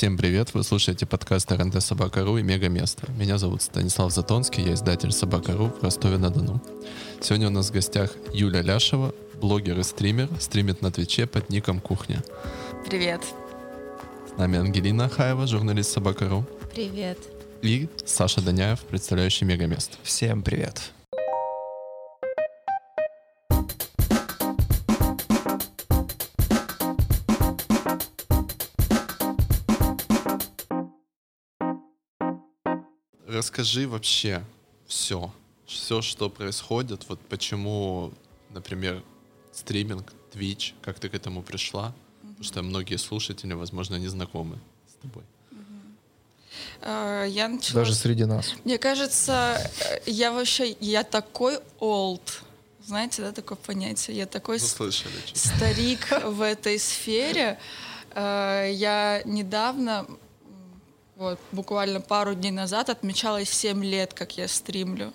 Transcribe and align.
Всем 0.00 0.16
привет, 0.16 0.54
вы 0.54 0.64
слушаете 0.64 1.04
подкаст 1.04 1.52
РНД 1.52 1.82
Собака.ру 1.82 2.38
и 2.38 2.42
Мегаместо. 2.42 3.12
Меня 3.18 3.36
зовут 3.36 3.60
Станислав 3.60 4.10
Затонский, 4.10 4.64
я 4.64 4.72
издатель 4.72 5.12
Собака.ру 5.12 5.66
в 5.66 5.82
Ростове-на-Дону. 5.82 6.62
Сегодня 7.20 7.48
у 7.48 7.50
нас 7.50 7.68
в 7.68 7.74
гостях 7.74 8.10
Юля 8.32 8.62
Ляшева, 8.62 9.14
блогер 9.34 9.78
и 9.78 9.82
стример, 9.82 10.30
стримит 10.40 10.80
на 10.80 10.90
Твиче 10.90 11.26
под 11.26 11.50
ником 11.50 11.80
Кухня. 11.80 12.24
Привет. 12.88 13.20
С 14.34 14.38
нами 14.38 14.58
Ангелина 14.58 15.10
Хаева, 15.10 15.46
журналист 15.46 15.90
Собака.ру. 15.90 16.46
Привет. 16.74 17.18
И 17.60 17.86
Саша 18.06 18.40
Даняев, 18.40 18.80
представляющий 18.80 19.46
Мегамест. 19.46 19.98
Всем 20.02 20.40
привет. 20.40 20.92
Расскажи 33.44 33.88
вообще 33.88 34.44
все, 34.86 35.32
все, 35.64 36.02
что 36.02 36.28
происходит, 36.28 37.06
вот 37.08 37.18
почему, 37.20 38.12
например, 38.50 39.02
стриминг, 39.50 40.12
Twitch, 40.34 40.74
как 40.82 40.98
ты 41.00 41.08
к 41.08 41.14
этому 41.14 41.42
пришла, 41.42 41.94
потому 42.20 42.44
что 42.44 42.62
многие 42.62 42.96
слушатели, 42.98 43.54
возможно, 43.54 43.96
не 43.96 44.08
знакомы 44.08 44.58
с 44.86 44.92
тобой. 45.00 45.22
Э, 46.82 47.24
Я 47.30 47.48
начала... 47.48 47.80
Даже 47.80 47.94
среди 47.94 48.26
нас. 48.26 48.52
Мне 48.66 48.76
кажется, 48.76 49.56
э, 49.88 50.00
я 50.04 50.32
вообще, 50.32 50.76
я 50.78 51.02
такой 51.02 51.60
old, 51.80 52.42
знаете, 52.84 53.22
да, 53.22 53.32
такое 53.32 53.56
понятие, 53.56 54.18
я 54.18 54.26
такой 54.26 54.58
Ну, 54.60 54.66
слышали. 54.66 55.14
старик 55.32 56.12
в 56.26 56.42
этой 56.42 56.78
сфере. 56.78 57.58
Э, 58.14 58.70
Я 58.70 59.22
недавно, 59.24 60.06
вот, 61.20 61.38
буквально 61.52 62.00
пару 62.00 62.34
дней 62.34 62.50
назад 62.50 62.88
отмечала 62.88 63.44
7 63.44 63.84
лет, 63.84 64.14
как 64.14 64.38
я 64.38 64.48
стримлю. 64.48 65.12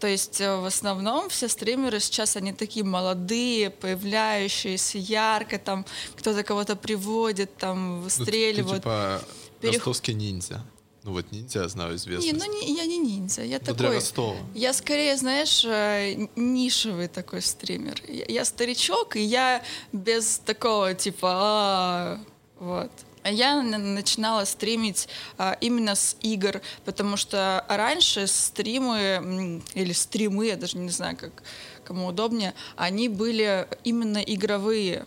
То 0.00 0.06
есть 0.06 0.40
э, 0.40 0.56
в 0.56 0.64
основном 0.64 1.28
все 1.28 1.46
стримеры 1.48 2.00
сейчас, 2.00 2.36
они 2.36 2.52
такие 2.54 2.84
молодые, 2.86 3.68
появляющиеся, 3.70 4.96
ярко, 4.98 5.58
там 5.58 5.84
кто-то 6.16 6.42
кого-то 6.42 6.74
приводит, 6.74 7.54
там 7.58 8.00
Ну, 8.02 8.08
ты- 8.08 8.14
ты, 8.14 8.20
выстреливают. 8.22 8.82
типа 8.82 9.22
перех- 9.60 9.74
ростовский 9.74 10.14
ниндзя. 10.14 10.64
Ну 11.04 11.12
вот 11.12 11.30
ниндзя, 11.32 11.68
знаю, 11.68 11.96
известный. 11.96 12.32
Не, 12.32 12.38
ну 12.38 12.44
не, 12.46 12.74
я 12.74 12.86
не 12.86 12.96
ниндзя, 12.98 13.42
я 13.42 13.58
Ну, 13.58 13.64
для 13.64 13.74
такой... 13.74 13.96
Ростова. 13.96 14.36
Я 14.54 14.72
скорее, 14.72 15.16
знаешь, 15.18 15.64
э, 15.66 16.28
нишевый 16.36 17.08
такой 17.08 17.42
стример. 17.42 18.00
Я, 18.08 18.24
я 18.28 18.44
старичок, 18.46 19.16
и 19.16 19.20
я 19.20 19.62
без 19.92 20.38
такого 20.38 20.94
типа, 20.94 21.28
«А, 21.30 22.20
вот. 22.58 22.90
А 22.90 23.11
Я 23.24 23.60
н- 23.60 23.94
начинала 23.94 24.44
стримить 24.44 25.08
а, 25.38 25.56
именно 25.60 25.94
с 25.94 26.16
игр, 26.22 26.60
потому 26.84 27.16
что 27.16 27.64
раньше 27.68 28.26
стримы 28.26 29.62
или 29.74 29.92
стримы, 29.92 30.46
я 30.46 30.56
даже 30.56 30.76
не 30.78 30.90
знаю, 30.90 31.16
как 31.16 31.42
кому 31.84 32.06
удобнее, 32.06 32.54
они 32.76 33.08
были 33.08 33.66
именно 33.84 34.18
игровые. 34.18 35.06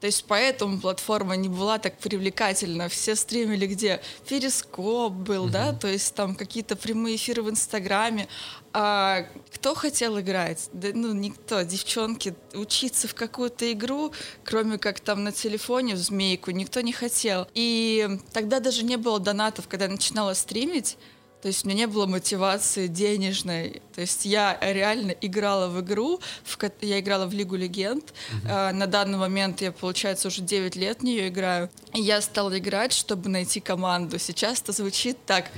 То 0.00 0.06
есть 0.06 0.24
поэтому 0.28 0.78
платформа 0.78 1.34
не 1.34 1.48
была 1.48 1.78
так 1.78 1.98
привлекательна. 1.98 2.88
Все 2.88 3.16
стримили 3.16 3.66
где? 3.66 4.00
Перископ 4.28 5.12
был, 5.12 5.48
да, 5.48 5.72
то 5.72 5.88
есть 5.88 6.14
там 6.14 6.36
какие-то 6.36 6.76
прямые 6.76 7.16
эфиры 7.16 7.42
в 7.42 7.50
Инстаграме. 7.50 8.28
А 8.72 9.26
кто 9.52 9.74
хотел 9.74 10.20
играть? 10.20 10.68
Да, 10.72 10.88
ну, 10.94 11.12
никто. 11.12 11.62
Девчонки 11.62 12.34
учиться 12.54 13.08
в 13.08 13.14
какую-то 13.14 13.72
игру, 13.72 14.12
кроме 14.44 14.78
как 14.78 15.00
там 15.00 15.24
на 15.24 15.32
телефоне 15.32 15.94
в 15.94 15.98
змейку, 15.98 16.52
никто 16.52 16.80
не 16.80 16.92
хотел. 16.92 17.48
И 17.54 18.08
тогда 18.32 18.60
даже 18.60 18.84
не 18.84 18.96
было 18.96 19.18
донатов, 19.18 19.66
когда 19.66 19.86
я 19.86 19.90
начинала 19.90 20.34
стримить. 20.34 20.96
То 21.42 21.48
есть 21.48 21.64
у 21.64 21.68
меня 21.68 21.78
не 21.78 21.86
было 21.86 22.06
мотивации 22.06 22.88
денежной. 22.88 23.80
То 23.94 24.00
есть 24.00 24.24
я 24.24 24.58
реально 24.60 25.12
играла 25.12 25.68
в 25.68 25.80
игру, 25.80 26.20
в 26.44 26.58
я 26.80 26.98
играла 26.98 27.26
в 27.26 27.32
Лигу 27.32 27.56
Легенд. 27.56 28.12
Э, 28.44 28.72
на 28.72 28.86
данный 28.86 29.18
момент 29.18 29.60
я, 29.60 29.70
получается, 29.70 30.28
уже 30.28 30.42
9 30.42 30.76
лет 30.76 31.00
в 31.00 31.04
нее 31.04 31.28
играю. 31.28 31.70
И 31.94 32.00
я 32.00 32.20
стала 32.20 32.58
играть, 32.58 32.92
чтобы 32.92 33.28
найти 33.28 33.60
команду. 33.60 34.18
Сейчас 34.18 34.60
это 34.60 34.72
звучит 34.72 35.16
так. 35.26 35.50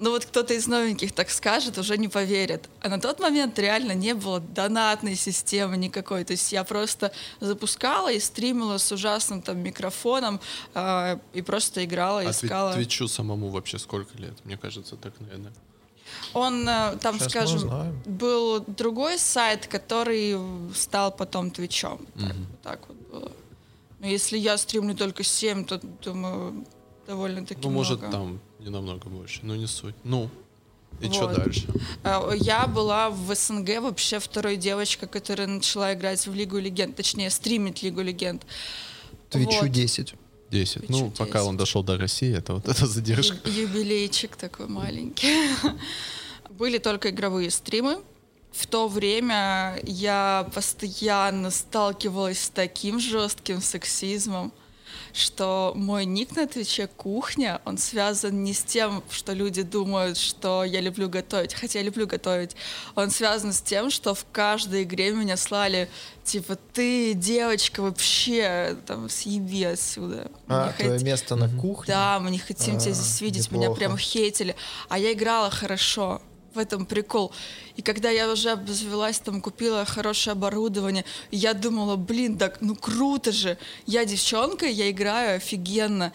Ну 0.00 0.10
вот 0.10 0.24
кто-то 0.24 0.54
из 0.54 0.68
новеньких 0.68 1.12
так 1.12 1.28
скажет, 1.30 1.76
уже 1.76 1.98
не 1.98 2.08
поверят. 2.08 2.68
А 2.80 2.88
на 2.88 3.00
тот 3.00 3.18
момент 3.18 3.58
реально 3.58 3.92
не 3.92 4.14
было 4.14 4.38
донатной 4.38 5.16
системы 5.16 5.76
никакой. 5.76 6.24
То 6.24 6.32
есть 6.32 6.52
я 6.52 6.62
просто 6.62 7.10
запускала 7.40 8.12
и 8.12 8.20
стримила 8.20 8.78
с 8.78 8.92
ужасным 8.92 9.42
там 9.42 9.58
микрофоном 9.58 10.40
э, 10.74 11.18
и 11.32 11.42
просто 11.42 11.84
играла, 11.84 12.20
А 12.20 12.30
искала. 12.30 12.74
Твичу 12.74 13.08
самому 13.08 13.48
вообще 13.48 13.78
сколько 13.78 14.16
лет? 14.18 14.34
Мне 14.44 14.56
кажется, 14.56 14.96
так, 14.96 15.14
наверное. 15.20 15.52
Он 16.32 16.68
э, 16.68 16.96
там, 17.00 17.18
Сейчас 17.18 17.30
скажем, 17.30 18.00
был 18.06 18.64
другой 18.66 19.18
сайт, 19.18 19.66
который 19.66 20.38
стал 20.74 21.10
потом 21.10 21.50
Твичом. 21.50 22.06
Так, 22.14 22.34
вот 22.36 22.62
так 22.62 22.80
вот 22.88 22.96
было. 23.10 23.32
Но 23.98 24.06
если 24.06 24.38
я 24.38 24.56
стримлю 24.58 24.94
только 24.94 25.24
7, 25.24 25.64
то, 25.64 25.80
думаю, 26.04 26.64
довольно-таки 27.06 27.60
Ну, 27.64 27.70
может, 27.70 27.98
много. 27.98 28.12
там 28.12 28.40
не 28.60 28.70
намного 28.70 29.08
больше, 29.08 29.40
но 29.42 29.56
не 29.56 29.66
суть. 29.66 29.94
Ну, 30.04 30.28
и 31.00 31.08
что 31.10 31.26
Вот. 31.28 31.36
дальше? 31.36 31.66
Э, 32.04 32.32
Я 32.36 32.66
была 32.66 33.10
в 33.10 33.34
СНГ 33.34 33.80
вообще 33.80 34.18
второй 34.18 34.56
девочкой, 34.56 35.08
которая 35.08 35.46
начала 35.46 35.94
играть 35.94 36.26
в 36.26 36.34
Лигу 36.34 36.58
Легенд, 36.58 36.96
точнее, 36.96 37.30
стримить 37.30 37.82
Лигу 37.82 38.00
Легенд. 38.02 38.42
Твичу 39.30 39.60
Вот. 39.62 39.70
10. 39.70 40.14
10. 40.50 40.86
Твичу 40.86 40.92
Ну, 40.92 41.10
пока 41.10 41.38
10. 41.40 41.48
он 41.48 41.56
дошел 41.56 41.82
до 41.84 41.98
России, 41.98 42.34
это 42.36 42.54
вот 42.54 42.66
эта 42.68 42.86
задержка. 42.86 43.36
Ю- 43.48 43.62
Юбилейчик 43.62 44.36
такой 44.36 44.66
маленький. 44.66 45.50
Были 46.50 46.78
только 46.78 47.10
игровые 47.10 47.50
стримы. 47.50 47.98
В 48.52 48.66
то 48.66 48.88
время 48.88 49.78
я 49.84 50.48
постоянно 50.54 51.50
сталкивалась 51.50 52.44
с 52.44 52.48
таким 52.50 52.98
жестким 52.98 53.60
сексизмом, 53.60 54.52
что 55.12 55.72
мой 55.74 56.04
ник 56.04 56.36
на 56.36 56.46
Твиче 56.46 56.86
«Кухня», 56.86 57.60
он 57.64 57.78
связан 57.78 58.42
не 58.44 58.54
с 58.54 58.62
тем, 58.62 59.02
что 59.10 59.32
люди 59.32 59.62
думают, 59.62 60.16
что 60.18 60.64
я 60.64 60.80
люблю 60.80 61.08
готовить, 61.08 61.54
хотя 61.54 61.78
я 61.80 61.84
люблю 61.84 62.06
готовить. 62.06 62.56
Он 62.94 63.10
связан 63.10 63.52
с 63.52 63.60
тем, 63.60 63.90
что 63.90 64.14
в 64.14 64.24
каждой 64.32 64.82
игре 64.84 65.10
меня 65.12 65.36
слали, 65.36 65.88
типа, 66.24 66.56
ты, 66.72 67.14
девочка, 67.14 67.80
вообще, 67.82 68.76
там, 68.86 69.08
съеби 69.08 69.64
отсюда. 69.64 70.30
А, 70.46 70.68
Не 70.68 70.72
твое 70.84 70.98
хот- 70.98 71.04
место 71.04 71.36
на 71.36 71.48
кухне? 71.48 71.92
да, 71.94 72.18
мы 72.20 72.30
не 72.30 72.38
хотим 72.38 72.78
тебя 72.78 72.92
А, 72.92 72.94
здесь 72.94 73.20
видеть, 73.20 73.50
меня 73.50 73.62
неплохо. 73.62 73.78
прям 73.78 73.98
хейтили. 73.98 74.54
А 74.88 74.98
я 74.98 75.12
играла 75.12 75.50
хорошо. 75.50 76.20
В 76.54 76.58
этом 76.58 76.86
прикол. 76.86 77.32
И 77.76 77.82
когда 77.82 78.10
я 78.10 78.30
уже 78.30 78.50
обзавелась, 78.50 79.18
там 79.18 79.40
купила 79.40 79.84
хорошее 79.84 80.32
оборудование, 80.32 81.04
я 81.30 81.54
думала, 81.54 81.96
блин, 81.96 82.38
так 82.38 82.60
ну 82.60 82.74
круто 82.74 83.32
же. 83.32 83.58
Я 83.86 84.04
девчонка, 84.04 84.66
я 84.66 84.90
играю 84.90 85.36
офигенно. 85.36 86.12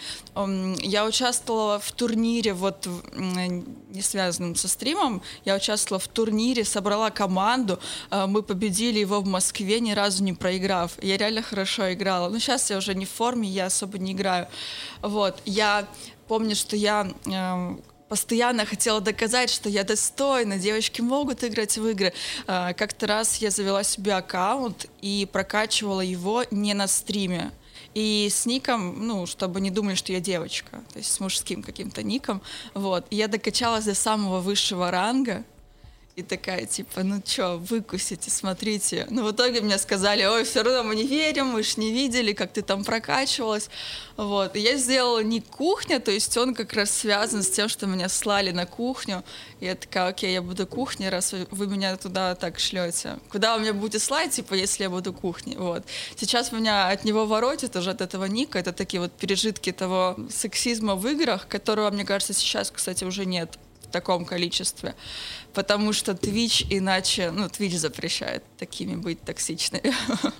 Я 0.79 1.05
участвовала 1.05 1.79
в 1.79 1.91
турнире, 1.91 2.53
вот 2.53 2.87
не 3.13 4.01
связанном 4.01 4.55
со 4.55 4.67
стримом, 4.67 5.21
я 5.45 5.55
участвовала 5.55 5.99
в 5.99 6.07
турнире, 6.07 6.65
собрала 6.65 7.11
команду, 7.11 7.79
э, 8.09 8.25
мы 8.25 8.41
победили 8.41 8.99
его 8.99 9.21
в 9.21 9.27
Москве, 9.27 9.79
ни 9.79 9.91
разу 9.91 10.23
не 10.23 10.33
проиграв. 10.33 10.91
Я 11.01 11.17
реально 11.17 11.43
хорошо 11.43 11.93
играла. 11.93 12.29
Ну, 12.29 12.39
сейчас 12.39 12.71
я 12.71 12.77
уже 12.77 12.95
не 12.95 13.05
в 13.05 13.11
форме, 13.11 13.47
я 13.47 13.67
особо 13.67 13.99
не 13.99 14.13
играю. 14.13 14.47
Вот, 15.01 15.39
я 15.45 15.87
помню, 16.27 16.55
что 16.55 16.75
я 16.75 17.07
постоянно 18.13 18.63
хотела 18.63 19.01
доказать, 19.01 19.49
что 19.49 19.69
я 19.69 19.83
достойна, 19.83 20.59
девочки 20.59 21.01
могут 21.01 21.43
играть 21.43 21.79
в 21.79 21.87
игры. 21.87 22.13
А, 22.45 22.73
Как-то 22.73 23.07
раз 23.07 23.37
я 23.37 23.49
завела 23.49 23.83
себе 23.83 24.13
аккаунт 24.13 24.85
и 25.01 25.27
прокачивала 25.31 26.01
его 26.01 26.43
не 26.51 26.75
на 26.75 26.85
стриме. 26.85 27.51
И 27.95 28.29
с 28.31 28.45
ником, 28.45 29.07
ну, 29.07 29.25
чтобы 29.25 29.61
не 29.61 29.71
думали, 29.71 29.95
что 29.95 30.13
я 30.13 30.19
девочка, 30.19 30.83
то 30.93 30.99
есть 30.99 31.11
с 31.11 31.19
мужским 31.19 31.63
каким-то 31.63 32.03
ником, 32.03 32.43
вот. 32.75 33.07
И 33.09 33.15
я 33.15 33.27
докачалась 33.27 33.85
до 33.85 33.95
самого 33.95 34.41
высшего 34.41 34.91
ранга, 34.91 35.43
и 36.15 36.21
такая, 36.21 36.67
типа, 36.67 37.01
ну 37.01 37.21
чё, 37.25 37.57
выкусите, 37.57 38.29
смотрите. 38.29 39.07
Ну, 39.09 39.25
в 39.25 39.31
итоге 39.31 39.61
мне 39.61 39.79
сказали, 39.79 40.23
ой, 40.23 40.43
все 40.43 40.61
равно 40.61 40.83
мы 40.83 40.95
не 40.95 41.07
верим, 41.07 41.47
мы 41.47 41.63
ж 41.63 41.77
не 41.77 41.91
видели, 41.91 42.33
как 42.33 42.53
ты 42.53 42.61
там 42.61 42.83
прокачивалась. 42.83 43.69
Вот. 44.15 44.55
И 44.55 44.59
я 44.59 44.77
сделала 44.77 45.23
не 45.23 45.41
кухня, 45.41 45.99
то 45.99 46.11
есть 46.11 46.37
он 46.37 46.53
как 46.53 46.73
раз 46.73 46.91
связан 46.91 47.41
с 47.41 47.49
тем, 47.49 47.67
что 47.67 47.87
меня 47.87 48.09
слали 48.09 48.51
на 48.51 48.67
кухню. 48.67 49.23
И 49.59 49.65
я 49.65 49.73
такая, 49.73 50.09
окей, 50.09 50.33
я 50.33 50.43
буду 50.43 50.67
кухней, 50.67 51.09
раз 51.09 51.33
вы, 51.33 51.47
вы 51.49 51.65
меня 51.65 51.97
туда 51.97 52.35
так 52.35 52.59
шлете. 52.59 53.17
Куда 53.29 53.55
вы 53.55 53.63
меня 53.63 53.73
будете 53.73 53.97
слать, 53.97 54.31
типа, 54.33 54.53
если 54.53 54.83
я 54.83 54.91
буду 54.91 55.13
кухней? 55.13 55.57
Вот. 55.57 55.83
Сейчас 56.15 56.51
меня 56.51 56.89
от 56.89 57.05
него 57.05 57.25
воротит 57.25 57.75
уже 57.75 57.89
от 57.89 58.01
этого 58.01 58.25
ника. 58.25 58.59
Это 58.59 58.71
такие 58.71 59.01
вот 59.01 59.11
пережитки 59.13 59.71
того 59.71 60.15
сексизма 60.29 60.95
в 60.95 61.07
играх, 61.07 61.47
которого, 61.47 61.89
мне 61.89 62.05
кажется, 62.05 62.33
сейчас, 62.33 62.69
кстати, 62.69 63.03
уже 63.03 63.25
нет 63.25 63.57
таком 63.93 64.25
количестве. 64.25 64.93
Потому 65.53 65.93
что 65.93 66.11
Twitch 66.11 66.65
иначе, 66.69 67.31
ну, 67.31 67.45
Twitch 67.45 67.77
запрещает 67.77 68.43
такими 68.57 68.95
быть 68.95 69.21
токсичными. 69.21 69.93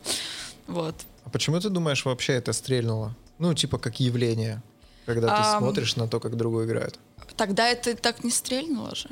Вот. 0.67 0.95
А 1.25 1.29
почему 1.29 1.59
ты 1.59 1.69
думаешь, 1.69 2.05
вообще 2.05 2.33
это 2.33 2.53
стрельнуло? 2.53 3.13
Ну, 3.39 3.53
типа, 3.53 3.77
как 3.77 3.99
явление. 3.99 4.61
Когда 5.05 5.27
ты 5.37 5.57
смотришь 5.59 5.95
на 5.97 6.07
то, 6.07 6.19
как 6.19 6.37
другой 6.37 6.65
играет. 6.65 6.97
Тогда 7.35 7.67
это 7.67 7.95
так 7.95 8.23
не 8.23 8.31
стрельнуло 8.31 8.95
же. 8.95 9.09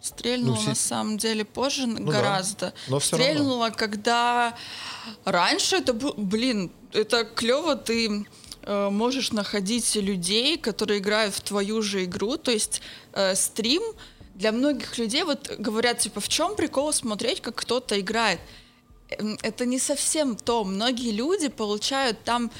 Стрельнуло 0.00 0.54
Ну, 0.54 0.60
все- 0.60 0.68
на 0.70 0.74
самом 0.74 1.18
деле 1.18 1.44
позже 1.44 1.86
да, 1.86 2.02
гораздо. 2.12 2.72
но 2.88 2.98
всё 2.98 3.16
равно. 3.18 3.32
стрельнуло, 3.32 3.70
когда 3.70 4.54
раньше 5.24 5.76
это 5.76 5.92
был, 5.92 6.14
блин, 6.16 6.70
это 6.92 7.24
клево, 7.24 7.76
ты 7.76 8.24
э, 8.66 8.90
можешь 8.90 9.32
находить 9.32 9.94
людей, 9.96 10.58
которые 10.58 10.98
играют 10.98 11.34
в 11.34 11.40
твою 11.40 11.82
же 11.82 12.04
игру, 12.04 12.36
то 12.36 12.50
есть 12.50 12.82
э, 13.12 13.34
стрим 13.34 13.82
для 14.34 14.52
многих 14.52 14.98
людей 14.98 15.22
вот 15.24 15.50
говорят 15.58 15.98
типа 15.98 16.20
в 16.20 16.28
чем 16.28 16.56
прикол 16.56 16.92
смотреть, 16.92 17.40
как 17.40 17.54
кто-то 17.54 17.98
играет. 17.98 18.40
Эм, 19.08 19.38
Это 19.42 19.64
не 19.64 19.78
совсем 19.78 20.36
то. 20.36 20.64
Многие 20.64 21.12
люди 21.12 21.48
получают 21.48 22.22
там 22.24 22.50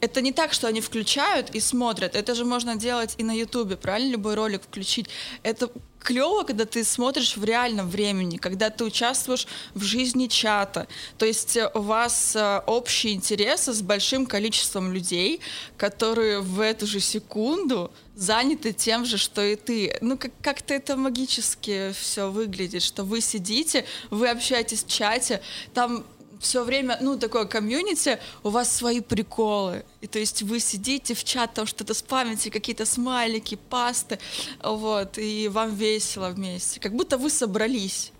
это 0.00 0.20
не 0.20 0.32
так, 0.32 0.52
что 0.52 0.68
они 0.68 0.80
включают 0.80 1.54
и 1.54 1.60
смотрят. 1.60 2.14
Это 2.14 2.34
же 2.34 2.44
можно 2.44 2.76
делать 2.76 3.14
и 3.16 3.24
на 3.24 3.32
Ютубе, 3.32 3.76
правильно? 3.76 4.12
Любой 4.12 4.34
ролик 4.34 4.62
включить. 4.62 5.08
Это 5.42 5.70
клево, 6.04 6.44
когда 6.44 6.66
ты 6.66 6.84
смотришь 6.84 7.36
в 7.36 7.44
реальном 7.44 7.88
времени, 7.88 8.36
когда 8.36 8.70
ты 8.70 8.84
участвуешь 8.84 9.46
в 9.74 9.82
жизни 9.82 10.26
чата. 10.28 10.86
То 11.18 11.26
есть 11.26 11.56
э, 11.56 11.70
у 11.74 11.80
вас 11.80 12.36
э, 12.36 12.60
общие 12.66 13.14
интересы 13.14 13.72
с 13.72 13.80
большим 13.80 14.26
количеством 14.26 14.92
людей, 14.92 15.40
которые 15.76 16.40
в 16.40 16.60
эту 16.60 16.86
же 16.86 17.00
секунду 17.00 17.90
заняты 18.14 18.72
тем 18.72 19.04
же, 19.04 19.16
что 19.18 19.42
и 19.42 19.56
ты. 19.56 19.96
Ну, 20.00 20.16
как- 20.18 20.32
как-то 20.42 20.74
это 20.74 20.96
магически 20.96 21.92
все 21.98 22.30
выглядит, 22.30 22.82
что 22.82 23.02
вы 23.02 23.20
сидите, 23.20 23.84
вы 24.10 24.28
общаетесь 24.28 24.84
в 24.84 24.88
чате, 24.88 25.40
там 25.72 26.04
все 26.40 26.64
время, 26.64 26.98
ну, 27.00 27.18
такое 27.18 27.44
комьюнити, 27.46 28.18
у 28.42 28.50
вас 28.50 28.70
свои 28.70 29.00
приколы. 29.00 29.84
И 30.00 30.06
то 30.06 30.18
есть 30.18 30.42
вы 30.42 30.60
сидите 30.60 31.14
в 31.14 31.24
чат, 31.24 31.54
там 31.54 31.66
что-то 31.66 31.94
спамите, 31.94 32.50
какие-то 32.50 32.86
смайлики, 32.86 33.56
пасты, 33.56 34.18
вот, 34.62 35.18
и 35.18 35.48
вам 35.48 35.74
весело 35.74 36.28
вместе. 36.28 36.80
Как 36.80 36.94
будто 36.94 37.18
вы 37.18 37.30
собрались. 37.30 38.12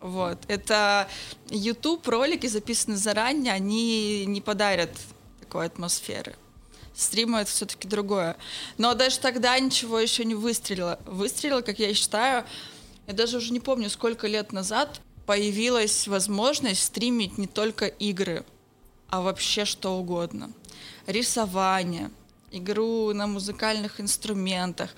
Вот. 0.00 0.38
Это 0.48 1.08
YouTube 1.48 2.06
ролики 2.08 2.48
записаны 2.48 2.96
заранее, 2.96 3.52
они 3.52 4.24
не 4.26 4.40
подарят 4.40 4.90
такой 5.40 5.66
атмосферы. 5.66 6.34
Стримы 6.94 7.38
это 7.38 7.50
все-таки 7.50 7.88
другое. 7.88 8.36
Но 8.78 8.94
даже 8.94 9.18
тогда 9.18 9.58
ничего 9.58 9.98
еще 9.98 10.24
не 10.24 10.34
выстрелило. 10.34 10.98
Выстрелило, 11.06 11.62
как 11.62 11.78
я 11.78 11.94
считаю, 11.94 12.44
я 13.06 13.14
даже 13.14 13.38
уже 13.38 13.52
не 13.52 13.60
помню, 13.60 13.88
сколько 13.88 14.26
лет 14.26 14.52
назад 14.52 15.00
появилась 15.26 16.08
возможность 16.08 16.82
стримить 16.82 17.38
не 17.38 17.46
только 17.46 17.86
игры, 17.86 18.44
а 19.08 19.20
вообще 19.20 19.64
что 19.64 19.98
угодно. 19.98 20.52
Рисование, 21.06 22.10
игру 22.50 23.12
на 23.12 23.26
музыкальных 23.26 24.00
инструментах, 24.00 24.90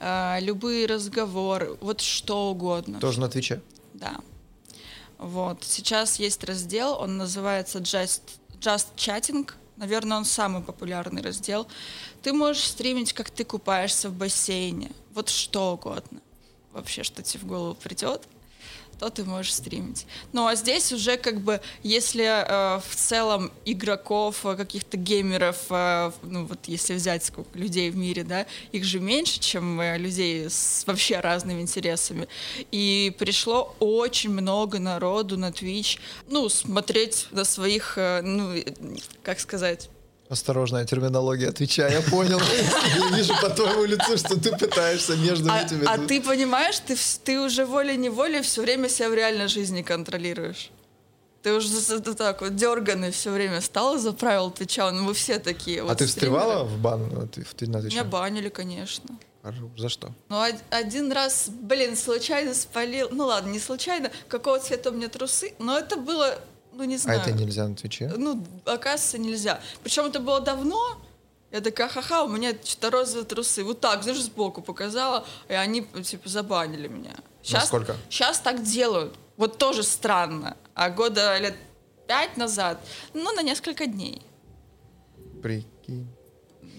э, 0.00 0.38
любые 0.40 0.86
разговоры, 0.86 1.76
вот 1.80 2.00
что 2.00 2.50
угодно. 2.50 3.00
Тоже 3.00 3.20
на 3.20 3.28
Твиче. 3.28 3.60
Да. 3.94 4.16
Вот. 5.18 5.64
Сейчас 5.64 6.18
есть 6.18 6.44
раздел, 6.44 6.96
он 7.00 7.16
называется 7.16 7.78
Just, 7.78 8.22
Just 8.60 8.88
Chatting. 8.96 9.50
Наверное, 9.76 10.18
он 10.18 10.24
самый 10.24 10.62
популярный 10.62 11.22
раздел. 11.22 11.66
Ты 12.22 12.32
можешь 12.32 12.64
стримить, 12.64 13.12
как 13.12 13.30
ты 13.30 13.44
купаешься 13.44 14.08
в 14.08 14.14
бассейне. 14.14 14.90
Вот 15.12 15.28
что 15.28 15.74
угодно. 15.74 16.20
Вообще, 16.72 17.02
что 17.02 17.22
тебе 17.22 17.42
в 17.42 17.46
голову 17.46 17.74
придет, 17.74 18.22
то 18.98 19.10
ты 19.10 19.24
можешь 19.24 19.54
стримить. 19.54 20.06
Ну 20.32 20.46
а 20.46 20.54
здесь 20.54 20.92
уже 20.92 21.16
как 21.16 21.40
бы, 21.40 21.60
если 21.82 22.24
э, 22.24 22.80
в 22.80 22.96
целом 22.96 23.52
игроков, 23.64 24.44
э, 24.44 24.56
каких-то 24.56 24.96
геймеров, 24.96 25.66
э, 25.70 26.12
ну 26.22 26.46
вот 26.46 26.60
если 26.66 26.94
взять 26.94 27.24
сколько 27.24 27.58
людей 27.58 27.90
в 27.90 27.96
мире, 27.96 28.24
да, 28.24 28.46
их 28.72 28.84
же 28.84 29.00
меньше, 29.00 29.40
чем 29.40 29.80
э, 29.80 29.98
людей 29.98 30.48
с 30.48 30.84
вообще 30.86 31.20
разными 31.20 31.60
интересами. 31.60 32.28
И 32.70 33.14
пришло 33.18 33.74
очень 33.80 34.30
много 34.30 34.78
народу 34.78 35.36
на 35.36 35.50
Twitch, 35.50 35.98
ну, 36.28 36.48
смотреть 36.48 37.28
на 37.30 37.44
своих, 37.44 37.98
э, 37.98 38.22
ну, 38.22 38.54
как 39.22 39.40
сказать, 39.40 39.90
Осторожная 40.28 40.84
терминология 40.84 41.52
Твича, 41.52 41.88
я 41.88 42.00
понял. 42.02 42.40
Я 42.96 43.16
вижу 43.16 43.32
по 43.40 43.48
твоему 43.50 43.84
лицу, 43.84 44.16
что 44.18 44.38
ты 44.40 44.50
пытаешься 44.56 45.16
между 45.16 45.50
А, 45.50 45.62
этими... 45.62 45.84
а 45.86 45.98
ты 45.98 46.20
понимаешь, 46.20 46.78
ты, 46.80 46.96
ты 47.24 47.40
уже 47.40 47.64
волей-неволей 47.64 48.42
все 48.42 48.60
время 48.62 48.88
себя 48.88 49.08
в 49.10 49.14
реальной 49.14 49.46
жизни 49.48 49.82
контролируешь. 49.82 50.70
Ты 51.42 51.54
уже 51.54 52.00
так 52.00 52.40
вот 52.40 52.56
дерганый 52.56 53.12
все 53.12 53.30
время 53.30 53.60
стал 53.60 53.98
за 53.98 54.12
правил 54.12 54.50
Твича, 54.50 54.90
ну 54.90 55.04
мы 55.04 55.14
все 55.14 55.38
такие. 55.38 55.80
А 55.88 55.94
ты 55.94 56.06
встревала 56.06 56.64
в 56.64 56.76
бан 56.78 57.02
Тви- 57.32 57.44
в 57.44 57.54
Тви- 57.54 57.68
на 57.68 57.78
Меня 57.78 57.88
Твиче? 57.88 58.02
банили, 58.04 58.48
конечно. 58.48 59.16
За 59.78 59.88
что? 59.88 60.12
Ну, 60.28 60.38
од- 60.38 60.60
один 60.70 61.12
раз, 61.12 61.46
блин, 61.48 61.96
случайно 61.96 62.52
спалил, 62.52 63.10
ну 63.12 63.26
ладно, 63.26 63.50
не 63.52 63.60
случайно, 63.60 64.10
какого 64.26 64.58
цвета 64.58 64.90
у 64.90 64.92
меня 64.92 65.08
трусы, 65.08 65.54
но 65.60 65.78
это 65.78 65.94
было, 65.96 66.36
ну 66.76 66.84
не 66.84 66.96
А 66.96 66.98
знаю. 66.98 67.20
это 67.20 67.32
нельзя 67.32 67.66
на 67.66 67.74
Твиче? 67.74 68.08
Ну, 68.16 68.42
оказывается, 68.64 69.18
нельзя. 69.18 69.60
Причем 69.82 70.06
это 70.06 70.20
было 70.20 70.40
давно. 70.40 70.98
Я 71.52 71.60
такая, 71.60 71.88
ха-ха, 71.88 72.24
у 72.24 72.28
меня 72.28 72.54
что-то 72.64 72.90
розовые 72.90 73.24
трусы. 73.24 73.64
Вот 73.64 73.80
так, 73.80 74.02
знаешь, 74.02 74.20
сбоку 74.22 74.62
показала, 74.62 75.24
и 75.48 75.54
они, 75.54 75.82
типа, 76.02 76.28
забанили 76.28 76.88
меня. 76.88 77.14
Сейчас, 77.42 77.62
Насколько? 77.62 77.96
Сейчас 78.10 78.40
так 78.40 78.62
делают. 78.62 79.14
Вот 79.36 79.58
тоже 79.58 79.82
странно. 79.82 80.56
А 80.74 80.90
года 80.90 81.38
лет 81.38 81.54
пять 82.08 82.36
назад, 82.36 82.78
ну, 83.14 83.32
на 83.32 83.42
несколько 83.42 83.86
дней. 83.86 84.22
Прикинь. 85.42 86.06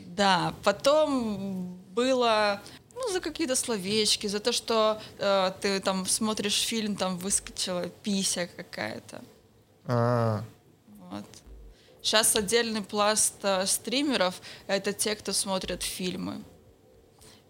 Да, 0.07 0.53
потом 0.63 1.77
было 1.93 2.61
ну, 2.95 3.11
за 3.13 3.19
какие-то 3.19 3.55
словечки, 3.55 4.27
за 4.27 4.39
то, 4.39 4.51
что 4.51 4.99
э, 5.19 5.51
ты 5.61 5.79
там 5.79 6.05
смотришь 6.05 6.59
фильм, 6.61 6.95
там 6.95 7.17
выскочила 7.17 7.87
пися 8.03 8.49
какая-то. 8.57 9.21
А, 9.87 10.43
Вот. 11.09 11.25
Сейчас 12.01 12.35
отдельный 12.35 12.81
пласт 12.81 13.35
э, 13.43 13.65
стримеров— 13.65 14.41
это 14.67 14.93
те, 14.93 15.15
кто 15.15 15.33
смотрят 15.33 15.83
фильмы. 15.83 16.41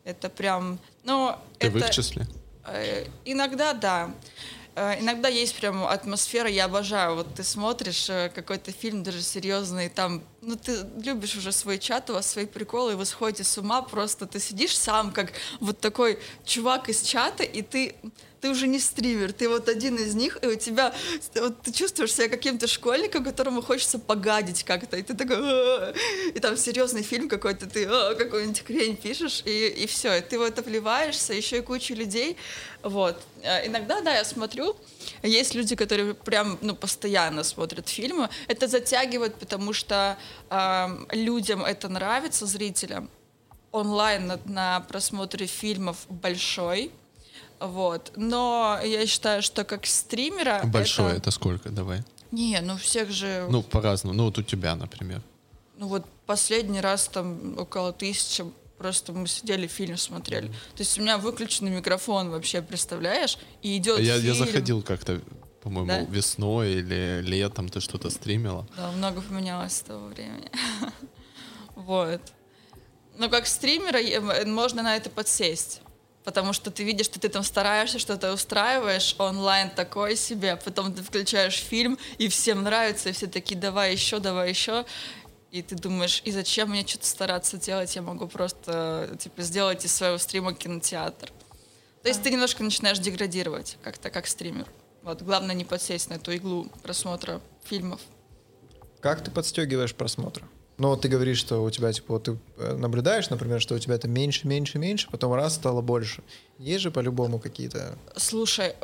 Это 0.04 0.30
прям, 0.30 0.80
ну, 1.04 1.36
Ты 1.60 1.68
это... 1.68 1.78
в 1.78 1.82
их 1.82 1.90
числе? 1.92 2.26
Э, 2.66 3.06
Иногда 3.26 3.74
да. 3.74 4.12
Э, 4.76 5.00
Иногда 5.00 5.28
есть 5.28 5.56
прям 5.56 5.86
атмосфера, 5.86 6.50
я 6.50 6.66
обожаю. 6.66 7.16
Вот 7.16 7.34
ты 7.36 7.44
смотришь 7.44 8.10
э, 8.10 8.30
какой-то 8.34 8.72
фильм, 8.72 9.04
даже 9.04 9.22
серьезный, 9.22 9.90
там, 9.90 10.24
ну 10.48 10.56
ты 10.56 10.88
любишь 11.04 11.36
уже 11.36 11.52
свой 11.52 11.78
чат, 11.78 12.10
у 12.10 12.14
вас 12.14 12.26
свои 12.26 12.46
приколы, 12.46 12.94
и 12.94 12.96
вы 12.96 13.06
сходите 13.06 13.44
с 13.44 13.58
ума, 13.58 13.82
просто 13.82 14.26
ты 14.26 14.40
сидишь 14.40 14.78
сам, 14.78 15.12
как 15.12 15.34
вот 15.60 15.80
такой 15.80 16.20
чувак 16.46 16.88
из 16.88 17.02
чата, 17.02 17.44
и 17.44 17.62
ты, 17.62 17.96
ты 18.40 18.50
уже 18.50 18.68
не 18.68 18.80
стример, 18.80 19.34
ты 19.34 19.50
вот 19.50 19.68
один 19.68 19.98
из 19.98 20.16
них, 20.16 20.38
и 20.42 20.48
у 20.48 20.56
тебя, 20.56 20.94
вот 21.36 21.62
ты 21.64 21.74
чувствуешь 21.74 22.14
себя 22.14 22.30
каким-то 22.30 22.66
школьником, 22.68 23.26
которому 23.26 23.62
хочется 23.62 24.00
погадить 24.00 24.64
как-то, 24.64 24.96
и 24.96 25.04
ты 25.04 25.16
такой, 25.16 25.38
и 26.34 26.40
там 26.40 26.56
серьезный 26.56 27.04
фильм 27.04 27.28
какой-то, 27.28 27.68
ты 27.68 27.86
«А, 27.86 28.16
какую-нибудь 28.16 28.66
хрень 28.66 28.96
пишешь, 28.96 29.44
и, 29.46 29.68
и 29.68 29.86
все, 29.86 30.16
и 30.16 30.22
ты 30.22 30.40
в 30.40 30.44
это 30.44 30.62
вливаешься, 30.62 31.34
еще 31.34 31.58
и 31.58 31.62
куча 31.62 31.94
людей, 31.94 32.38
вот. 32.84 33.22
Э, 33.44 33.68
Иногда, 33.68 34.02
да, 34.02 34.16
я 34.16 34.24
смотрю, 34.24 34.76
есть 35.24 35.56
люди, 35.56 35.76
которые 35.76 36.14
прям, 36.14 36.58
ну, 36.62 36.76
постоянно 36.76 37.44
смотрят 37.44 37.90
фильмы, 37.90 38.30
это 38.48 38.68
затягивает, 38.68 39.36
потому 39.36 39.74
что 39.74 40.18
людям 41.12 41.64
это 41.64 41.90
нравится, 41.90 42.46
зрителям, 42.46 43.10
онлайн 43.72 44.40
на, 44.46 44.80
просмотре 44.82 45.46
фильмов 45.46 46.06
большой, 46.10 46.92
вот. 47.60 48.12
Но 48.16 48.80
я 48.84 49.06
считаю, 49.08 49.42
что 49.42 49.64
как 49.64 49.86
стримера... 49.86 50.62
Большое 50.66 51.10
это... 51.10 51.18
это 51.18 51.32
сколько? 51.32 51.70
Давай. 51.70 52.04
Не, 52.32 52.60
ну 52.62 52.78
всех 52.78 53.12
же... 53.12 53.48
Ну, 53.50 53.64
по-разному. 53.64 54.16
Ну, 54.16 54.26
вот 54.26 54.38
у 54.38 54.44
тебя, 54.44 54.76
например. 54.76 55.22
Ну 55.78 55.88
вот 55.88 56.06
последний 56.26 56.82
раз 56.82 57.08
там 57.08 57.58
около 57.58 57.94
тысячи 57.94 58.44
просто 58.78 59.12
мы 59.12 59.28
сидели 59.28 59.68
фильм 59.68 59.98
смотрели. 59.98 60.48
То 60.48 60.80
есть 60.80 60.98
у 61.00 61.02
меня 61.02 61.18
выключенный 61.18 61.72
микрофон 61.72 62.30
вообще, 62.30 62.62
представляешь? 62.62 63.38
И 63.62 63.78
идет 63.78 64.00
Я, 64.00 64.16
я 64.16 64.34
фильм. 64.34 64.36
заходил 64.36 64.82
как-то, 64.82 65.22
по-моему, 65.68 66.06
Да? 66.06 66.12
весной 66.16 66.74
или 66.76 67.22
летом 67.22 67.68
ты 67.70 67.80
что-то 67.82 68.10
стримила. 68.10 68.66
Да, 68.78 68.92
много 68.92 69.22
поменялось 69.22 69.74
с 69.74 69.82
того 69.82 70.08
времени. 70.08 70.50
Вот. 71.76 72.22
Но 73.18 73.30
как 73.30 73.48
стримера 73.48 74.00
м- 74.00 74.54
можно 74.54 74.84
на 74.84 74.96
это 74.96 75.10
подсесть. 75.10 75.82
Потому 76.24 76.52
что 76.54 76.72
ты 76.72 76.84
видишь, 76.84 77.06
что 77.06 77.20
ты 77.20 77.30
там 77.30 77.44
стараешься, 77.44 78.00
что-то 78.00 78.34
устраиваешь, 78.34 79.16
онлайн 79.18 79.70
такой 79.70 80.16
себе, 80.16 80.54
а 80.54 80.58
потом 80.58 80.94
ты 80.94 81.02
включаешь 81.02 81.56
фильм, 81.56 81.98
и 82.18 82.28
всем 82.28 82.64
нравится, 82.64 83.10
и 83.10 83.12
все 83.14 83.28
такие, 83.28 83.58
давай 83.60 83.94
еще, 83.94 84.20
давай 84.20 84.50
еще. 84.50 84.86
И 85.52 85.62
ты 85.62 85.76
думаешь, 85.76 86.22
и 86.26 86.32
зачем 86.32 86.70
мне 86.72 86.86
что-то 86.86 87.06
стараться 87.08 87.58
делать, 87.58 87.96
я 87.96 88.02
могу 88.02 88.28
просто 88.28 89.16
типа, 89.20 89.42
сделать 89.42 89.86
из 89.86 89.96
своего 89.96 90.18
стрима 90.18 90.54
кинотеатр. 90.54 91.32
То 92.04 92.10
есть 92.10 92.22
ты 92.24 92.30
немножко 92.30 92.62
начинаешь 92.64 93.00
деградировать 93.00 93.78
как-то 93.82 94.10
как 94.10 94.28
стример. 94.28 94.68
Вот, 95.08 95.22
главное 95.22 95.56
не 95.56 95.64
подсесть 95.64 96.10
на 96.10 96.16
эту 96.16 96.34
иглу 96.34 96.68
просмотра 96.84 97.40
фильмов. 97.64 98.02
как 99.00 99.24
ты 99.24 99.32
подстегиваешь 99.32 99.96
просмотр? 99.96 100.44
Но 100.78 100.90
вот 100.90 101.02
ты 101.02 101.08
говоришь, 101.08 101.38
что 101.38 101.64
у 101.64 101.70
тебя, 101.70 101.94
типа, 101.94 102.16
вот 102.16 102.24
ты 102.26 102.38
э, 102.58 102.74
наблюдаешь, 102.74 103.30
например, 103.30 103.62
что 103.62 103.76
у 103.76 103.80
тебя 103.80 103.96
это 103.96 104.10
меньше, 104.10 104.46
меньше, 104.50 104.78
меньше, 104.78 105.08
потом 105.10 105.34
раз 105.34 105.56
стало 105.56 105.80
больше. 105.80 106.24
Есть 106.60 106.82
же 106.82 106.92
по-любому 106.92 107.40
какие-то... 107.40 107.98
Слушай, 108.18 108.76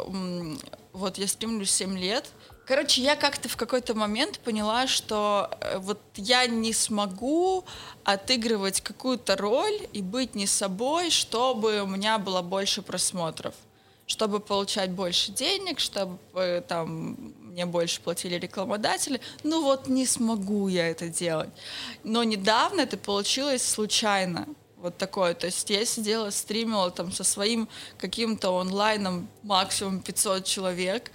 вот 0.93 1.17
я 1.17 1.27
стримлю 1.27 1.65
7 1.65 1.97
лет. 1.97 2.31
Короче, 2.65 3.01
я 3.01 3.17
как-то 3.17 3.49
в 3.49 3.57
какой-то 3.57 3.93
момент 3.93 4.39
поняла, 4.39 4.87
что 4.87 5.49
э, 5.59 5.77
вот 5.79 5.99
я 6.15 6.47
не 6.47 6.71
смогу 6.71 7.65
отыгрывать 8.05 8.79
какую-то 8.79 9.35
роль 9.35 9.89
и 9.91 10.01
быть 10.01 10.35
не 10.35 10.47
собой, 10.47 11.09
чтобы 11.09 11.81
у 11.81 11.87
меня 11.87 12.17
было 12.17 12.41
больше 12.41 12.81
просмотров. 12.81 13.55
Чтобы 14.05 14.39
получать 14.39 14.91
больше 14.91 15.31
денег, 15.31 15.79
чтобы 15.79 16.19
э, 16.33 16.61
там 16.61 17.17
мне 17.41 17.65
больше 17.65 18.01
платили 18.01 18.35
рекламодатели. 18.35 19.21
Ну 19.43 19.61
вот 19.61 19.87
не 19.87 20.05
смогу 20.05 20.67
я 20.67 20.89
это 20.89 21.07
делать. 21.07 21.49
Но 22.03 22.23
недавно 22.23 22.81
это 22.81 22.97
получилось 22.97 23.63
случайно 23.63 24.47
вот 24.83 24.97
такое. 24.97 25.33
То 25.33 25.45
есть 25.45 25.69
я 25.69 25.85
сидела, 25.85 26.29
стримила 26.29 26.91
там 26.91 27.11
со 27.11 27.23
своим 27.23 27.69
каким-то 27.97 28.59
онлайном 28.59 29.29
максимум 29.43 30.01
500 30.01 30.43
человек, 30.43 31.11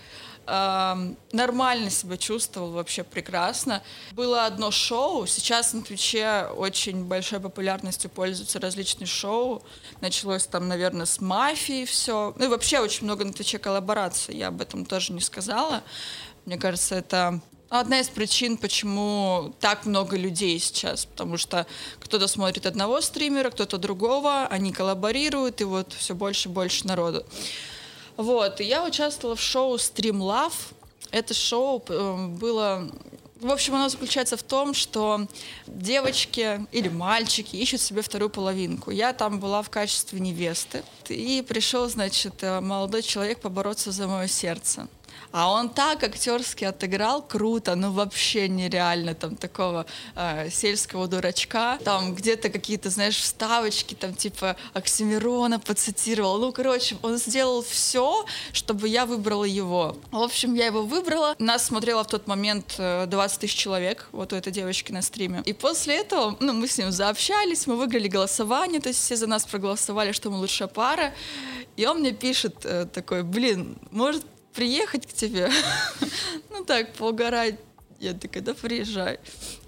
нормально 1.33 1.91
себя 1.91 2.17
чувствовал 2.17 2.71
вообще 2.73 3.05
прекрасно. 3.05 3.83
Было 4.13 4.47
одно 4.47 4.71
шоу, 4.71 5.27
сейчас 5.27 5.75
на 5.75 5.83
Твиче 5.83 6.49
очень 6.57 7.05
большой 7.05 7.41
популярностью 7.41 8.11
пользуются 8.11 8.59
различные 8.59 9.07
шоу. 9.07 9.63
Началось 10.01 10.47
там, 10.47 10.67
наверное, 10.69 11.07
с 11.07 11.21
мафией 11.21 11.85
все. 11.85 12.33
Ну 12.37 12.45
и 12.47 12.49
вообще 12.49 12.81
очень 12.81 13.05
много 13.05 13.25
на 13.25 13.33
Твиче 13.33 13.59
коллабораций, 13.59 14.37
я 14.37 14.49
об 14.49 14.61
этом 14.61 14.87
тоже 14.87 15.13
не 15.13 15.21
сказала. 15.21 15.83
Мне 16.47 16.57
кажется, 16.57 16.95
это 16.95 17.41
одна 17.69 18.01
из 18.01 18.09
причин, 18.09 18.57
почему 18.57 19.55
так 19.61 19.85
много 19.85 20.17
людей 20.17 20.59
сейчас, 20.59 21.05
потому 21.05 21.37
что 21.37 21.67
кто-то 22.01 22.27
смотрит 22.27 22.65
одного 22.65 23.03
стримера, 23.03 23.51
кто-то 23.51 23.77
другого, 23.77 24.47
они 24.47 24.73
коллаборируют, 24.73 25.61
и 25.61 25.65
вот 25.65 25.93
все 25.93 26.15
больше 26.15 26.49
и 26.49 26.53
больше 26.53 26.87
народу. 26.87 27.27
Вот, 28.19 28.61
и 28.61 28.65
я 28.65 28.85
участвовала 28.85 29.37
в 29.37 29.41
шоу 29.41 29.77
Stream 29.77 30.19
Love. 30.19 30.53
Это 31.13 31.35
шоу 31.35 31.81
э, 31.89 32.27
было... 32.27 32.91
В 33.41 33.53
общем, 33.53 33.77
оно 33.77 33.89
заключается 33.89 34.37
в 34.37 34.43
том, 34.43 34.75
что 34.75 35.29
девочки 35.69 36.67
или 36.73 36.89
мальчики 36.89 37.55
ищут 37.55 37.81
себе 37.81 38.03
вторую 38.03 38.29
половинку. 38.29 38.91
Я 38.91 39.13
там 39.13 39.39
была 39.39 39.63
в 39.63 39.71
качестве 39.71 40.19
невесты. 40.19 40.83
И 41.09 41.45
пришел, 41.47 41.89
значит, 41.89 42.43
э, 42.43 42.59
молодой 42.59 43.03
человек 43.03 43.41
побороться 43.41 43.93
за 43.93 44.09
мое 44.09 44.27
сердце. 44.27 44.89
А 45.31 45.51
он 45.53 45.69
так 45.69 46.03
актерски 46.03 46.65
отыграл 46.65 47.23
круто, 47.23 47.75
ну 47.75 47.93
вообще 47.93 48.49
нереально, 48.49 49.15
там 49.15 49.37
такого 49.37 49.87
э, 50.15 50.49
сельского 50.51 51.07
дурачка, 51.07 51.79
там 51.85 52.15
где-то 52.15 52.49
какие-то, 52.49 52.91
знаешь, 52.91 53.17
вставочки, 53.17 53.95
там 53.95 54.15
типа 54.15 54.57
Оксимирона 54.73 55.61
поцитировал. 55.61 56.39
Ну, 56.39 56.53
короче, 56.53 56.97
он 57.03 57.19
сделал 57.19 57.63
все, 57.63 58.25
чтобы 58.53 58.89
я 58.89 59.05
выбрала 59.05 59.45
его. 59.45 59.97
В 60.11 60.23
общем, 60.23 60.55
я 60.55 60.67
его 60.67 60.83
выбрала. 60.83 61.35
Нас 61.39 61.67
смотрело 61.67 62.05
в 62.05 62.09
тот 62.09 62.27
момент 62.27 62.77
20 62.79 63.37
э, 63.37 63.41
тысяч 63.41 63.55
человек, 63.55 64.09
вот 64.13 64.33
у 64.33 64.37
этой 64.37 64.53
девочки 64.53 64.93
на 64.93 65.03
стриме. 65.03 65.43
И 65.45 65.53
после 65.53 65.99
этого, 65.99 66.37
ну, 66.41 66.53
мы 66.53 66.69
с 66.69 66.79
ним 66.79 66.91
заобщались, 66.91 67.67
мы 67.67 67.77
выиграли 67.77 68.09
голосование, 68.09 68.81
то 68.81 68.89
есть 68.89 69.01
все 69.01 69.17
за 69.17 69.27
нас 69.27 69.45
проголосовали, 69.45 70.13
что 70.13 70.31
мы 70.31 70.39
лучшая 70.39 70.69
пара. 70.69 71.13
И 71.77 71.87
он 71.87 72.01
мне 72.01 72.13
пишет 72.13 72.65
э, 72.65 72.87
такой, 72.87 73.23
блин, 73.23 73.79
может, 73.91 74.25
приехать 74.59 75.07
к 75.07 75.13
тебе, 75.13 75.51
ну 76.51 76.65
так, 76.65 76.93
поугарать. 76.95 77.55
Я 78.01 78.13
такая, 78.13 78.43
да 78.43 78.55
приезжай. 78.55 79.21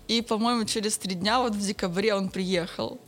И, 0.08 0.20
по-моему, 0.20 0.64
через 0.64 0.98
три 0.98 1.14
дня, 1.14 1.38
вот 1.38 1.52
в 1.52 1.60
декабре 1.60 2.12
он 2.12 2.28
приехал. 2.28 2.98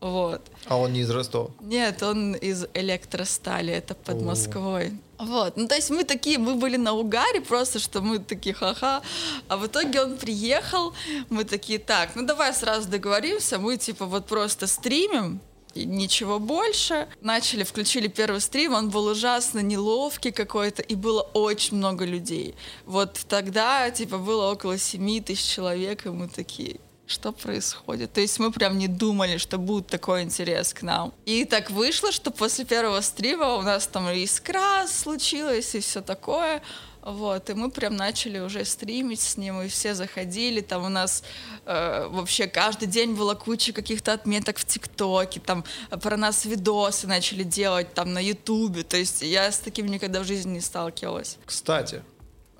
Вот. 0.00 0.42
А 0.66 0.76
он 0.76 0.92
не 0.92 1.00
из 1.00 1.10
Ростова? 1.10 1.50
Нет, 1.60 2.02
он 2.02 2.34
из 2.34 2.66
электростали, 2.74 3.72
это 3.72 3.94
под 3.94 4.16
О. 4.16 4.24
Москвой. 4.24 4.92
Вот, 5.18 5.56
ну 5.56 5.66
то 5.66 5.74
есть 5.74 5.90
мы 5.90 6.04
такие, 6.04 6.38
мы 6.38 6.54
были 6.54 6.76
на 6.76 6.92
угаре 6.92 7.40
просто, 7.40 7.78
что 7.78 8.00
мы 8.02 8.18
такие 8.18 8.54
ха-ха, 8.54 9.02
а 9.48 9.56
в 9.56 9.66
итоге 9.66 10.02
он 10.02 10.16
приехал, 10.16 10.92
мы 11.30 11.44
такие, 11.44 11.78
так, 11.78 12.16
ну 12.16 12.26
давай 12.26 12.52
сразу 12.52 12.88
договоримся, 12.88 13.58
мы 13.58 13.78
типа 13.78 14.06
вот 14.06 14.26
просто 14.26 14.66
стримим, 14.66 15.40
ничего 15.84 16.38
больше. 16.38 17.08
Начали, 17.20 17.64
включили 17.64 18.08
первый 18.08 18.40
стрим, 18.40 18.74
он 18.74 18.90
был 18.90 19.06
ужасно 19.06 19.60
неловкий 19.60 20.32
какой-то, 20.32 20.82
и 20.82 20.94
было 20.94 21.22
очень 21.34 21.76
много 21.76 22.04
людей. 22.04 22.54
Вот 22.86 23.20
тогда, 23.28 23.90
типа, 23.90 24.18
было 24.18 24.52
около 24.52 24.78
7 24.78 25.22
тысяч 25.22 25.54
человек, 25.54 26.06
и 26.06 26.10
мы 26.10 26.28
такие, 26.28 26.80
что 27.06 27.32
происходит. 27.32 28.12
То 28.12 28.20
есть 28.20 28.38
мы 28.38 28.52
прям 28.52 28.78
не 28.78 28.88
думали, 28.88 29.38
что 29.38 29.58
будет 29.58 29.86
такой 29.86 30.22
интерес 30.22 30.74
к 30.74 30.82
нам. 30.82 31.12
И 31.24 31.44
так 31.44 31.70
вышло, 31.70 32.12
что 32.12 32.30
после 32.30 32.64
первого 32.64 33.00
стрима 33.00 33.54
у 33.54 33.62
нас 33.62 33.86
там 33.86 34.08
искра 34.10 34.86
случилась 34.86 35.74
и 35.74 35.80
все 35.80 36.02
такое. 36.02 36.62
Вот, 37.02 37.48
и 37.48 37.54
мы 37.54 37.70
прям 37.70 37.96
начали 37.96 38.38
уже 38.38 38.64
стримить 38.64 39.20
с 39.20 39.36
ним, 39.36 39.62
и 39.62 39.68
все 39.68 39.94
заходили, 39.94 40.60
там 40.60 40.84
у 40.84 40.88
нас 40.88 41.22
э, 41.64 42.06
вообще 42.08 42.46
каждый 42.48 42.86
день 42.86 43.14
была 43.14 43.34
куча 43.34 43.72
каких-то 43.72 44.12
отметок 44.12 44.58
в 44.58 44.64
ТикТоке, 44.64 45.40
там 45.40 45.64
про 46.02 46.16
нас 46.16 46.44
видосы 46.44 47.06
начали 47.06 47.44
делать 47.44 47.94
там 47.94 48.12
на 48.12 48.18
Ютубе, 48.18 48.82
то 48.82 48.96
есть 48.96 49.22
я 49.22 49.50
с 49.50 49.58
таким 49.58 49.86
никогда 49.86 50.20
в 50.20 50.26
жизни 50.26 50.54
не 50.54 50.60
сталкивалась. 50.60 51.38
Кстати, 51.46 52.02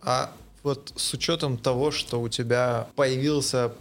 а 0.02 0.32
вот 0.62 0.92
с 0.96 1.12
учетом 1.12 1.58
того, 1.58 1.90
что 1.90 2.20
у 2.20 2.28
тебя 2.28 2.88
появился 2.94 3.72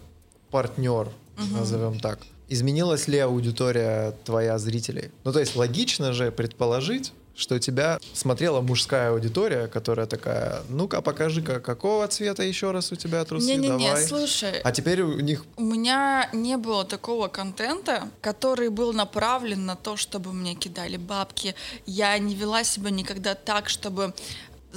партнер, 0.51 1.07
угу. 1.37 1.57
назовем 1.57 1.99
так, 1.99 2.19
изменилась 2.49 3.07
ли 3.07 3.19
аудитория 3.19 4.13
твоя 4.23 4.57
зрителей? 4.57 5.11
Ну, 5.23 5.31
то 5.31 5.39
есть 5.39 5.55
логично 5.55 6.13
же 6.13 6.31
предположить, 6.31 7.13
что 7.37 7.59
тебя 7.59 7.99
смотрела 8.13 8.61
мужская 8.61 9.11
аудитория, 9.11 9.67
которая 9.67 10.07
такая, 10.07 10.63
ну-ка, 10.69 11.01
покажи-ка, 11.01 11.59
какого 11.59 12.07
цвета 12.07 12.41
еще 12.41 12.71
раз 12.71 12.91
у 12.91 12.95
тебя 12.95 13.23
трусы, 13.23 13.45
Не-не-не, 13.45 13.87
давай. 13.89 14.03
слушай. 14.03 14.59
А 14.63 14.71
теперь 14.71 15.03
у 15.03 15.19
них... 15.19 15.45
У 15.55 15.61
меня 15.61 16.29
не 16.33 16.57
было 16.57 16.83
такого 16.83 17.27
контента, 17.27 18.09
который 18.21 18.69
был 18.69 18.91
направлен 18.91 19.65
на 19.65 19.75
то, 19.75 19.97
чтобы 19.97 20.33
мне 20.33 20.55
кидали 20.55 20.97
бабки. 20.97 21.53
Я 21.85 22.17
не 22.17 22.33
вела 22.33 22.63
себя 22.63 22.89
никогда 22.89 23.35
так, 23.35 23.69
чтобы 23.69 24.15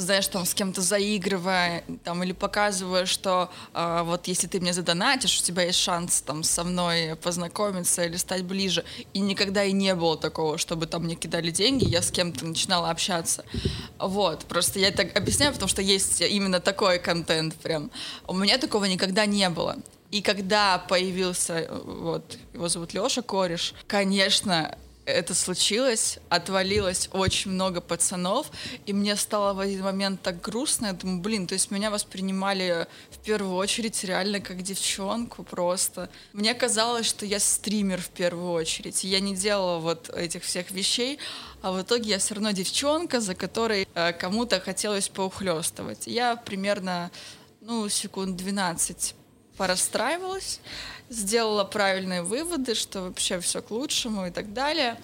знаешь, 0.00 0.26
там 0.28 0.44
с 0.44 0.54
кем-то 0.54 0.80
заигрывая, 0.80 1.84
там, 2.04 2.22
или 2.22 2.32
показывая, 2.32 3.06
что 3.06 3.50
э, 3.74 4.02
вот 4.04 4.26
если 4.28 4.46
ты 4.46 4.60
мне 4.60 4.72
задонатишь, 4.72 5.40
у 5.40 5.42
тебя 5.42 5.64
есть 5.64 5.78
шанс 5.78 6.22
там 6.22 6.42
со 6.42 6.64
мной 6.64 7.16
познакомиться 7.16 8.04
или 8.04 8.16
стать 8.16 8.44
ближе. 8.44 8.84
И 9.12 9.20
никогда 9.20 9.64
и 9.64 9.72
не 9.72 9.94
было 9.94 10.16
такого, 10.16 10.58
чтобы 10.58 10.86
там 10.86 11.04
мне 11.04 11.14
кидали 11.14 11.50
деньги, 11.50 11.84
я 11.84 12.02
с 12.02 12.10
кем-то 12.10 12.46
начинала 12.46 12.90
общаться. 12.90 13.44
Вот, 13.98 14.44
просто 14.46 14.78
я 14.78 14.90
так 14.90 15.16
объясняю, 15.16 15.52
потому 15.52 15.68
что 15.68 15.82
есть 15.82 16.20
именно 16.20 16.60
такой 16.60 16.98
контент 16.98 17.54
прям. 17.56 17.90
У 18.26 18.34
меня 18.34 18.58
такого 18.58 18.86
никогда 18.86 19.26
не 19.26 19.48
было. 19.50 19.76
И 20.10 20.22
когда 20.22 20.78
появился, 20.78 21.68
вот, 21.84 22.36
его 22.52 22.68
зовут 22.68 22.94
Леша 22.94 23.22
Кореш, 23.22 23.74
конечно, 23.86 24.76
это 25.10 25.34
случилось, 25.34 26.18
отвалилось 26.28 27.08
очень 27.12 27.50
много 27.50 27.80
пацанов, 27.80 28.50
и 28.86 28.92
мне 28.92 29.16
стало 29.16 29.54
в 29.54 29.60
один 29.60 29.82
момент 29.82 30.22
так 30.22 30.40
грустно, 30.40 30.86
я 30.86 30.92
думаю, 30.92 31.20
блин, 31.20 31.46
то 31.46 31.54
есть 31.54 31.70
меня 31.70 31.90
воспринимали 31.90 32.86
в 33.10 33.18
первую 33.18 33.54
очередь 33.54 34.02
реально 34.04 34.40
как 34.40 34.62
девчонку 34.62 35.42
просто. 35.42 36.08
Мне 36.32 36.54
казалось, 36.54 37.06
что 37.06 37.26
я 37.26 37.40
стример 37.40 38.00
в 38.00 38.08
первую 38.08 38.52
очередь, 38.52 39.04
я 39.04 39.20
не 39.20 39.34
делала 39.34 39.78
вот 39.78 40.10
этих 40.10 40.44
всех 40.44 40.70
вещей, 40.70 41.18
а 41.62 41.72
в 41.72 41.82
итоге 41.82 42.10
я 42.10 42.18
все 42.18 42.34
равно 42.34 42.52
девчонка, 42.52 43.20
за 43.20 43.34
которой 43.34 43.86
э, 43.94 44.12
кому-то 44.12 44.60
хотелось 44.60 45.08
поухлестывать. 45.08 46.06
Я 46.06 46.36
примерно, 46.36 47.10
ну, 47.60 47.88
секунд 47.88 48.36
12 48.36 49.14
порастраивалась, 49.60 50.58
сделала 51.10 51.64
правильные 51.64 52.22
выводы, 52.22 52.74
что 52.74 53.02
вообще 53.02 53.40
все 53.40 53.60
к 53.60 53.70
лучшему 53.70 54.26
и 54.26 54.30
так 54.30 54.54
далее. 54.54 54.96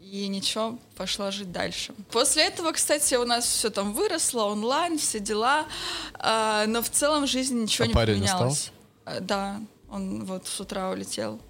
И 0.00 0.28
ничего, 0.28 0.78
пошла 0.96 1.32
жить 1.32 1.50
дальше. 1.50 1.92
После 2.12 2.44
этого, 2.44 2.70
кстати, 2.70 3.16
у 3.16 3.24
нас 3.24 3.44
все 3.44 3.70
там 3.70 3.92
выросло, 3.92 4.44
онлайн, 4.44 4.98
все 4.98 5.18
дела, 5.18 5.66
э, 6.14 6.66
но 6.68 6.80
в 6.80 6.88
целом 6.90 7.26
жизнь 7.26 7.60
ничего 7.60 7.86
а 7.86 7.88
не 7.88 7.94
парень 7.94 8.14
поменялось. 8.20 8.70
Остался? 9.04 9.20
Да, 9.20 9.60
он 9.90 10.24
вот 10.24 10.46
с 10.46 10.60
утра 10.60 10.90
улетел. 10.90 11.40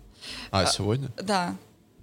А, 0.50 0.62
а 0.62 0.66
сегодня? 0.66 1.10
Да. 1.18 1.54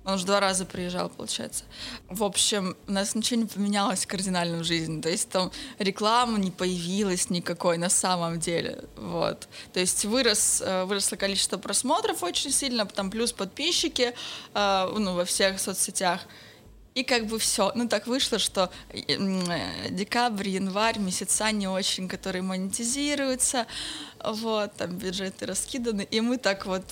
Он 0.05 0.13
уже 0.13 0.25
два 0.25 0.39
раза 0.39 0.65
приезжал, 0.65 1.09
получается. 1.09 1.63
В 2.09 2.24
общем, 2.24 2.77
у 2.88 2.91
нас 2.91 3.15
ничего 3.15 3.41
не 3.41 3.47
поменялось 3.47 4.05
кардинально 4.05 4.59
в 4.59 4.63
жизни. 4.63 5.01
То 5.01 5.09
есть 5.09 5.29
там 5.29 5.51
реклама 5.79 6.38
не 6.38 6.51
появилась 6.51 7.31
никакой 7.31 7.77
на 7.77 7.89
самом 7.89 8.39
деле. 8.39 8.83
Вот. 8.95 9.47
То 9.74 9.79
есть 9.79 10.05
вырос, 10.05 10.62
э, 10.63 10.85
выросло 10.85 11.15
количество 11.15 11.57
просмотров 11.57 12.21
очень 12.21 12.51
сильно, 12.51 12.85
там 12.85 13.09
плюс 13.09 13.33
подписчики 13.33 14.13
э, 14.53 14.93
ну, 14.95 15.15
во 15.15 15.25
всех 15.25 15.59
соцсетях. 15.59 16.21
И 16.93 17.03
как 17.03 17.25
бы 17.25 17.39
все. 17.39 17.71
Ну, 17.75 17.89
так 17.89 18.05
вышло, 18.05 18.38
что 18.38 18.69
э, 18.93 19.89
декабрь, 19.89 20.50
январь, 20.50 21.00
месяца 21.00 21.51
не 21.51 21.67
очень, 21.67 22.07
которые 22.07 22.43
монетизируются, 22.43 23.65
вот, 24.24 24.74
там 24.75 24.97
бюджеты 24.97 25.45
раскиданы, 25.45 26.07
и 26.09 26.21
мы 26.21 26.38
так 26.38 26.65
вот 26.65 26.85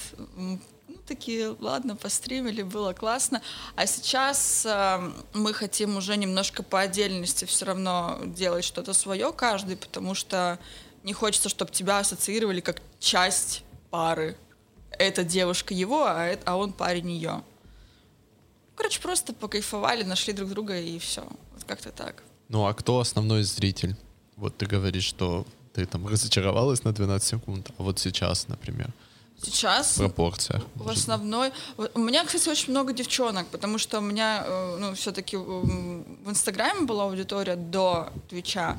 такие, 1.08 1.56
ладно, 1.60 1.96
постримили, 1.96 2.62
было 2.62 2.94
классно. 2.94 3.42
А 3.76 3.86
сейчас 3.86 4.66
э, 4.66 5.12
мы 5.34 5.54
хотим 5.54 5.98
уже 5.98 6.18
немножко 6.18 6.64
по 6.64 6.82
отдельности 6.82 7.46
все 7.46 7.66
равно 7.66 8.20
делать 8.26 8.66
что-то 8.66 8.94
свое 8.94 9.32
каждый, 9.32 9.78
потому 9.78 10.16
что 10.16 10.60
не 11.04 11.14
хочется, 11.14 11.50
чтобы 11.50 11.72
тебя 11.72 12.00
ассоциировали 12.00 12.62
как 12.62 12.82
часть 13.00 13.64
пары. 13.90 14.38
Эта 14.92 15.24
девушка 15.24 15.74
его, 15.74 16.06
а, 16.06 16.38
а 16.46 16.56
он 16.56 16.72
парень 16.72 17.12
ее. 17.12 17.44
Короче, 18.76 19.02
просто 19.02 19.34
покайфовали, 19.34 20.04
нашли 20.04 20.34
друг 20.34 20.50
друга 20.50 20.80
и 20.80 20.98
все. 21.00 21.22
Вот 21.54 21.64
как-то 21.66 21.92
так. 21.92 22.24
Ну 22.50 22.66
а 22.66 22.74
кто 22.74 23.00
основной 23.00 23.44
зритель? 23.44 23.96
Вот 24.36 24.58
ты 24.58 24.66
говоришь, 24.66 25.04
что 25.04 25.46
ты 25.74 25.86
там 25.86 26.08
разочаровалась 26.08 26.84
на 26.84 26.92
12 26.92 27.28
секунд, 27.28 27.72
а 27.78 27.84
вот 27.84 28.00
сейчас, 28.00 28.48
например. 28.48 28.92
Сейчас? 29.44 29.98
Пропорциях. 29.98 30.64
В 30.76 30.90
основной... 30.90 31.52
У 31.94 32.00
меня, 32.00 32.24
кстати, 32.24 32.50
очень 32.50 32.72
много 32.72 32.94
девчонок, 32.94 33.48
потому 33.48 33.78
что 33.78 34.00
у 34.00 34.02
меня, 34.02 34.44
э, 34.46 34.78
ну, 34.80 34.94
все-таки 34.96 35.36
в 35.38 36.30
Инстаграме 36.30 36.82
была 36.82 37.04
аудитория 37.04 37.56
до 37.56 38.12
Твича. 38.30 38.78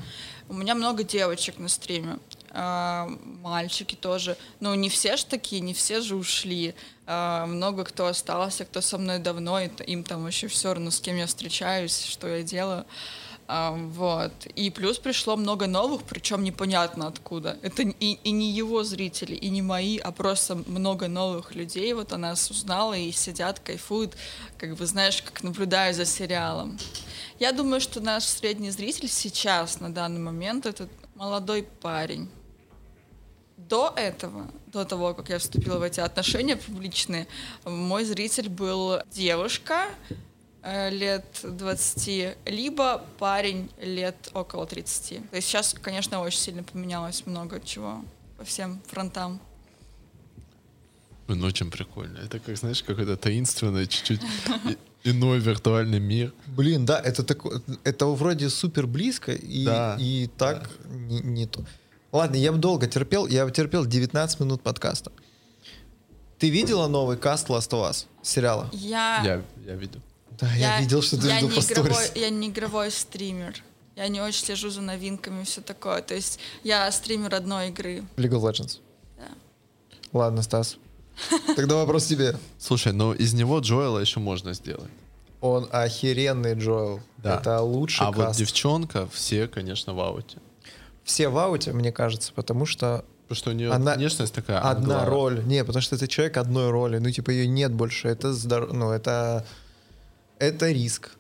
У 0.49 0.55
меня 0.55 0.75
много 0.75 1.05
девочек 1.05 1.59
на 1.59 1.69
стриме. 1.69 2.19
А, 2.51 3.09
мальчики 3.43 3.95
тоже. 3.95 4.37
Ну, 4.61 4.75
не 4.75 4.89
все 4.89 5.17
же 5.17 5.27
такие, 5.27 5.61
не 5.61 5.75
все 5.75 6.01
же 6.01 6.17
ушли. 6.17 6.75
А, 7.07 7.47
много 7.47 7.85
кто 7.85 8.07
остался, 8.07 8.65
кто 8.65 8.81
со 8.81 8.97
мной 8.97 9.19
давно, 9.19 9.61
и 9.61 9.69
им 9.87 10.05
там 10.05 10.23
вообще 10.23 10.47
все 10.47 10.73
равно, 10.73 10.91
с 10.91 11.01
кем 11.01 11.17
я 11.17 11.27
встречаюсь, 11.27 12.05
что 12.05 12.29
я 12.29 12.43
делаю. 12.43 12.87
А, 13.47 13.73
вот. 13.73 14.47
И 14.55 14.71
плюс 14.71 14.99
пришло 14.99 15.37
много 15.37 15.67
новых, 15.67 16.03
причем 16.05 16.45
непонятно 16.45 17.07
откуда. 17.07 17.59
Это 17.63 17.83
и, 17.83 18.19
и 18.25 18.31
не 18.31 18.51
его 18.51 18.85
зрители, 18.85 19.35
и 19.35 19.51
не 19.51 19.61
мои, 19.61 19.99
а 19.99 20.13
просто 20.13 20.55
много 20.67 21.09
новых 21.09 21.55
людей. 21.55 21.93
Вот 21.93 22.13
она 22.13 22.33
узнала 22.33 22.95
и 22.95 23.13
сидят, 23.13 23.61
кайфуют, 23.61 24.17
как 24.57 24.77
бы 24.77 24.87
знаешь, 24.87 25.23
как 25.23 25.43
наблюдаю 25.43 25.93
за 25.95 26.07
сериалом. 26.07 26.79
Я 27.39 27.53
думаю, 27.53 27.81
что 27.81 28.01
наш 28.01 28.25
средний 28.25 28.71
зритель 28.71 29.09
сейчас, 29.09 29.81
на 29.81 29.93
данный 29.93 30.21
момент, 30.21 30.65
это 30.65 30.89
молодой 31.15 31.65
парень 31.83 32.31
до 33.57 33.93
этого, 33.97 34.47
до 34.67 34.85
того, 34.85 35.15
как 35.15 35.29
я 35.29 35.39
вступила 35.39 35.79
в 35.79 35.83
эти 35.83 36.01
отношения 36.01 36.57
публичные, 36.57 37.27
мой 37.65 38.05
зритель 38.05 38.49
был 38.49 39.01
девушка 39.11 39.87
лет 40.91 41.25
20, 41.43 42.37
либо 42.47 43.05
парень 43.19 43.71
лет 43.81 44.17
около 44.33 44.67
30. 44.67 45.31
То 45.31 45.37
есть 45.37 45.49
сейчас, 45.49 45.75
конечно, 45.75 46.21
очень 46.21 46.39
сильно 46.39 46.63
поменялось 46.63 47.27
много 47.27 47.61
чего 47.61 48.05
по 48.39 48.45
всем 48.45 48.81
фронтам. 48.87 49.41
Ну, 51.27 51.47
очень 51.47 51.71
прикольно. 51.71 52.19
Это 52.19 52.39
как, 52.39 52.57
знаешь, 52.57 52.83
какой-то 52.83 53.17
таинственный, 53.17 53.87
чуть-чуть 53.87 54.21
иной 55.05 55.39
виртуальный 55.39 56.01
мир. 56.01 56.33
Блин, 56.47 56.85
да, 56.85 57.01
это 57.01 57.23
такое, 57.23 57.63
это 57.85 58.07
вроде 58.07 58.51
супер 58.51 58.87
близко 58.87 59.33
и, 59.33 59.65
да, 59.65 59.97
и 59.99 60.29
так 60.37 60.71
да. 60.85 60.95
Не, 60.95 61.21
не 61.21 61.47
то. 61.47 61.65
Ладно, 62.13 62.37
я 62.37 62.53
бы 62.53 62.59
долго 62.59 62.87
терпел. 62.87 63.27
Я 63.27 63.49
терпел 63.51 63.87
19 63.87 64.41
минут 64.41 64.63
подкаста. 64.63 65.13
Ты 66.39 66.51
видела 66.51 66.89
новый 66.89 67.17
каст 67.17 67.49
Last 67.49 67.71
of 67.71 67.91
Us 67.91 68.07
сериала? 68.23 68.69
Я... 68.73 69.23
Я, 69.25 69.43
я 69.67 69.75
видел. 69.75 70.01
Да, 70.41 70.49
я, 70.55 70.77
я 70.77 70.81
видел, 70.81 71.03
что 71.03 71.21
ты 71.21 71.27
я 71.29 71.41
видел 71.41 71.49
не 71.51 71.61
по 71.61 71.73
игровой, 71.73 72.05
Я 72.15 72.31
не 72.31 72.49
игровой 72.49 72.91
стример. 72.91 73.63
Я 73.97 74.09
не 74.09 74.21
очень 74.21 74.45
слежу 74.45 74.71
за 74.71 74.81
новинками 74.81 75.43
и 75.43 75.45
все 75.45 75.61
такое. 75.61 76.03
То 76.03 76.15
есть 76.15 76.39
я 76.65 76.91
стример 76.91 77.35
одной 77.35 77.69
игры. 77.69 78.05
League 78.17 78.33
of 78.33 78.43
Legends. 78.43 78.81
Да. 79.17 79.29
Ладно, 80.13 80.43
Стас. 80.43 80.77
Тогда 81.55 81.77
вопрос 81.77 82.07
тебе. 82.07 82.37
Слушай, 82.59 82.93
но 82.93 83.15
из 83.15 83.35
него 83.35 83.61
Джоэла 83.61 84.01
еще 84.01 84.19
можно 84.19 84.53
сделать. 84.53 84.91
Он 85.41 85.69
охеренный 85.71 86.55
Джоэл. 86.55 87.01
Да. 87.19 87.39
Это 87.39 87.61
лучший 87.61 88.07
А 88.07 88.13
каст. 88.13 88.17
вот 88.17 88.37
девчонка, 88.37 89.09
все, 89.13 89.47
конечно, 89.47 89.95
в 89.95 90.01
ауте 90.01 90.39
все 91.05 91.29
в 91.29 91.39
ауте, 91.39 91.73
мне 91.73 91.93
кажется, 91.93 92.33
потому 92.35 92.67
что 92.67 93.05
Потому 93.29 93.37
что 93.37 93.51
у 93.51 93.53
нее 93.55 93.71
она, 93.73 93.95
внешность 93.95 94.35
такая. 94.35 94.59
Одна 94.59 95.01
англа. 95.01 95.07
роль. 95.07 95.45
Не, 95.47 95.65
потому 95.65 95.81
что 95.81 95.97
это 95.97 96.07
человек 96.07 96.37
одной 96.37 96.71
роли. 96.71 96.99
Ну, 96.99 97.11
типа, 97.11 97.31
ее 97.31 97.47
нет 97.47 97.73
больше. 97.73 98.09
Это 98.09 98.35
здор... 98.35 98.71
ну, 98.75 98.91
это. 98.91 99.47
Это 100.45 100.71
риск. 100.71 101.11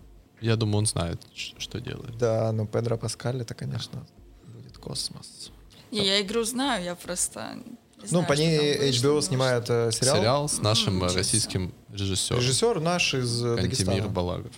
Я 0.40 0.56
думаю, 0.56 0.78
он 0.78 0.86
знает, 0.86 1.20
что 1.34 1.80
делает. 1.80 2.18
Да, 2.18 2.52
но 2.52 2.66
Педро 2.66 2.98
Паскаль 2.98 3.40
это, 3.40 3.54
конечно, 3.54 4.06
будет 4.46 4.78
космос. 4.78 5.50
Не, 5.90 6.06
я 6.06 6.20
игру 6.20 6.44
знаю, 6.44 6.84
я 6.84 6.94
просто. 6.94 7.54
Не 7.54 7.78
ну, 8.10 8.24
по 8.26 8.34
ней 8.34 8.90
HBO 8.90 9.22
снимает 9.22 9.70
э, 9.70 9.90
сериал. 9.92 10.16
Сериал 10.16 10.48
с 10.48 10.58
нашим 10.58 11.02
mm, 11.02 11.14
российским 11.14 11.72
режиссером. 11.90 12.40
Режиссер 12.40 12.80
наш 12.80 13.14
из 13.14 13.42
э, 13.42 13.56
Кантемир 13.56 13.86
Дагестана. 13.86 14.08
Балагов. 14.08 14.52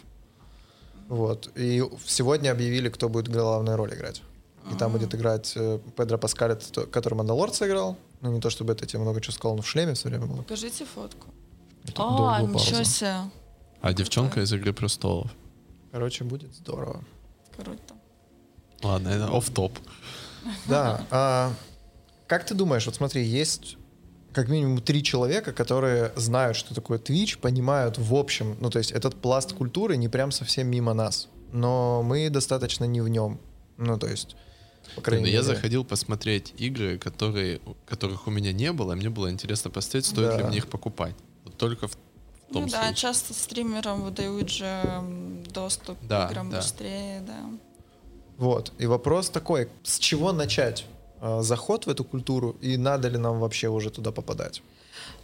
Вот. 1.08 1.50
И 1.54 1.84
сегодня 2.06 2.50
объявили, 2.50 2.88
кто 2.88 3.08
будет 3.08 3.28
главную 3.28 3.76
роль 3.76 3.94
играть. 3.94 4.22
И 4.72 4.74
там 4.74 4.90
будет 4.90 5.14
играть 5.14 5.52
э, 5.54 5.78
Педро 5.96 6.18
Паскаль, 6.18 6.58
который 6.90 7.14
Мандалор 7.14 7.52
сыграл. 7.52 7.96
Ну, 8.20 8.32
не 8.32 8.40
то 8.40 8.50
чтобы 8.50 8.72
это 8.72 8.86
тебе 8.86 8.98
много 9.00 9.20
чего 9.20 9.32
сказал, 9.32 9.56
но 9.56 9.62
в 9.62 9.68
шлеме 9.68 9.94
все 9.94 10.08
время 10.08 10.26
было. 10.26 10.38
Покажите 10.38 10.84
фотку. 10.84 11.28
О, 11.96 12.40
ничего 12.40 12.82
себе. 12.82 13.30
А 13.80 13.92
девчонка 13.92 14.40
из 14.40 14.52
«Игры 14.52 14.72
престолов». 14.72 15.30
Короче, 15.92 16.24
будет 16.24 16.54
здорово. 16.54 17.04
Круто. 17.56 17.94
Ладно, 18.82 19.08
это 19.08 19.28
оф 19.34 19.48
топ 19.50 19.72
Да. 20.66 21.06
А, 21.10 21.52
как 22.26 22.44
ты 22.44 22.54
думаешь, 22.54 22.84
вот 22.86 22.96
смотри, 22.96 23.24
есть 23.24 23.76
как 24.32 24.48
минимум 24.48 24.82
три 24.82 25.02
человека, 25.02 25.52
которые 25.54 26.12
знают, 26.14 26.58
что 26.58 26.74
такое 26.74 26.98
Twitch, 26.98 27.38
понимают 27.38 27.96
в 27.96 28.14
общем, 28.14 28.56
ну 28.60 28.68
то 28.68 28.78
есть 28.78 28.92
этот 28.92 29.14
пласт 29.14 29.54
культуры 29.54 29.96
не 29.96 30.08
прям 30.08 30.30
совсем 30.30 30.68
мимо 30.68 30.92
нас, 30.92 31.28
но 31.52 32.02
мы 32.02 32.28
достаточно 32.28 32.84
не 32.84 33.00
в 33.00 33.08
нем. 33.08 33.40
Ну 33.78 33.98
то 33.98 34.06
есть 34.06 34.36
по 34.94 35.00
крайней 35.00 35.24
мере. 35.24 35.36
Я 35.36 35.42
заходил 35.42 35.84
посмотреть 35.84 36.54
игры, 36.58 36.98
которые, 36.98 37.60
которых 37.86 38.26
у 38.26 38.30
меня 38.30 38.52
не 38.52 38.72
было, 38.72 38.92
и 38.92 38.96
мне 38.96 39.08
было 39.08 39.30
интересно 39.30 39.70
посмотреть, 39.70 40.06
стоит 40.06 40.28
да. 40.28 40.38
ли 40.38 40.44
мне 40.44 40.58
их 40.58 40.68
покупать. 40.68 41.14
Вот 41.44 41.56
только 41.56 41.88
в 41.88 41.96
том 42.52 42.62
ну 42.62 42.68
случае. 42.68 42.88
да, 42.88 42.94
часто 42.94 43.34
стримерам 43.34 44.02
выдают 44.02 44.50
же 44.50 44.82
доступ 45.52 45.98
да, 46.02 46.26
к 46.26 46.30
играм 46.30 46.50
да. 46.50 46.58
быстрее, 46.58 47.20
да. 47.20 47.40
Вот. 48.38 48.72
И 48.78 48.86
вопрос 48.86 49.30
такой, 49.30 49.68
с 49.82 49.98
чего 49.98 50.32
начать 50.32 50.84
э, 51.20 51.40
заход 51.42 51.86
в 51.86 51.90
эту 51.90 52.04
культуру, 52.04 52.56
и 52.60 52.76
надо 52.76 53.08
ли 53.08 53.18
нам 53.18 53.40
вообще 53.40 53.68
уже 53.68 53.90
туда 53.90 54.12
попадать? 54.12 54.62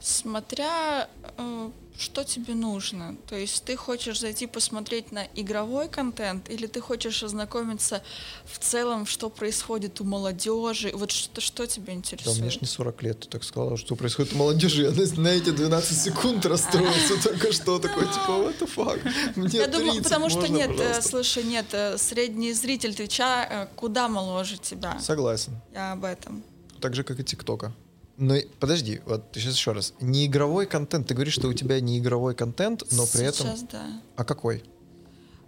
Смотря 0.00 1.08
э, 1.38 1.70
что 1.98 2.24
тебе 2.24 2.54
нужно. 2.54 3.16
То 3.28 3.36
есть 3.36 3.64
ты 3.64 3.76
хочешь 3.76 4.20
зайти 4.20 4.46
посмотреть 4.46 5.12
на 5.12 5.24
игровой 5.34 5.88
контент, 5.88 6.50
или 6.50 6.66
ты 6.66 6.80
хочешь 6.80 7.22
ознакомиться 7.22 8.02
в 8.44 8.58
целом, 8.58 9.06
что 9.06 9.30
происходит 9.30 10.00
у 10.00 10.04
молодежи. 10.04 10.90
Вот 10.94 11.10
что, 11.10 11.40
что 11.40 11.66
тебя 11.66 11.92
интересует? 11.92 12.36
Да, 12.36 12.42
мне 12.42 12.50
же 12.50 12.58
не 12.60 12.66
40 12.66 13.02
лет, 13.02 13.20
ты 13.20 13.28
так 13.28 13.44
сказала, 13.44 13.76
что 13.76 13.94
происходит 13.96 14.32
у 14.32 14.36
молодежи. 14.36 14.82
Я 14.82 14.90
на, 14.90 15.22
на 15.22 15.28
эти 15.28 15.50
12 15.50 15.98
секунд 15.98 16.46
расстроился 16.46 17.22
только 17.22 17.52
что. 17.52 17.78
Такой, 17.78 18.04
типа, 18.06 18.30
what 18.30 18.58
the 18.58 18.70
fuck? 18.74 19.00
Мне 19.36 19.58
Я 19.58 19.66
думаю, 19.66 20.02
потому 20.02 20.28
что 20.30 20.48
нет, 20.48 20.70
э, 20.78 21.00
слушай, 21.02 21.44
нет, 21.44 21.66
э, 21.72 21.98
средний 21.98 22.52
зритель 22.52 22.94
Твича 22.94 23.68
куда 23.76 24.08
моложе 24.08 24.58
тебя. 24.58 24.98
Согласен. 25.00 25.60
Я 25.72 25.92
об 25.92 26.04
этом. 26.04 26.42
Так 26.80 26.94
же, 26.94 27.04
как 27.04 27.20
и 27.20 27.24
ТикТока. 27.24 27.72
Но 28.16 28.36
подожди, 28.60 29.00
вот 29.06 29.24
сейчас 29.34 29.54
еще 29.54 29.72
раз. 29.72 29.94
Не 30.00 30.26
игровой 30.26 30.66
контент. 30.66 31.08
Ты 31.08 31.14
говоришь, 31.14 31.34
что 31.34 31.48
у 31.48 31.52
тебя 31.54 31.80
не 31.80 31.98
игровой 31.98 32.34
контент, 32.34 32.84
но 32.92 33.06
при 33.06 33.20
сейчас, 33.20 33.40
этом. 33.40 33.56
Сейчас 33.56 33.62
да. 33.70 33.86
А 34.16 34.24
какой? 34.24 34.62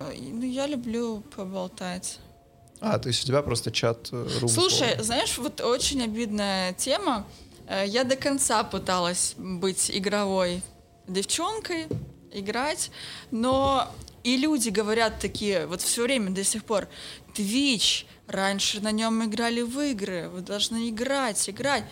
Э, 0.00 0.12
ну, 0.16 0.42
я 0.42 0.66
люблю 0.66 1.22
поболтать. 1.36 2.18
А, 2.80 2.98
то 2.98 3.08
есть 3.08 3.24
у 3.24 3.26
тебя 3.26 3.42
просто 3.42 3.70
чат 3.70 4.08
э, 4.12 4.28
рум 4.40 4.48
Слушай, 4.48 4.88
слово. 4.88 5.02
знаешь, 5.02 5.38
вот 5.38 5.60
очень 5.60 6.02
обидная 6.02 6.72
тема. 6.72 7.26
Э, 7.68 7.84
я 7.86 8.04
до 8.04 8.16
конца 8.16 8.64
пыталась 8.64 9.34
быть 9.36 9.90
игровой 9.90 10.62
девчонкой, 11.06 11.86
играть, 12.32 12.90
но 13.30 13.88
и 14.22 14.36
люди 14.36 14.70
говорят 14.70 15.20
такие, 15.20 15.66
вот 15.66 15.82
все 15.82 16.02
время 16.02 16.30
до 16.30 16.44
сих 16.44 16.64
пор, 16.64 16.88
Twitch, 17.34 18.06
раньше 18.26 18.80
на 18.80 18.90
нем 18.90 19.24
играли 19.24 19.62
в 19.62 19.78
игры, 19.80 20.28
вы 20.28 20.40
должны 20.40 20.88
играть, 20.88 21.48
играть 21.48 21.84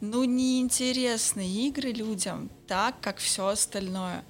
ну, 0.00 0.24
неинтересны 0.24 1.46
игры 1.46 1.92
людям 1.92 2.50
так, 2.66 3.00
как 3.00 3.18
все 3.18 3.48
остальное. 3.48 4.24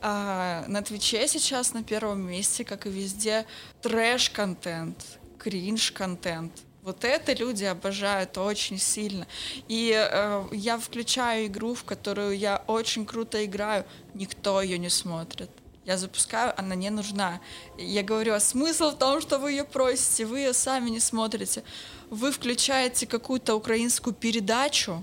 А, 0.00 0.64
на 0.68 0.82
Твиче 0.82 1.28
сейчас 1.28 1.74
на 1.74 1.82
первом 1.82 2.26
месте, 2.26 2.64
как 2.64 2.86
и 2.86 2.90
везде, 2.90 3.46
трэш-контент, 3.82 4.96
кринж-контент. 5.38 6.52
Вот 6.82 7.04
это 7.04 7.32
люди 7.32 7.64
обожают 7.64 8.36
очень 8.38 8.78
сильно. 8.78 9.28
И 9.68 9.92
э, 9.94 10.44
я 10.50 10.78
включаю 10.78 11.46
игру, 11.46 11.74
в 11.74 11.84
которую 11.84 12.36
я 12.36 12.64
очень 12.66 13.06
круто 13.06 13.44
играю, 13.44 13.84
никто 14.14 14.60
ее 14.60 14.78
не 14.78 14.88
смотрит. 14.88 15.50
Я 15.84 15.96
запускаю, 15.98 16.54
она 16.56 16.74
не 16.74 16.90
нужна. 16.90 17.40
Я 17.76 18.02
говорю, 18.02 18.34
а 18.34 18.40
смысл 18.40 18.90
в 18.90 18.98
том, 18.98 19.20
что 19.20 19.38
вы 19.38 19.52
ее 19.52 19.64
просите, 19.64 20.24
вы 20.26 20.38
ее 20.40 20.52
сами 20.52 20.90
не 20.90 21.00
смотрите. 21.00 21.64
Вы 22.10 22.30
включаете 22.30 23.06
какую-то 23.06 23.54
украинскую 23.54 24.14
передачу, 24.14 25.02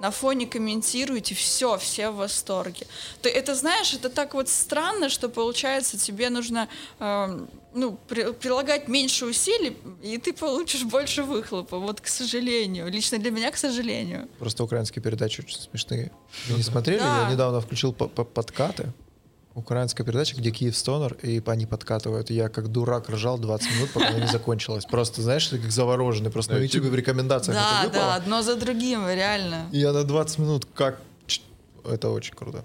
на 0.00 0.10
фоне 0.10 0.46
комментируете, 0.46 1.34
все, 1.34 1.78
все 1.78 2.10
в 2.10 2.16
восторге. 2.16 2.86
Ты 3.22 3.28
это 3.28 3.54
знаешь, 3.54 3.94
это 3.94 4.10
так 4.10 4.34
вот 4.34 4.48
странно, 4.48 5.08
что 5.08 5.28
получается 5.28 5.96
тебе 5.96 6.30
нужно 6.30 6.68
э, 6.98 7.46
ну, 7.74 7.98
при, 8.08 8.32
прилагать 8.32 8.88
меньше 8.88 9.24
усилий, 9.24 9.76
и 10.02 10.18
ты 10.18 10.32
получишь 10.32 10.82
больше 10.82 11.22
выхлопа. 11.22 11.78
Вот, 11.78 12.00
к 12.00 12.08
сожалению. 12.08 12.90
Лично 12.90 13.18
для 13.18 13.30
меня, 13.30 13.50
к 13.52 13.56
сожалению. 13.56 14.28
Просто 14.38 14.64
украинские 14.64 15.02
передачи 15.02 15.40
очень 15.40 15.58
смешные. 15.58 16.10
Вы 16.48 16.56
не 16.56 16.62
смотрели? 16.64 16.98
Да. 16.98 17.22
Я 17.22 17.32
недавно 17.32 17.60
включил 17.60 17.92
по- 17.92 18.08
по- 18.08 18.24
подкаты. 18.24 18.92
Украинская 19.54 20.04
передача, 20.04 20.34
где 20.36 20.50
Киев 20.50 20.76
Стонер, 20.76 21.14
и 21.22 21.40
они 21.46 21.64
подкатывают. 21.66 22.28
Я 22.30 22.48
как 22.48 22.68
дурак 22.68 23.08
ржал 23.08 23.38
20 23.38 23.76
минут, 23.76 23.90
пока 23.92 24.08
она 24.08 24.18
не 24.18 24.26
закончилась. 24.26 24.84
Просто, 24.84 25.22
знаешь, 25.22 25.46
ты 25.46 25.58
как 25.60 25.70
завороженный. 25.70 26.30
Просто 26.30 26.54
на 26.54 26.58
YouTube 26.58 26.86
в 26.86 26.94
рекомендациях 26.94 27.56
Да, 27.56 27.78
это 27.82 27.86
выпало. 27.88 28.04
да, 28.06 28.14
одно 28.16 28.42
за 28.42 28.56
другим, 28.56 29.06
реально. 29.08 29.68
И 29.70 29.78
я 29.78 29.92
на 29.92 30.02
20 30.04 30.38
минут 30.40 30.66
как... 30.74 31.00
ч- 31.26 31.42
Это 31.84 32.10
очень 32.10 32.34
круто. 32.34 32.64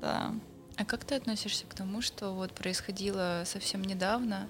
Да. 0.00 0.32
А 0.76 0.84
как 0.86 1.04
ты 1.04 1.16
относишься 1.16 1.66
к 1.68 1.74
тому, 1.74 2.00
что 2.00 2.32
вот 2.32 2.52
происходило 2.52 3.42
совсем 3.46 3.82
недавно? 3.82 4.48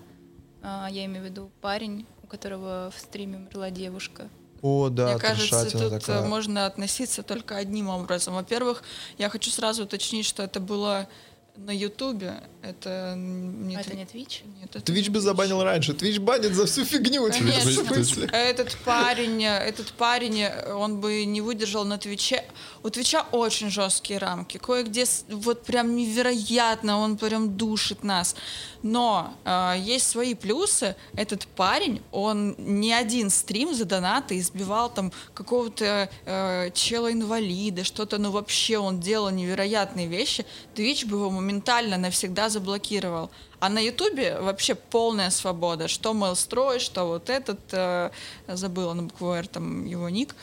А, 0.63 0.89
я 0.91 1.05
имею 1.07 1.23
в 1.25 1.27
виду 1.27 1.51
парень, 1.61 2.07
у 2.23 2.27
которого 2.29 2.93
в 2.97 3.01
стриме 3.01 3.39
умерла 3.39 3.71
девушка. 3.71 4.29
О, 4.65 4.89
да, 4.89 5.11
Мне 5.11 5.19
кажется, 5.19 5.71
тут 5.71 5.91
такая. 5.91 6.23
э, 6.23 6.27
можно 6.27 6.65
относиться 6.65 7.23
только 7.23 7.59
одним 7.59 7.91
образом. 7.91 8.33
Во-первых, 8.33 8.83
я 9.19 9.29
хочу 9.29 9.51
сразу 9.51 9.83
уточнить, 9.85 10.25
что 10.25 10.43
это 10.43 10.59
было 10.59 11.07
на 11.57 11.71
Ютубе. 11.71 12.43
Это 12.63 13.15
не 13.17 13.77
А 13.77 13.81
это 13.81 13.95
не 13.95 14.05
Twitch? 14.05 14.43
Нет, 14.59 14.71
это 14.71 14.81
Твич 14.81 15.07
не 15.07 15.11
бы 15.11 15.19
Twitch. 15.19 15.23
забанил 15.23 15.63
раньше. 15.63 15.95
Твич 15.95 16.19
банит 16.19 16.55
за 16.55 16.67
всю 16.67 16.85
фигню. 16.85 17.31
Конечно. 17.31 17.85
Смысле? 17.85 18.29
Этот 18.33 18.77
парень, 18.85 19.45
этот 19.45 19.93
парень, 19.93 20.47
он 20.47 21.01
бы 21.01 21.25
не 21.25 21.41
выдержал 21.41 21.85
на 21.85 21.99
Твиче. 21.99 22.45
У 22.83 22.91
Твича 22.91 23.27
очень 23.33 23.71
жесткие 23.71 24.19
рамки. 24.19 24.59
Кое-где 24.59 25.05
вот 25.29 25.63
прям 25.65 25.95
невероятно, 25.95 26.99
он 26.99 27.19
прям 27.19 27.57
душит 27.57 28.03
нас. 28.03 28.35
Но 28.83 29.35
э, 29.45 29.75
есть 29.79 30.09
свои 30.09 30.35
плюсы. 30.35 30.97
Этот 31.15 31.47
парень, 31.47 32.03
он 32.13 32.55
не 32.59 32.93
один 32.93 33.31
стрим 33.31 33.75
за 33.75 33.85
донаты 33.85 34.39
избивал 34.39 34.93
там 34.93 35.13
какого-то 35.35 36.11
э, 36.25 36.71
чела-инвалида, 36.73 37.85
что-то, 37.85 38.19
ну 38.19 38.31
вообще 38.31 38.79
он 38.79 39.01
делал 39.01 39.31
невероятные 39.31 40.07
вещи. 40.07 40.45
Твич 40.75 41.05
бы 41.05 41.17
его 41.19 41.31
моментально 41.45 41.99
навсегда 41.99 42.49
заблокировал. 42.49 43.31
А 43.61 43.69
на 43.69 43.81
Ютубе 43.81 44.39
вообще 44.41 44.75
полная 44.75 45.31
свобода. 45.31 45.89
Что 45.89 46.13
Mail 46.13 46.79
что 46.79 47.07
вот 47.07 47.31
этот, 47.31 47.61
э, 47.73 48.11
забыла 48.49 48.95
на 48.95 49.03
букву 49.03 49.33
«Р», 49.33 49.47
там 49.47 49.85
его 49.85 50.09
ник, 50.09 50.35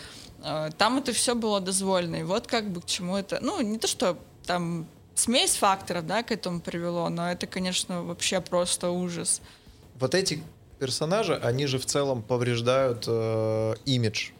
э, 0.43 0.69
там 0.77 0.97
это 0.97 1.11
все 1.11 1.33
было 1.35 1.59
дозволено. 1.59 2.17
И 2.17 2.23
вот 2.23 2.47
как 2.47 2.69
бы 2.69 2.81
к 2.81 2.85
чему 2.85 3.17
это... 3.17 3.39
Ну, 3.41 3.61
не 3.61 3.77
то, 3.77 3.87
что 3.87 4.17
там 4.45 4.85
смесь 5.15 5.55
факторов, 5.55 6.05
да, 6.05 6.23
к 6.23 6.31
этому 6.31 6.59
привело, 6.61 7.09
но 7.09 7.31
это, 7.31 7.47
конечно, 7.47 8.03
вообще 8.03 8.41
просто 8.41 8.89
ужас. 8.89 9.41
Вот 9.99 10.15
эти 10.15 10.43
персонажи, 10.79 11.35
они 11.43 11.67
же 11.67 11.77
в 11.77 11.85
целом 11.85 12.21
повреждают 12.21 13.05
э, 13.07 13.75
имидж 13.85 14.31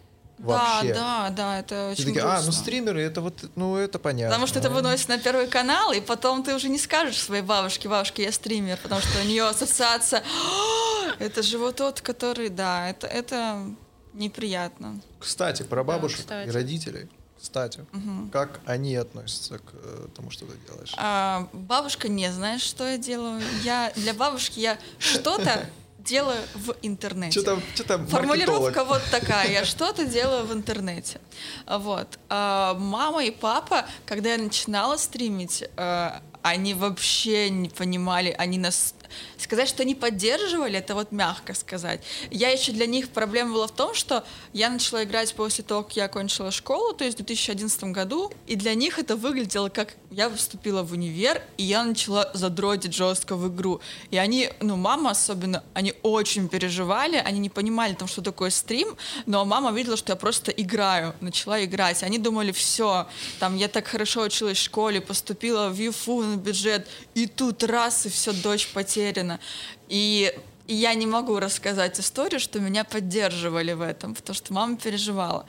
вообще. 0.42 0.94
Да, 0.94 1.30
да, 1.30 1.30
да, 1.30 1.60
это 1.60 1.90
очень 1.92 2.06
такие, 2.06 2.24
а, 2.24 2.42
ну 2.42 2.52
стримеры, 2.52 3.02
это 3.02 3.22
вот, 3.22 3.50
ну 3.56 3.76
это 3.76 4.00
понятно. 4.00 4.30
Потому 4.30 4.48
что 4.48 4.60
это 4.60 4.70
выносит 4.70 5.10
на 5.10 5.18
первый 5.18 5.48
канал, 5.48 5.92
и 5.92 6.02
потом 6.02 6.44
ты 6.44 6.56
уже 6.56 6.70
не 6.70 6.80
скажешь 6.80 7.22
своей 7.22 7.44
бабушке, 7.44 7.90
бабушке, 7.90 8.24
я 8.24 8.32
стример, 8.32 8.78
потому 8.82 9.02
что 9.02 9.20
у 9.20 9.24
нее 9.24 9.48
ассоциация, 9.48 10.24
«А, 10.24 11.16
это 11.20 11.44
же 11.44 11.58
вот 11.58 11.78
тот, 11.78 12.02
который, 12.02 12.50
да, 12.50 12.90
это, 12.90 13.08
это 13.08 13.66
неприятно. 14.14 15.00
Кстати, 15.20 15.64
про 15.64 15.84
бабушек 15.84 16.22
кстати. 16.22 16.48
и 16.48 16.52
родителей. 16.52 17.10
Кстати, 17.42 17.84
как 18.32 18.60
они 18.66 18.96
относятся 18.96 19.58
к 19.58 19.74
э, 19.74 20.08
тому, 20.16 20.30
что 20.30 20.46
ты 20.46 20.54
делаешь? 20.68 20.94
А, 20.96 21.50
бабушка 21.54 22.08
не 22.08 22.32
знает, 22.32 22.62
что 22.62 22.88
я 22.88 23.00
делаю. 23.00 23.42
Я 23.64 23.92
для 23.96 24.14
бабушки 24.14 24.60
я 24.60 24.78
что-то 25.00 25.66
делаю 26.04 26.40
в 26.54 26.76
интернете. 26.82 27.40
Что 27.40 27.52
там, 27.52 27.64
что 27.74 27.84
там 27.84 28.08
Формулировка 28.08 28.84
вот 28.84 29.02
такая. 29.12 29.52
Я 29.52 29.66
что-то 29.66 30.06
делаю 30.06 30.46
в 30.46 30.54
интернете. 30.54 31.20
Вот. 31.68 32.20
А 32.30 32.74
мама 32.76 33.24
и 33.24 33.32
папа, 33.32 33.86
когда 34.06 34.34
я 34.34 34.38
начинала 34.38 34.98
стримить, 34.98 35.64
э, 35.78 36.12
они 36.42 36.74
вообще 36.74 37.50
не 37.50 37.70
понимали, 37.70 38.36
они 38.38 38.58
нас... 38.58 38.94
Сказать, 39.38 39.68
что 39.68 39.84
они 39.84 39.94
поддерживали, 39.94 40.80
это 40.80 40.96
вот 40.96 41.12
мягко 41.12 41.54
сказать. 41.54 42.02
Я 42.30 42.50
еще 42.50 42.72
для 42.72 42.86
них 42.86 43.10
проблема 43.10 43.54
была 43.54 43.68
в 43.68 43.72
том, 43.72 43.94
что 43.94 44.24
я 44.54 44.70
начала 44.70 45.04
играть 45.04 45.34
после 45.34 45.64
того, 45.64 45.84
как 45.84 45.96
я 45.98 46.06
окончила 46.06 46.50
школу, 46.52 46.94
то 46.94 47.04
есть 47.04 47.20
в 47.20 47.24
2011 47.24 47.84
году, 47.86 48.32
и 48.48 48.56
для 48.56 48.74
них 48.74 49.00
это 49.00 49.16
выглядело 49.16 49.70
как 49.70 49.96
я 50.12 50.30
вступила 50.30 50.84
в 50.84 50.92
универ, 50.92 51.42
и 51.58 51.64
я 51.64 51.84
начала 51.84 52.30
задротить 52.34 52.94
жестко 52.94 53.36
в 53.36 53.54
игру. 53.54 53.82
И 54.12 54.18
они, 54.18 54.50
ну, 54.60 54.76
мама 54.76 55.12
особенно, 55.12 55.64
они 55.74 55.94
очень 56.04 56.50
переживали, 56.50 57.16
они 57.16 57.40
не 57.40 57.50
понимали, 57.50 57.94
там, 57.94 58.08
что 58.08 58.22
такое 58.22 58.50
стрим, 58.50 58.98
но 59.26 59.46
мама 59.46 59.72
видела, 59.72 59.98
что 59.98 60.12
я 60.12 60.16
просто 60.18 60.52
играю, 60.52 61.16
начала 61.22 61.64
играть. 61.64 62.04
Они 62.04 62.18
думали, 62.18 62.52
все, 62.52 63.08
там, 63.40 63.56
я 63.56 63.68
так 63.68 63.88
хорошо 63.88 64.24
училась 64.24 64.58
в 64.58 64.62
школе, 64.62 65.02
поступила 65.02 65.70
в 65.70 65.78
ЮФУ 65.80 66.22
на 66.32 66.38
бюджет, 66.38 66.88
и 67.14 67.28
тут 67.28 67.64
раз, 67.64 68.06
и 68.06 68.10
все, 68.10 68.34
дочь 68.34 68.68
потеряна. 68.68 69.40
И 69.88 70.34
я 70.68 70.94
не 70.94 71.06
могу 71.06 71.40
рассказать 71.40 72.00
историю, 72.00 72.40
что 72.40 72.60
меня 72.60 72.84
поддерживали 72.84 73.74
в 73.74 73.82
этом, 73.82 74.16
потому 74.16 74.36
что 74.36 74.54
мама 74.54 74.78
переживала. 74.78 75.46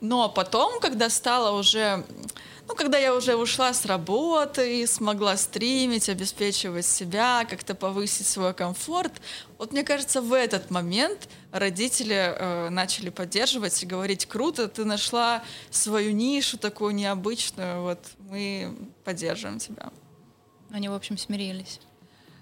Но 0.00 0.28
потом, 0.28 0.78
когда 0.80 1.10
стала 1.10 1.58
уже, 1.58 2.04
ну, 2.68 2.74
когда 2.74 2.98
я 2.98 3.14
уже 3.14 3.34
ушла 3.34 3.72
с 3.72 3.84
работы 3.84 4.82
и 4.82 4.86
смогла 4.86 5.36
стримить, 5.36 6.08
обеспечивать 6.08 6.86
себя, 6.86 7.44
как-то 7.48 7.74
повысить 7.74 8.26
свой 8.26 8.54
комфорт, 8.54 9.12
вот 9.58 9.72
мне 9.72 9.82
кажется, 9.82 10.20
в 10.20 10.32
этот 10.32 10.70
момент 10.70 11.28
родители 11.50 12.14
э, 12.14 12.68
начали 12.68 13.10
поддерживать 13.10 13.82
и 13.82 13.86
говорить, 13.86 14.26
круто, 14.26 14.68
ты 14.68 14.84
нашла 14.84 15.42
свою 15.70 16.12
нишу 16.12 16.58
такую 16.58 16.94
необычную, 16.94 17.82
вот 17.82 17.98
мы 18.18 18.76
поддерживаем 19.04 19.58
тебя. 19.58 19.90
Они, 20.70 20.88
в 20.88 20.94
общем, 20.94 21.16
смирились. 21.18 21.80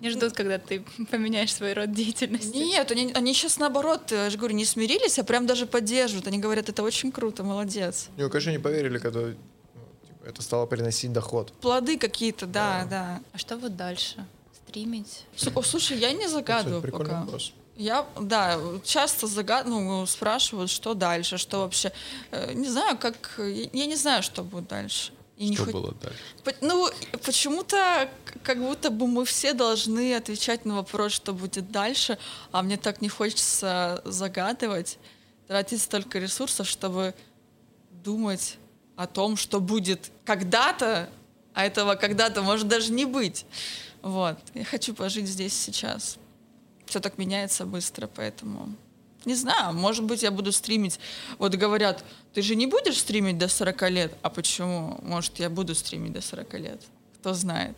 Не 0.00 0.10
ждут, 0.10 0.34
когда 0.34 0.58
ты 0.58 0.84
поменяешь 1.10 1.54
свой 1.54 1.72
род 1.72 1.92
деятельности. 1.92 2.56
Нет, 2.56 2.90
они, 2.90 3.12
они 3.14 3.32
сейчас 3.32 3.58
наоборот, 3.58 4.10
я 4.12 4.28
же 4.30 4.36
говорю, 4.36 4.54
не 4.54 4.64
смирились, 4.64 5.18
а 5.18 5.24
прям 5.24 5.46
даже 5.46 5.66
поддерживают. 5.66 6.26
Они 6.26 6.38
говорят, 6.38 6.68
это 6.68 6.82
очень 6.82 7.10
круто, 7.12 7.42
молодец. 7.44 8.08
Ну, 8.16 8.28
конечно, 8.28 8.50
не 8.50 8.58
поверили, 8.58 8.98
когда 8.98 9.20
ну, 9.20 9.32
типа, 10.06 10.26
это 10.26 10.42
стало 10.42 10.66
приносить 10.66 11.12
доход. 11.12 11.52
Плоды 11.60 11.98
какие-то, 11.98 12.46
да, 12.46 12.86
да. 12.90 13.20
А 13.32 13.38
что 13.38 13.56
вот 13.56 13.76
дальше? 13.76 14.26
Стримить? 14.68 15.24
С- 15.34 15.48
о, 15.54 15.62
слушай, 15.62 15.96
я 15.98 16.12
не 16.12 16.28
загадываю 16.28 16.82
Кстати, 16.82 16.98
пока. 17.02 17.20
вопрос. 17.22 17.52
Я, 17.76 18.06
да, 18.18 18.58
часто 18.84 19.26
загад... 19.26 19.66
ну, 19.66 20.06
спрашивают, 20.06 20.70
что 20.70 20.94
дальше, 20.94 21.36
что 21.36 21.60
вообще. 21.60 21.92
Э, 22.30 22.52
Не 22.54 22.68
знаю, 22.68 22.96
как... 22.98 23.38
Я 23.38 23.86
не 23.86 23.96
знаю, 23.96 24.22
что 24.22 24.42
будет 24.42 24.66
дальше. 24.68 25.12
И 25.36 25.50
не 25.50 25.56
Что 25.56 25.66
хот- 25.66 25.72
было 25.72 25.94
дальше? 25.94 26.18
По- 26.44 26.54
Ну, 26.62 26.88
почему-то 27.24 28.08
как 28.42 28.58
будто 28.58 28.90
бы 28.90 29.06
мы 29.06 29.24
все 29.26 29.52
должны 29.52 30.14
отвечать 30.14 30.64
на 30.64 30.76
вопрос, 30.76 31.12
что 31.12 31.34
будет 31.34 31.70
дальше, 31.70 32.18
а 32.52 32.62
мне 32.62 32.76
так 32.78 33.02
не 33.02 33.08
хочется 33.08 34.00
загадывать, 34.04 34.98
тратить 35.46 35.82
столько 35.82 36.18
ресурсов, 36.18 36.66
чтобы 36.66 37.14
думать 37.90 38.56
о 38.96 39.06
том, 39.06 39.36
что 39.36 39.60
будет 39.60 40.10
когда-то, 40.24 41.10
а 41.52 41.66
этого 41.66 41.96
когда-то 41.96 42.42
может 42.42 42.66
даже 42.68 42.92
не 42.92 43.04
быть. 43.04 43.44
Вот. 44.00 44.38
Я 44.54 44.64
хочу 44.64 44.94
пожить 44.94 45.26
здесь 45.28 45.52
сейчас. 45.52 46.16
Все 46.86 47.00
так 47.00 47.18
меняется 47.18 47.66
быстро, 47.66 48.06
поэтому... 48.06 48.74
Не 49.26 49.34
знаю, 49.34 49.74
может 49.74 50.04
быть, 50.04 50.22
я 50.22 50.30
буду 50.30 50.52
стримить. 50.52 50.98
Вот 51.38 51.54
говорят, 51.56 52.04
ты 52.32 52.42
же 52.42 52.54
не 52.54 52.66
будешь 52.66 52.98
стримить 52.98 53.38
до 53.38 53.48
40 53.48 53.90
лет. 53.90 54.14
А 54.22 54.30
почему? 54.30 54.98
Может, 55.02 55.40
я 55.40 55.50
буду 55.50 55.74
стримить 55.74 56.12
до 56.12 56.22
40 56.22 56.54
лет. 56.54 56.80
Кто 57.20 57.34
знает. 57.34 57.76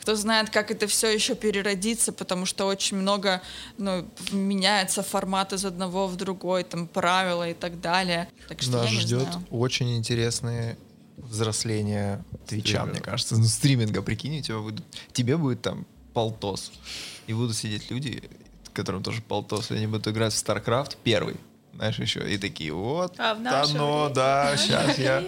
Кто 0.00 0.16
знает, 0.16 0.48
как 0.48 0.70
это 0.70 0.86
все 0.86 1.12
еще 1.12 1.34
переродится, 1.34 2.12
потому 2.12 2.46
что 2.46 2.64
очень 2.66 2.96
много 2.96 3.42
ну, 3.76 4.08
меняется 4.32 5.02
формат 5.02 5.52
из 5.52 5.64
одного 5.64 6.06
в 6.06 6.16
другой, 6.16 6.64
там 6.64 6.86
правила 6.86 7.50
и 7.50 7.54
так 7.54 7.80
далее. 7.80 8.28
Так 8.48 8.62
что 8.62 8.78
Нас 8.78 8.88
ждет 8.88 9.22
знаю. 9.22 9.46
очень 9.50 9.96
интересные 9.96 10.78
взросление 11.18 12.24
Твича, 12.46 12.86
мне 12.86 13.00
кажется. 13.00 13.36
Ну, 13.36 13.44
стриминга, 13.44 14.00
прикинь, 14.00 14.38
у 14.38 14.42
тебя 14.42 14.58
будет, 14.60 14.84
тебе 15.12 15.36
будет 15.36 15.60
там 15.60 15.84
полтос. 16.14 16.72
И 17.26 17.34
будут 17.34 17.56
сидеть 17.56 17.90
люди, 17.90 18.22
которым 18.78 19.02
тоже 19.02 19.20
полтос, 19.22 19.70
и 19.70 19.74
они 19.74 19.86
будут 19.86 20.08
играть 20.08 20.32
в 20.32 20.36
StarCraft 20.36 20.96
первый, 21.02 21.36
знаешь, 21.74 21.98
еще, 21.98 22.28
и 22.32 22.38
такие, 22.38 22.72
вот, 22.72 23.14
А 23.18 23.34
в 23.34 23.42
да, 23.42 23.50
наше 23.50 23.76
ну, 23.76 23.98
время. 24.02 24.14
да, 24.14 24.52
В 24.56 24.60
сейчас 24.60 24.98
я... 24.98 25.24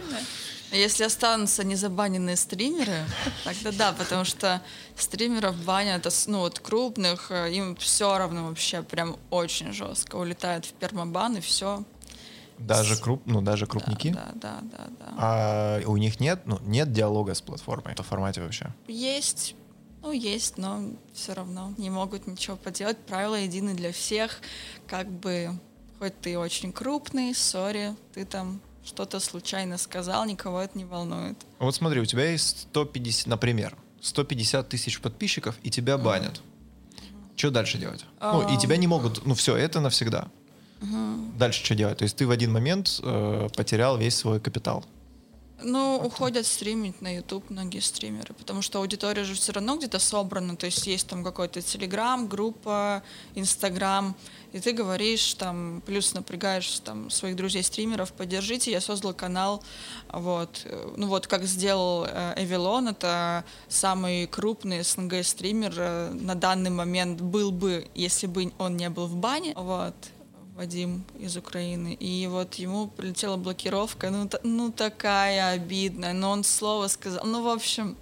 Если 0.72 1.02
останутся 1.02 1.64
незабаненные 1.64 2.36
стримеры, 2.36 3.04
тогда 3.44 3.72
да, 3.72 3.92
потому 3.92 4.24
что 4.24 4.62
стримеров 4.96 5.56
банят, 5.64 6.06
ну 6.28 6.38
вот 6.38 6.60
крупных, 6.60 7.32
э, 7.32 7.52
им 7.52 7.74
все 7.74 8.16
равно 8.16 8.46
вообще 8.46 8.82
прям 8.82 9.16
очень 9.30 9.72
жестко. 9.72 10.14
Улетают 10.14 10.66
в 10.66 10.72
пермобан 10.74 11.38
и 11.38 11.40
все. 11.40 11.82
Даже 12.58 12.96
круп, 12.96 13.22
ну 13.26 13.40
даже 13.40 13.66
крупники. 13.66 14.12
Да, 14.12 14.30
да, 14.34 14.58
да, 14.62 14.86
да. 15.00 15.06
А 15.18 15.80
у 15.86 15.96
них 15.96 16.20
нет, 16.20 16.42
ну 16.44 16.60
нет 16.62 16.92
диалога 16.92 17.34
с 17.34 17.40
платформой 17.40 17.96
в 17.96 18.02
формате 18.02 18.40
вообще. 18.42 18.66
Есть, 18.86 19.56
ну 20.02 20.12
есть, 20.12 20.58
но 20.58 20.82
все 21.12 21.34
равно 21.34 21.74
не 21.78 21.90
могут 21.90 22.26
ничего 22.26 22.56
поделать. 22.56 22.98
Правила 22.98 23.34
едины 23.34 23.74
для 23.74 23.92
всех. 23.92 24.40
Как 24.86 25.10
бы, 25.10 25.50
хоть 25.98 26.18
ты 26.20 26.38
очень 26.38 26.72
крупный, 26.72 27.34
сори, 27.34 27.94
ты 28.14 28.24
там 28.24 28.60
что-то 28.84 29.20
случайно 29.20 29.78
сказал, 29.78 30.24
никого 30.24 30.60
это 30.60 30.76
не 30.76 30.84
волнует. 30.84 31.36
Вот 31.58 31.74
смотри, 31.74 32.00
у 32.00 32.06
тебя 32.06 32.30
есть 32.30 32.62
150, 32.70 33.26
например, 33.26 33.76
150 34.00 34.68
тысяч 34.68 35.00
подписчиков, 35.00 35.56
и 35.62 35.70
тебя 35.70 35.98
банят. 35.98 36.40
Что 37.36 37.50
дальше 37.50 37.78
делать? 37.78 38.04
Ну, 38.20 38.54
и 38.54 38.58
тебя 38.58 38.76
не 38.76 38.86
могут, 38.86 39.24
ну 39.24 39.34
все, 39.34 39.56
это 39.56 39.80
навсегда. 39.80 40.28
Дальше 41.38 41.64
что 41.64 41.74
делать? 41.74 41.98
То 41.98 42.04
есть 42.04 42.16
ты 42.16 42.26
в 42.26 42.30
один 42.30 42.52
момент 42.52 43.00
э, 43.02 43.48
потерял 43.54 43.98
весь 43.98 44.16
свой 44.16 44.40
капитал. 44.40 44.84
Ну, 45.62 46.00
уходят 46.02 46.46
стримить 46.46 47.00
на 47.02 47.14
YouTube 47.16 47.48
многие 47.50 47.80
стримеры, 47.80 48.34
потому 48.34 48.62
что 48.62 48.78
аудитория 48.78 49.24
же 49.24 49.34
все 49.34 49.52
равно 49.52 49.76
где-то 49.76 49.98
собрана, 49.98 50.56
то 50.56 50.66
есть 50.66 50.86
есть 50.86 51.06
там 51.06 51.24
какой-то 51.24 51.60
Телеграм, 51.62 52.26
группа, 52.28 53.02
Инстаграм, 53.34 54.14
и 54.52 54.60
ты 54.60 54.72
говоришь 54.72 55.34
там, 55.34 55.82
плюс 55.86 56.14
напрягаешь 56.14 56.80
там 56.80 57.10
своих 57.10 57.36
друзей-стримеров, 57.36 58.12
поддержите, 58.12 58.70
я 58.70 58.80
создал 58.80 59.14
канал, 59.14 59.62
вот, 60.12 60.66
ну 60.96 61.06
вот 61.06 61.26
как 61.26 61.44
сделал 61.44 62.06
э, 62.08 62.34
Эвилон, 62.36 62.88
это 62.88 63.44
самый 63.68 64.26
крупный 64.26 64.82
СНГ-стример 64.82 65.74
э, 65.76 66.10
на 66.12 66.34
данный 66.34 66.70
момент 66.70 67.20
был 67.20 67.50
бы, 67.52 67.88
если 67.94 68.26
бы 68.26 68.52
он 68.58 68.76
не 68.76 68.90
был 68.90 69.06
в 69.06 69.16
бане, 69.16 69.52
вот, 69.54 69.94
Вадим 70.60 71.04
из 71.18 71.38
Украины. 71.38 71.94
И 71.98 72.26
вот 72.26 72.56
ему 72.56 72.88
прилетела 72.88 73.38
блокировка. 73.38 74.10
Ну, 74.10 74.28
та- 74.28 74.40
ну 74.42 74.70
такая 74.70 75.52
обидная. 75.52 76.12
Но 76.12 76.30
он 76.32 76.44
слово 76.44 76.88
сказал. 76.88 77.24
Ну, 77.24 77.42
в 77.42 77.48
общем, 77.48 77.96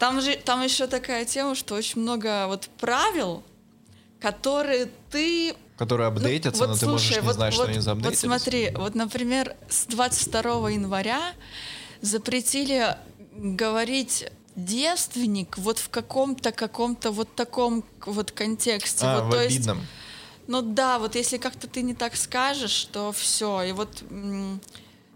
там 0.00 0.20
же 0.20 0.34
там 0.34 0.60
еще 0.64 0.88
такая 0.88 1.24
тема, 1.24 1.54
что 1.54 1.76
очень 1.76 2.00
много 2.00 2.48
вот 2.48 2.68
правил, 2.80 3.44
которые 4.20 4.90
ты 5.12 5.54
Которые 5.78 6.10
ну, 6.10 6.16
апдейтятся, 6.16 6.58
вот 6.58 6.68
но 6.70 6.74
ты 6.74 6.80
слушай, 6.80 6.92
можешь 6.92 7.14
не 7.14 7.20
вот- 7.20 7.34
знать, 7.36 7.52
что 7.52 7.62
вот- 7.62 7.68
они 7.68 7.78
Вот 7.78 7.84
заапдейтились. 7.84 8.18
смотри, 8.18 8.70
вот, 8.74 8.94
например, 8.96 9.54
с 9.68 9.86
22 9.86 10.70
января 10.70 11.32
запретили 12.00 12.96
говорить 13.36 14.26
девственник 14.56 15.58
вот 15.58 15.78
в 15.78 15.90
каком-то 15.90 16.50
каком-то 16.50 17.12
вот 17.12 17.32
таком 17.36 17.84
вот 18.04 18.32
контексте. 18.32 19.06
А, 19.06 19.20
вот, 19.20 19.28
в 19.28 19.30
то 19.30 19.44
есть 19.44 19.68
ну 20.46 20.62
да, 20.62 20.98
вот 20.98 21.14
если 21.14 21.38
как-то 21.38 21.66
ты 21.68 21.82
не 21.82 21.94
так 21.94 22.16
скажешь, 22.16 22.84
то 22.92 23.12
все. 23.12 23.62
И 23.62 23.72
вот 23.72 24.02
м, 24.10 24.60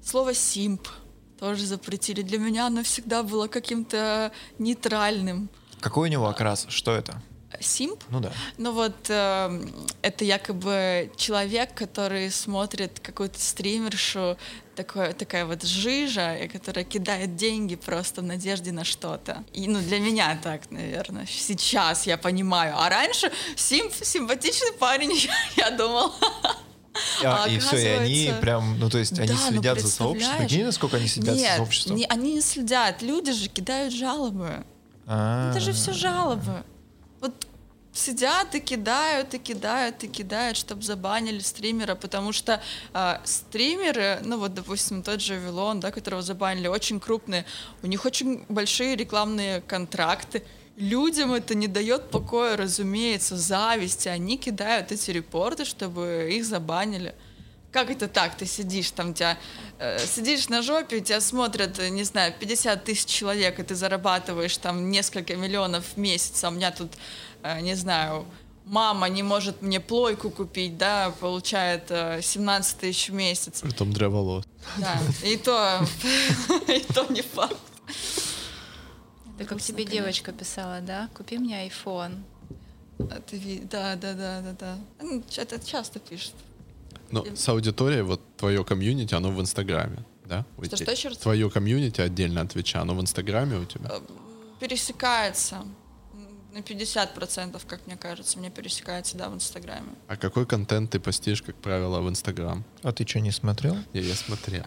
слово 0.03 0.35
симп 0.35 0.89
тоже 1.39 1.65
запретили. 1.67 2.23
Для 2.23 2.39
меня 2.39 2.67
оно 2.67 2.83
всегда 2.83 3.23
было 3.23 3.49
каким-то 3.49 4.33
нейтральным. 4.59 5.49
Какой 5.81 6.09
у 6.09 6.13
него 6.13 6.29
окрас? 6.29 6.67
Что 6.69 6.93
это? 6.93 7.23
Симп? 7.61 8.03
Ну 8.09 8.21
да. 8.21 8.33
Ну 8.59 8.73
вот 8.73 8.97
э, 9.09 9.63
это 10.03 10.25
якобы 10.25 11.13
человек, 11.17 11.75
который 11.75 12.31
смотрит 12.31 13.01
какую-то 13.01 13.39
стримершу, 13.39 14.39
такое, 14.75 15.13
такая 15.13 15.45
вот 15.45 15.63
жижа, 15.63 16.35
и 16.37 16.49
которая 16.49 16.85
кидает 16.85 17.37
деньги 17.37 17.75
просто 17.77 18.23
в 18.23 18.25
надежде 18.25 18.73
на 18.73 18.85
что-то. 18.85 19.45
И 19.53 19.69
ну 19.69 19.79
для 19.81 19.99
меня 20.01 20.39
так, 20.43 20.71
наверное, 20.71 21.27
сейчас 21.27 22.07
я 22.07 22.17
понимаю. 22.17 22.75
А 22.79 22.89
раньше 22.89 23.31
симп, 23.57 23.93
симпатичный 24.03 24.73
парень, 24.73 25.13
я 25.57 25.71
думал. 25.71 26.13
А, 27.23 27.45
А 27.45 27.49
и 27.49 27.59
все, 27.59 27.77
и 27.77 27.87
они 27.99 28.33
прям, 28.41 28.79
ну 28.79 28.89
то 28.91 28.99
есть 28.99 29.19
они 29.19 29.29
Да, 29.29 29.35
ну, 29.35 29.51
следят 29.53 29.81
за 29.81 29.89
сообществом. 29.89 30.39
Прикинь, 30.39 30.65
насколько 30.65 30.97
они 30.97 31.07
следят 31.09 31.35
за 31.37 31.41
Нет, 31.41 31.57
сообществом. 31.57 31.97
не- 31.97 32.07
они 32.07 32.35
не 32.35 32.41
следят. 32.41 33.03
Люди 33.03 33.33
же 33.33 33.49
кидают 33.49 33.93
жалобы. 33.95 34.65
А. 35.07 35.51
Это 35.51 35.61
же 35.61 35.73
все 35.73 35.93
жалобы. 35.93 36.65
Вот 37.21 37.35
сидят 38.01 38.55
и 38.55 38.61
кидают, 38.61 39.35
и 39.35 39.39
кидают, 39.39 40.03
и 40.03 40.09
кидают, 40.09 40.57
чтобы 40.57 40.83
забанили 40.83 41.39
стримера, 41.41 41.95
потому 41.95 42.33
что 42.33 42.63
а, 42.93 43.21
стримеры, 43.25 44.21
ну 44.25 44.39
вот, 44.39 44.55
допустим, 44.55 45.03
тот 45.03 45.21
же 45.21 45.37
Вилон, 45.37 45.81
да, 45.81 45.91
которого 45.91 46.23
забанили, 46.23 46.67
очень 46.67 46.99
крупные, 46.99 47.45
у 47.83 47.87
них 47.87 48.05
очень 48.05 48.45
большие 48.49 48.97
рекламные 48.97 49.61
контракты. 49.61 50.43
Людям 50.77 51.33
это 51.35 51.55
не 51.55 51.69
дает 51.69 52.11
покоя, 52.11 52.57
разумеется, 52.57 53.37
зависти. 53.37 54.09
Они 54.09 54.39
кидают 54.39 54.93
эти 54.93 55.11
репорты, 55.11 55.67
чтобы 55.67 56.31
их 56.33 56.45
забанили. 56.47 57.15
Как 57.73 57.89
это 57.91 58.09
так? 58.09 58.37
Ты 58.37 58.47
сидишь 58.47 58.91
там, 58.91 59.15
тебя 59.15 59.39
э, 59.79 60.05
сидишь 60.05 60.49
на 60.49 60.61
жопе, 60.63 61.01
тебя 61.01 61.21
смотрят, 61.21 61.79
э, 61.79 61.89
не 61.89 62.03
знаю, 62.05 62.35
50 62.39 62.85
тысяч 62.85 63.07
человек, 63.07 63.61
и 63.61 63.63
ты 63.63 63.75
зарабатываешь 63.77 64.57
там 64.57 64.91
несколько 64.91 65.37
миллионов 65.37 65.85
в 65.95 65.97
месяц, 65.97 66.43
а 66.43 66.49
у 66.49 66.53
меня 66.53 66.73
тут, 66.73 66.93
э, 67.45 67.61
не 67.61 67.75
знаю, 67.77 68.27
мама 68.65 69.09
не 69.09 69.23
может 69.23 69.63
мне 69.63 69.79
плойку 69.79 70.31
купить, 70.31 70.79
да, 70.79 71.13
получает 71.21 71.85
э, 71.91 72.21
17 72.23 72.79
тысяч 72.79 73.09
в 73.09 73.13
месяц. 73.15 73.61
Притом 73.61 73.93
древолос. 73.93 74.45
Да, 74.79 74.99
и 75.23 75.37
то, 75.37 75.87
и 76.69 76.81
то 76.93 77.07
не 77.09 77.23
факт. 77.23 77.57
Это 79.39 79.49
как 79.49 79.63
тебе 79.63 79.85
девочка 79.85 80.33
писала, 80.33 80.81
да? 80.81 81.09
Купи 81.15 81.39
мне 81.39 81.67
iPhone. 81.69 82.23
Ви- 83.31 83.61
да, 83.61 83.95
да, 83.97 84.13
да, 84.13 84.41
да, 84.41 84.53
да. 84.59 84.79
Ну, 85.01 85.23
Это 85.37 85.65
часто 85.65 85.99
пишут. 86.01 86.35
Ну, 87.11 87.27
с 87.35 87.49
аудиторией, 87.49 88.03
вот 88.03 88.21
твое 88.37 88.65
комьюнити, 88.65 89.15
оно 89.15 89.31
в 89.31 89.41
Инстаграме, 89.41 90.05
да? 90.27 90.45
Что, 90.63 90.77
что, 90.77 90.93
еще 90.93 91.09
раз? 91.09 91.19
Твое 91.19 91.51
комьюнити 91.51 92.01
отдельно 92.01 92.43
от 92.43 92.53
Твича, 92.53 92.81
оно 92.81 92.95
в 92.95 93.01
Инстаграме 93.01 93.57
у 93.59 93.65
тебя? 93.65 93.91
Э, 93.91 94.01
Пересекается. 94.61 95.65
На 96.53 96.59
50%, 96.59 97.63
как 97.67 97.87
мне 97.87 97.97
кажется, 97.97 98.39
мне 98.39 98.51
пересекается, 98.51 99.17
да, 99.17 99.29
в 99.29 99.35
Инстаграме. 99.35 99.89
А 100.09 100.17
какой 100.17 100.47
контент 100.47 100.91
ты 100.91 100.99
постишь, 100.99 101.43
как 101.43 101.55
правило, 101.55 102.01
в 102.01 102.09
Инстаграм? 102.09 102.65
А 102.83 102.93
ты 102.93 103.07
что, 103.07 103.21
не 103.21 103.31
смотрел? 103.31 103.77
Я, 103.93 104.01
я 104.01 104.15
смотрел. 104.15 104.65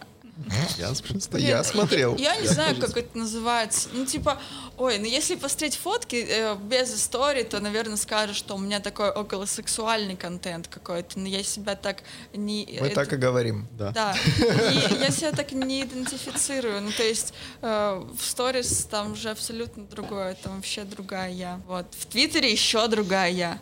Я 0.78 0.94
смотрел. 0.94 1.28
Блин, 1.30 1.46
Я 1.48 1.64
смотрел. 1.64 2.16
Я 2.16 2.36
не 2.36 2.46
знаю, 2.48 2.76
как 2.80 2.96
это 2.96 3.16
называется. 3.16 3.88
Ну, 3.92 4.04
типа, 4.04 4.40
ой, 4.76 4.98
ну 4.98 5.04
если 5.04 5.36
посмотреть 5.36 5.76
фотки 5.76 6.26
э, 6.28 6.56
без 6.56 6.94
истории, 6.94 7.44
то, 7.44 7.60
наверное, 7.60 7.96
скажешь, 7.96 8.36
что 8.36 8.54
у 8.56 8.58
меня 8.58 8.80
такой 8.80 9.10
околосексуальный 9.10 10.16
контент 10.16 10.68
какой-то. 10.68 11.18
Но 11.18 11.28
я 11.28 11.42
себя 11.42 11.76
так 11.76 12.02
не... 12.32 12.66
Мы 12.80 12.86
это- 12.88 12.94
так 12.96 13.12
и 13.12 13.16
говорим. 13.16 13.68
Да. 13.72 13.92
Да, 13.92 14.14
и 14.38 15.00
я 15.00 15.10
себя 15.10 15.32
так 15.32 15.52
не 15.52 15.82
идентифицирую. 15.82 16.80
Ну, 16.82 16.90
то 16.90 17.02
есть 17.04 17.32
э, 17.62 18.04
в 18.18 18.24
сторис 18.24 18.86
там 18.90 19.12
уже 19.12 19.30
абсолютно 19.30 19.84
другое, 19.84 20.34
там 20.42 20.56
вообще 20.56 20.84
другая 20.84 21.30
я. 21.30 21.60
Вот. 21.66 21.86
В 21.98 22.06
Твиттере 22.06 22.50
еще 22.50 22.86
другая 22.88 23.30
я. 23.30 23.58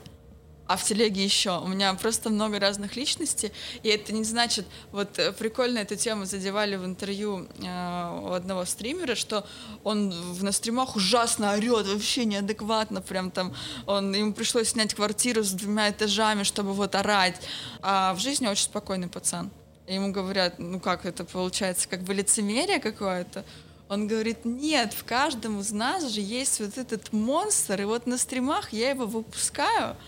А 0.72 0.76
в 0.76 0.84
телеге 0.84 1.22
еще. 1.22 1.60
У 1.60 1.68
меня 1.68 1.92
просто 1.92 2.30
много 2.30 2.58
разных 2.58 2.96
личностей, 2.96 3.52
и 3.82 3.90
это 3.90 4.14
не 4.14 4.24
значит, 4.24 4.64
вот 4.90 5.18
э, 5.18 5.32
прикольно 5.32 5.80
эту 5.80 5.96
тему 5.96 6.24
задевали 6.24 6.76
в 6.76 6.86
интервью 6.86 7.46
э, 7.58 8.20
у 8.22 8.32
одного 8.32 8.64
стримера, 8.64 9.14
что 9.14 9.46
он 9.84 10.10
в, 10.10 10.42
на 10.42 10.50
стримах 10.50 10.96
ужасно 10.96 11.52
орет, 11.52 11.86
вообще 11.86 12.24
неадекватно, 12.24 13.02
прям 13.02 13.30
там, 13.30 13.54
он, 13.84 14.14
ему 14.14 14.32
пришлось 14.32 14.70
снять 14.70 14.94
квартиру 14.94 15.42
с 15.42 15.50
двумя 15.50 15.90
этажами, 15.90 16.42
чтобы 16.42 16.72
вот 16.72 16.94
орать. 16.94 17.42
А 17.82 18.14
в 18.14 18.18
жизни 18.18 18.46
очень 18.46 18.64
спокойный 18.64 19.08
пацан. 19.08 19.50
И 19.86 19.92
ему 19.92 20.10
говорят, 20.10 20.58
ну 20.58 20.80
как 20.80 21.04
это 21.04 21.26
получается, 21.26 21.86
как 21.86 22.00
бы 22.00 22.14
лицемерие 22.14 22.80
какое-то. 22.80 23.44
Он 23.90 24.08
говорит, 24.08 24.46
нет, 24.46 24.94
в 24.94 25.04
каждом 25.04 25.60
из 25.60 25.70
нас 25.70 26.08
же 26.08 26.22
есть 26.22 26.60
вот 26.60 26.78
этот 26.78 27.12
монстр, 27.12 27.82
и 27.82 27.84
вот 27.84 28.06
на 28.06 28.16
стримах 28.16 28.72
я 28.72 28.88
его 28.88 29.04
выпускаю, 29.04 29.98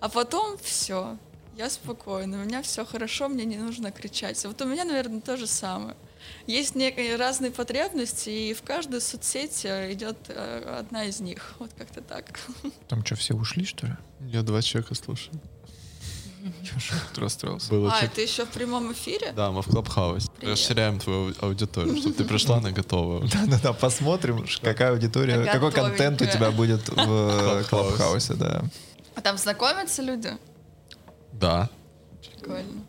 а 0.00 0.08
потом 0.08 0.56
все, 0.58 1.16
я 1.56 1.68
спокойна, 1.70 2.42
у 2.42 2.44
меня 2.44 2.62
все 2.62 2.84
хорошо, 2.84 3.28
мне 3.28 3.44
не 3.44 3.56
нужно 3.56 3.90
кричать. 3.90 4.44
Вот 4.44 4.60
у 4.62 4.64
меня, 4.64 4.84
наверное, 4.84 5.20
то 5.20 5.36
же 5.36 5.46
самое. 5.46 5.96
Есть 6.46 6.74
некие 6.74 7.16
разные 7.16 7.50
потребности, 7.50 8.28
и 8.28 8.54
в 8.54 8.62
каждую 8.62 9.00
соцсеть 9.00 9.64
э, 9.64 9.92
идет 9.92 10.16
э, 10.28 10.78
одна 10.80 11.04
из 11.04 11.20
них. 11.20 11.54
Вот 11.58 11.70
как-то 11.76 12.00
так. 12.00 12.38
Там 12.88 13.04
что, 13.04 13.16
все 13.16 13.34
ушли, 13.34 13.64
что 13.64 13.86
ли? 13.86 13.92
Я 14.20 14.42
два 14.42 14.60
человека 14.62 14.94
слушаю. 14.94 15.40
Я 16.42 17.20
расстроился. 17.20 17.70
Было 17.70 17.92
А, 17.92 18.00
чек- 18.00 18.12
это 18.12 18.20
еще 18.20 18.44
в 18.46 18.50
прямом 18.50 18.92
эфире? 18.92 19.32
Да, 19.32 19.50
мы 19.50 19.62
в 19.62 19.66
Клабхаусе. 19.66 20.28
Расширяем 20.40 20.98
твою 20.98 21.34
аудиторию, 21.40 21.96
чтобы 21.96 22.14
ты 22.14 22.24
пришла 22.24 22.60
на 22.60 22.72
готовую. 22.72 23.28
Да-да-да, 23.32 23.72
посмотрим, 23.72 24.46
какая 24.62 24.92
аудитория, 24.92 25.44
какой 25.44 25.72
контент 25.72 26.22
у 26.22 26.26
тебя 26.26 26.50
будет 26.50 26.88
в 26.88 26.94
Клабхаус. 26.94 27.68
Клабхаусе, 27.68 28.34
да. 28.34 28.62
А 29.18 29.20
там 29.20 29.36
знакомятся 29.36 30.02
люди? 30.02 30.30
Да. 31.32 31.68
Прикольно. 32.22 32.84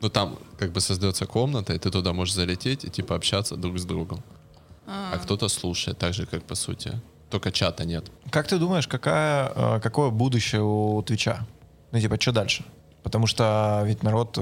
Ну 0.00 0.08
там 0.08 0.38
как 0.58 0.70
бы 0.70 0.80
создается 0.80 1.26
комната, 1.26 1.72
и 1.72 1.78
ты 1.78 1.90
туда 1.90 2.12
можешь 2.12 2.34
залететь 2.34 2.84
и 2.84 2.88
типа 2.90 3.16
общаться 3.16 3.56
друг 3.56 3.76
с 3.76 3.84
другом. 3.84 4.22
А, 4.86 5.18
кто-то 5.18 5.48
слушает, 5.48 5.98
так 5.98 6.14
же, 6.14 6.26
как 6.26 6.44
по 6.44 6.54
сути. 6.54 6.92
Только 7.30 7.50
чата 7.50 7.84
нет. 7.84 8.12
Как 8.30 8.46
ты 8.46 8.58
думаешь, 8.58 8.86
какая, 8.86 9.52
э, 9.56 9.80
какое 9.80 10.10
будущее 10.10 10.62
у 10.62 11.02
Твича? 11.02 11.44
Ну, 11.90 12.00
типа, 12.00 12.20
что 12.20 12.30
дальше? 12.30 12.64
Потому 13.02 13.26
что 13.26 13.82
ведь 13.86 14.04
народ... 14.04 14.38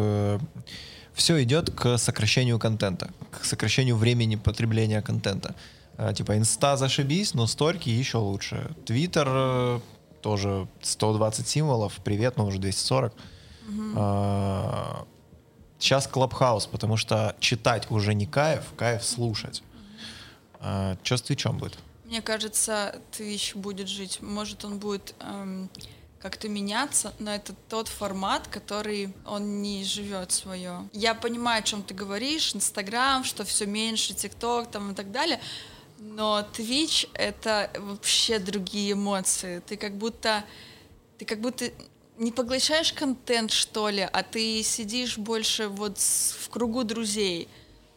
все 1.14 1.42
идет 1.42 1.70
к 1.70 1.96
сокращению 1.96 2.58
контента, 2.58 3.08
к 3.30 3.44
сокращению 3.44 3.96
времени 3.96 4.36
потребления 4.36 5.00
контента. 5.00 5.54
Э, 5.96 6.12
типа, 6.12 6.36
инста 6.36 6.76
зашибись, 6.76 7.34
но 7.34 7.46
сторики 7.46 7.88
еще 7.88 8.18
лучше. 8.18 8.70
Твиттер 8.84 9.26
э, 9.30 9.80
тоже 10.28 10.68
120 10.82 11.48
символов, 11.48 12.00
привет, 12.04 12.36
но 12.36 12.44
уже 12.44 12.58
240. 12.58 13.14
Угу. 13.14 15.06
Сейчас 15.78 16.06
Клабхаус, 16.06 16.66
потому 16.66 16.98
что 16.98 17.34
читать 17.40 17.90
уже 17.90 18.12
не 18.12 18.26
кайф, 18.26 18.64
кайф 18.76 19.02
слушать. 19.02 19.62
А, 20.60 20.98
что 21.02 21.16
с 21.16 21.22
Твичом 21.22 21.56
будет? 21.56 21.78
Мне 22.04 22.20
кажется, 22.20 23.00
Твич 23.10 23.54
будет 23.54 23.88
жить. 23.88 24.18
Может, 24.20 24.66
он 24.66 24.78
будет 24.78 25.14
эм, 25.20 25.70
как-то 26.20 26.50
меняться, 26.50 27.14
но 27.18 27.34
это 27.34 27.54
тот 27.70 27.88
формат, 27.88 28.48
который 28.48 29.14
он 29.24 29.62
не 29.62 29.82
живет 29.82 30.30
свое. 30.30 30.90
Я 30.92 31.14
понимаю, 31.14 31.60
о 31.60 31.62
чем 31.62 31.82
ты 31.82 31.94
говоришь, 31.94 32.54
Инстаграм, 32.54 33.24
что 33.24 33.46
все 33.46 33.64
меньше, 33.64 34.12
ТикТок 34.12 34.70
там 34.70 34.92
и 34.92 34.94
так 34.94 35.10
далее. 35.10 35.40
Но 35.98 36.46
Twitch— 36.52 37.08
это 37.14 37.70
вообще 37.76 38.38
другие 38.38 38.92
эмоции. 38.92 39.60
Ты 39.66 39.76
как 39.76 39.96
будто... 39.96 40.44
Ты 41.18 41.24
как 41.24 41.40
будто 41.40 41.70
не 42.18 42.32
поглощаешь 42.32 42.92
контент, 42.92 43.50
что 43.50 43.88
ли, 43.88 44.08
а 44.12 44.22
ты 44.22 44.62
сидишь 44.62 45.18
больше 45.18 45.68
вот 45.68 45.98
в 45.98 46.48
кругу 46.48 46.84
друзей. 46.84 47.48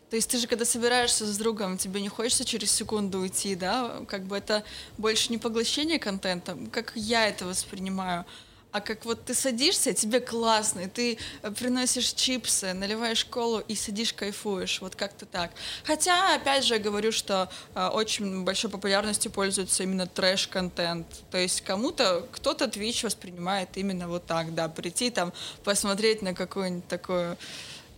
То 0.10 0.16
есть 0.16 0.30
ты 0.30 0.38
же, 0.38 0.48
когда 0.48 0.66
собираешься 0.66 1.26
с 1.26 1.38
другом, 1.38 1.78
тебе 1.78 2.02
не 2.02 2.10
хочется 2.10 2.44
через 2.44 2.72
секунду 2.72 3.20
уйти, 3.20 3.56
да? 3.56 4.02
Как 4.08 4.26
бы 4.26 4.38
это 4.38 4.64
больше 4.98 5.32
не 5.32 5.38
поглощение 5.38 6.00
контента, 6.00 6.58
как 6.72 6.94
я 6.96 7.28
это 7.28 7.46
воспринимаю, 7.46 8.26
а 8.72 8.82
как 8.82 9.06
вот 9.06 9.26
ты 9.26 9.34
садишься, 9.34 9.94
тебе 9.94 10.20
классно, 10.20 10.82
и 10.82 10.88
ты 10.88 11.18
э, 11.42 11.52
приносишь 11.52 12.14
чипсы, 12.14 12.74
наливаешь 12.74 13.26
колу 13.26 13.60
и 13.60 13.76
сидишь, 13.76 14.14
кайфуешь, 14.14 14.82
вот 14.82 14.96
как-то 14.96 15.26
так. 15.26 15.52
Хотя, 15.84 16.36
опять 16.36 16.64
же, 16.64 16.76
я 16.76 16.80
говорю, 16.80 17.12
что 17.12 17.50
э, 17.76 17.88
очень 17.88 18.44
большой 18.44 18.72
популярностью 18.72 19.32
пользуется 19.32 19.84
именно 19.84 20.08
трэш-контент. 20.08 21.06
То 21.32 21.38
есть 21.38 21.62
кому-то, 21.62 22.28
кто-то 22.32 22.66
Twitch 22.66 23.04
воспринимает 23.04 23.70
именно 23.76 24.08
вот 24.08 24.26
так, 24.26 24.56
да, 24.56 24.70
прийти 24.70 25.10
там, 25.10 25.34
посмотреть 25.64 26.22
на 26.22 26.34
какую-нибудь 26.34 26.88
такую, 26.88 27.38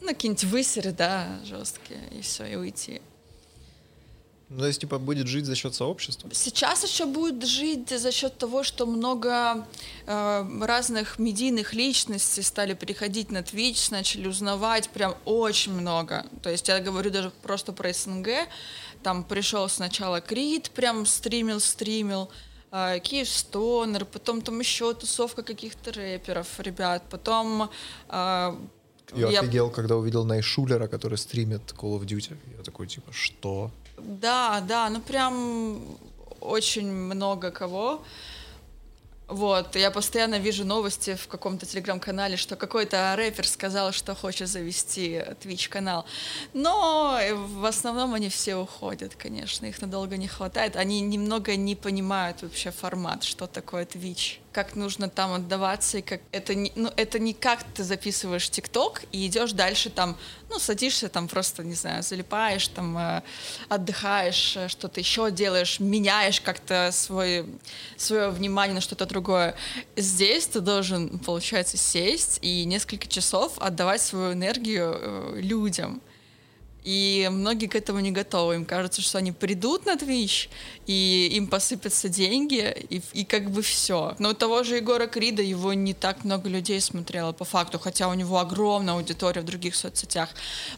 на 0.02 0.14
какие-нибудь 0.14 0.46
высеры, 0.46 0.92
да, 0.92 1.40
жесткие, 1.46 2.02
и 2.12 2.22
все, 2.22 2.46
и 2.46 2.56
уйти. 2.56 3.02
Ну, 4.54 4.60
то 4.60 4.68
есть, 4.68 4.82
типа, 4.82 5.00
будет 5.00 5.28
жить 5.28 5.46
за 5.46 5.56
счет 5.56 5.74
сообщества? 5.74 6.30
Сейчас 6.32 6.84
еще 6.84 7.06
будет 7.08 7.44
жить 7.44 7.90
за 7.90 8.12
счет 8.12 8.38
того, 8.38 8.62
что 8.64 8.86
много 8.86 9.66
э, 10.06 10.46
разных 10.62 11.18
медийных 11.18 11.74
личностей 11.74 12.44
стали 12.44 12.76
переходить 12.76 13.32
на 13.32 13.40
Twitch, 13.40 13.92
начали 13.92 14.28
узнавать 14.28 14.90
прям 14.90 15.16
очень 15.26 15.74
много. 15.74 16.26
То 16.44 16.52
есть 16.52 16.68
я 16.68 16.80
говорю 16.80 17.10
даже 17.10 17.32
просто 17.42 17.74
про 17.74 17.92
СНГ. 17.92 18.28
Там 19.02 19.24
пришел 19.24 19.68
сначала 19.70 20.22
Крид, 20.22 20.70
прям 20.70 21.08
стримил, 21.08 21.60
стримил. 21.60 22.30
Э, 22.72 23.00
Киев 23.00 23.30
Стонер, 23.30 24.06
потом 24.06 24.44
там 24.44 24.60
еще 24.60 24.94
тусовка 24.94 25.42
каких-то 25.42 25.92
рэперов, 25.94 26.60
ребят, 26.60 27.02
потом 27.10 27.72
э, 28.10 28.58
я, 29.16 29.30
я 29.30 29.40
офигел, 29.40 29.72
когда 29.72 29.96
увидел 29.96 30.26
Найшулера, 30.26 30.88
который 30.88 31.18
стримит 31.18 31.62
Call 31.72 32.00
of 32.00 32.06
Duty. 32.06 32.38
Я 32.58 32.64
такой, 32.64 32.88
типа, 32.88 33.12
что? 33.12 33.72
Да, 33.98 34.62
да, 34.62 34.90
ну 34.90 35.00
прям 35.00 35.98
очень 36.40 36.92
много 36.92 37.52
кого. 37.52 38.04
Вот, 39.28 39.76
я 39.76 39.90
постоянно 39.90 40.38
вижу 40.38 40.66
новости 40.66 41.16
в 41.16 41.28
каком-то 41.28 41.66
телеграм-канале, 41.66 42.36
что 42.38 42.56
какой-то 42.56 43.16
рэпер 43.16 43.48
сказал, 43.48 43.92
что 43.92 44.14
хочет 44.14 44.50
завести 44.50 45.24
Twitch-канал. 45.42 46.06
Но 46.54 47.18
в 47.34 47.66
основном 47.66 48.14
они 48.14 48.30
все 48.30 48.56
уходят, 48.56 49.16
конечно, 49.16 49.66
их 49.66 49.82
надолго 49.82 50.18
не 50.18 50.28
хватает. 50.28 50.76
Они 50.76 51.02
немного 51.02 51.56
не 51.56 51.76
понимают 51.76 52.42
вообще 52.42 52.72
формат, 52.72 53.24
что 53.24 53.48
такое 53.48 53.86
Twitch 53.86 54.43
как 54.54 54.76
нужно 54.76 55.10
там 55.10 55.34
отдаваться, 55.34 55.98
и 55.98 56.02
как 56.02 56.22
это 56.32 56.56
не, 56.56 56.72
ну, 56.76 56.90
это 56.96 57.20
не 57.20 57.34
как 57.34 57.64
ты 57.74 57.84
записываешь 57.84 58.50
ТикТок 58.50 59.04
и 59.12 59.28
идешь 59.28 59.52
дальше 59.52 59.90
там, 59.90 60.16
ну, 60.50 60.60
садишься 60.60 61.10
там 61.10 61.28
просто, 61.28 61.64
не 61.64 61.74
знаю, 61.74 62.04
залипаешь, 62.04 62.68
там, 62.70 62.98
э, 62.98 63.22
отдыхаешь, 63.68 64.56
э, 64.56 64.68
что-то 64.68 65.00
еще 65.00 65.32
делаешь, 65.32 65.80
меняешь 65.80 66.40
как-то 66.40 66.92
свой, 66.94 67.46
свое 67.98 68.30
внимание 68.30 68.76
на 68.76 68.82
что-то 68.82 69.06
другое. 69.06 69.56
Здесь 69.98 70.46
ты 70.46 70.62
должен, 70.62 71.20
получается, 71.20 71.78
сесть 71.78 72.40
и 72.42 72.64
несколько 72.66 73.08
часов 73.08 73.54
отдавать 73.58 74.02
свою 74.02 74.34
энергию 74.34 74.98
э, 75.02 75.40
людям. 75.42 76.02
И 76.84 77.30
многие 77.32 77.68
к 77.68 77.76
этому 77.76 78.00
не 78.00 78.12
готовы. 78.12 78.56
Им 78.56 78.66
кажется, 78.66 79.02
что 79.02 79.18
они 79.18 79.32
придут 79.32 79.86
на 79.86 79.96
Twitch, 79.96 80.50
и 80.86 81.30
им 81.34 81.48
посыпятся 81.48 82.10
деньги, 82.10 82.76
и, 82.90 83.02
и 83.14 83.24
как 83.24 83.50
бы 83.50 83.62
все. 83.62 84.16
Но 84.20 84.30
у 84.30 84.34
того 84.34 84.64
же 84.64 84.76
Егора 84.76 85.08
Крида 85.08 85.42
его 85.42 85.74
не 85.74 85.94
так 85.94 86.24
много 86.24 86.50
людей 86.50 86.82
смотрело 86.82 87.32
по 87.32 87.46
факту, 87.46 87.80
хотя 87.80 88.08
у 88.10 88.14
него 88.14 88.40
огромная 88.40 88.96
аудитория 88.96 89.42
в 89.42 89.46
других 89.46 89.76
соцсетях. 89.76 90.30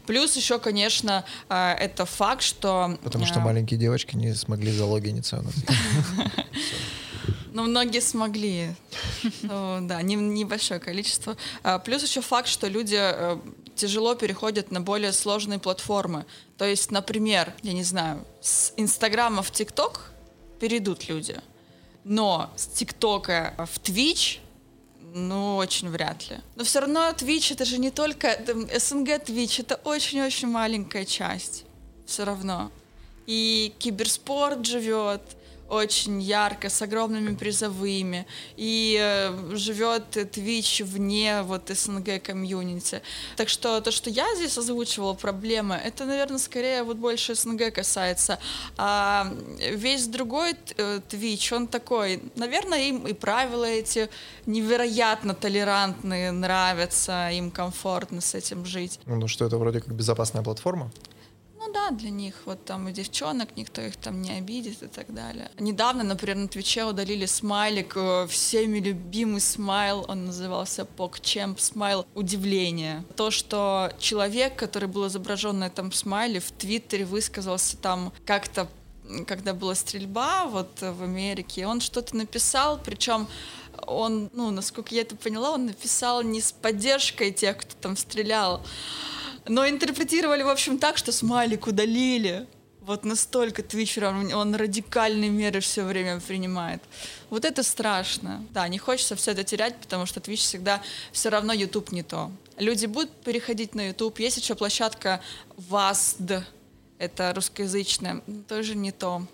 Плюс 0.06 0.36
еще, 0.36 0.60
конечно, 0.60 1.26
а, 1.50 1.74
это 1.74 2.06
факт, 2.06 2.44
что... 2.44 2.98
Потому 3.04 3.26
что 3.26 3.40
а, 3.40 3.44
маленькие 3.44 3.80
девочки 3.80 4.16
не 4.16 4.34
смогли 4.34 4.72
залогиниться 4.72 5.44
Ну, 7.56 7.64
многие 7.64 8.02
смогли. 8.02 8.76
Ну, 9.42 9.80
да, 9.82 10.02
небольшое 10.02 10.82
количество. 10.82 11.38
А, 11.64 11.80
плюс 11.80 12.04
еще 12.04 12.20
факт, 12.20 12.50
что 12.50 12.68
люди 12.68 12.98
э, 13.00 13.38
тяжело 13.76 14.16
переходят 14.16 14.72
на 14.72 14.82
более 14.82 15.12
сложные 15.12 15.60
платформы. 15.60 16.26
То 16.58 16.66
есть, 16.66 16.92
например, 16.92 17.54
я 17.62 17.74
не 17.74 17.84
знаю, 17.84 18.26
с 18.42 18.74
Инстаграма 18.78 19.42
в 19.42 19.52
ТикТок 19.52 20.12
перейдут 20.60 21.08
люди, 21.10 21.40
но 22.04 22.52
с 22.56 22.68
ТикТока 22.68 23.54
в 23.58 23.80
Твич 23.80 24.42
ну, 25.18 25.56
очень 25.56 25.90
вряд 25.90 26.30
ли. 26.30 26.38
Но 26.56 26.66
все 26.66 26.82
равно 26.82 27.10
Twitch 27.12 27.54
это 27.54 27.64
же 27.64 27.78
не 27.78 27.90
только 27.90 28.38
СНГ 28.78 29.24
Twitch, 29.24 29.62
это 29.62 29.76
очень-очень 29.86 30.50
маленькая 30.50 31.06
часть. 31.06 31.64
Все 32.06 32.26
равно. 32.26 32.70
И 33.26 33.74
киберспорт 33.80 34.66
живет, 34.66 35.22
очень 35.70 36.22
ярко, 36.22 36.70
с 36.70 36.82
огромными 36.82 37.36
призовыми, 37.36 38.26
и 38.56 38.98
э, 39.00 39.56
живет 39.56 40.16
Twitch 40.16 40.84
вне 40.84 41.42
вот 41.44 41.70
СНГ 41.70 42.22
комьюнити. 42.24 43.02
Так 43.36 43.50
что 43.50 43.82
то, 43.82 43.92
что 43.92 44.10
я 44.10 44.26
здесь 44.36 44.58
озвучивала 44.58 45.14
проблемы, 45.14 45.76
это, 45.76 46.06
наверное, 46.06 46.38
скорее 46.38 46.84
вот 46.84 46.98
больше 46.98 47.36
СНГ 47.36 47.74
касается. 47.74 48.40
А 48.78 49.32
весь 49.60 50.08
другой 50.08 50.56
э, 50.78 51.00
Twitch, 51.10 51.56
он 51.56 51.68
такой, 51.68 52.22
наверное, 52.36 52.90
им 52.90 53.08
и 53.08 53.14
правила 53.14 53.66
эти 53.66 54.10
невероятно 54.46 55.34
толерантные, 55.34 56.32
нравятся, 56.32 57.30
им 57.32 57.52
комфортно 57.52 58.22
с 58.22 58.36
этим 58.36 58.66
жить. 58.66 59.00
Ну, 59.06 59.28
что 59.28 59.46
это 59.46 59.58
вроде 59.58 59.82
как 59.82 59.94
безопасная 59.94 60.44
платформа? 60.44 60.92
Ну 61.66 61.74
да, 61.74 61.90
для 61.90 62.12
них, 62.12 62.36
вот 62.46 62.64
там 62.64 62.88
и 62.90 62.92
девчонок, 62.92 63.58
никто 63.58 63.82
их 63.82 63.96
там 63.98 64.22
не 64.22 64.32
обидит 64.34 64.84
и 64.84 64.88
так 64.88 65.12
далее. 65.12 65.50
Недавно, 65.58 66.04
например, 66.04 66.36
на 66.38 66.48
Твиче 66.48 66.84
удалили 66.86 67.26
смайлик, 67.26 67.94
э, 67.96 68.28
всеми 68.28 68.78
любимый 68.78 69.42
смайл, 69.42 70.06
он 70.08 70.26
назывался 70.26 70.88
PogChamp 70.98 71.60
смайл 71.60 72.06
удивление. 72.14 73.04
То, 73.16 73.32
что 73.32 73.92
человек, 73.98 74.56
который 74.56 74.88
был 74.88 75.08
изображен 75.08 75.58
на 75.58 75.66
этом 75.66 75.92
смайле, 75.92 76.40
в 76.40 76.52
Твиттере 76.52 77.04
высказался 77.06 77.78
там 77.78 78.14
как-то 78.26 78.68
когда 79.28 79.54
была 79.54 79.76
стрельба 79.76 80.46
вот 80.46 80.82
в 80.82 81.04
Америке, 81.04 81.68
он 81.68 81.80
что-то 81.80 82.16
написал, 82.16 82.80
причем 82.84 83.28
он, 83.86 84.32
ну, 84.34 84.50
насколько 84.50 84.96
я 84.96 85.02
это 85.02 85.16
поняла, 85.16 85.52
он 85.52 85.68
написал 85.68 86.24
не 86.24 86.42
с 86.42 86.52
поддержкой 86.52 87.32
тех, 87.32 87.58
кто 87.58 87.76
там 87.82 87.98
стрелял, 87.98 88.64
но 89.48 89.68
интерпретировали, 89.68 90.44
в 90.44 90.50
общем, 90.50 90.78
так, 90.78 90.98
что 90.98 91.12
смайлик 91.12 91.68
удалили. 91.68 92.48
Вот 92.82 93.04
настолько 93.04 93.64
Твичер, 93.64 94.06
он, 94.06 94.32
он 94.34 94.54
радикальные 94.54 95.32
меры 95.32 95.60
все 95.60 95.84
время 95.84 96.20
принимает. 96.20 96.84
Вот 97.32 97.44
это 97.44 97.64
страшно. 97.64 98.46
Да, 98.52 98.68
не 98.68 98.78
хочется 98.78 99.16
все 99.16 99.32
это 99.32 99.44
терять, 99.44 99.76
потому 99.78 100.06
что 100.06 100.20
Twitch 100.20 100.38
всегда 100.38 100.82
все 101.12 101.30
равно 101.30 101.52
YouTube 101.52 101.92
не 101.92 102.04
то. 102.04 102.32
Люди 102.58 102.86
будут 102.86 103.12
переходить 103.24 103.74
на 103.74 103.88
YouTube. 103.88 104.20
Есть 104.20 104.38
еще 104.38 104.54
площадка 104.54 105.20
VASD, 105.58 106.44
это 107.00 107.34
русскоязычная, 107.34 108.22
тоже 108.48 108.76
не 108.76 108.92
то. 108.92 109.26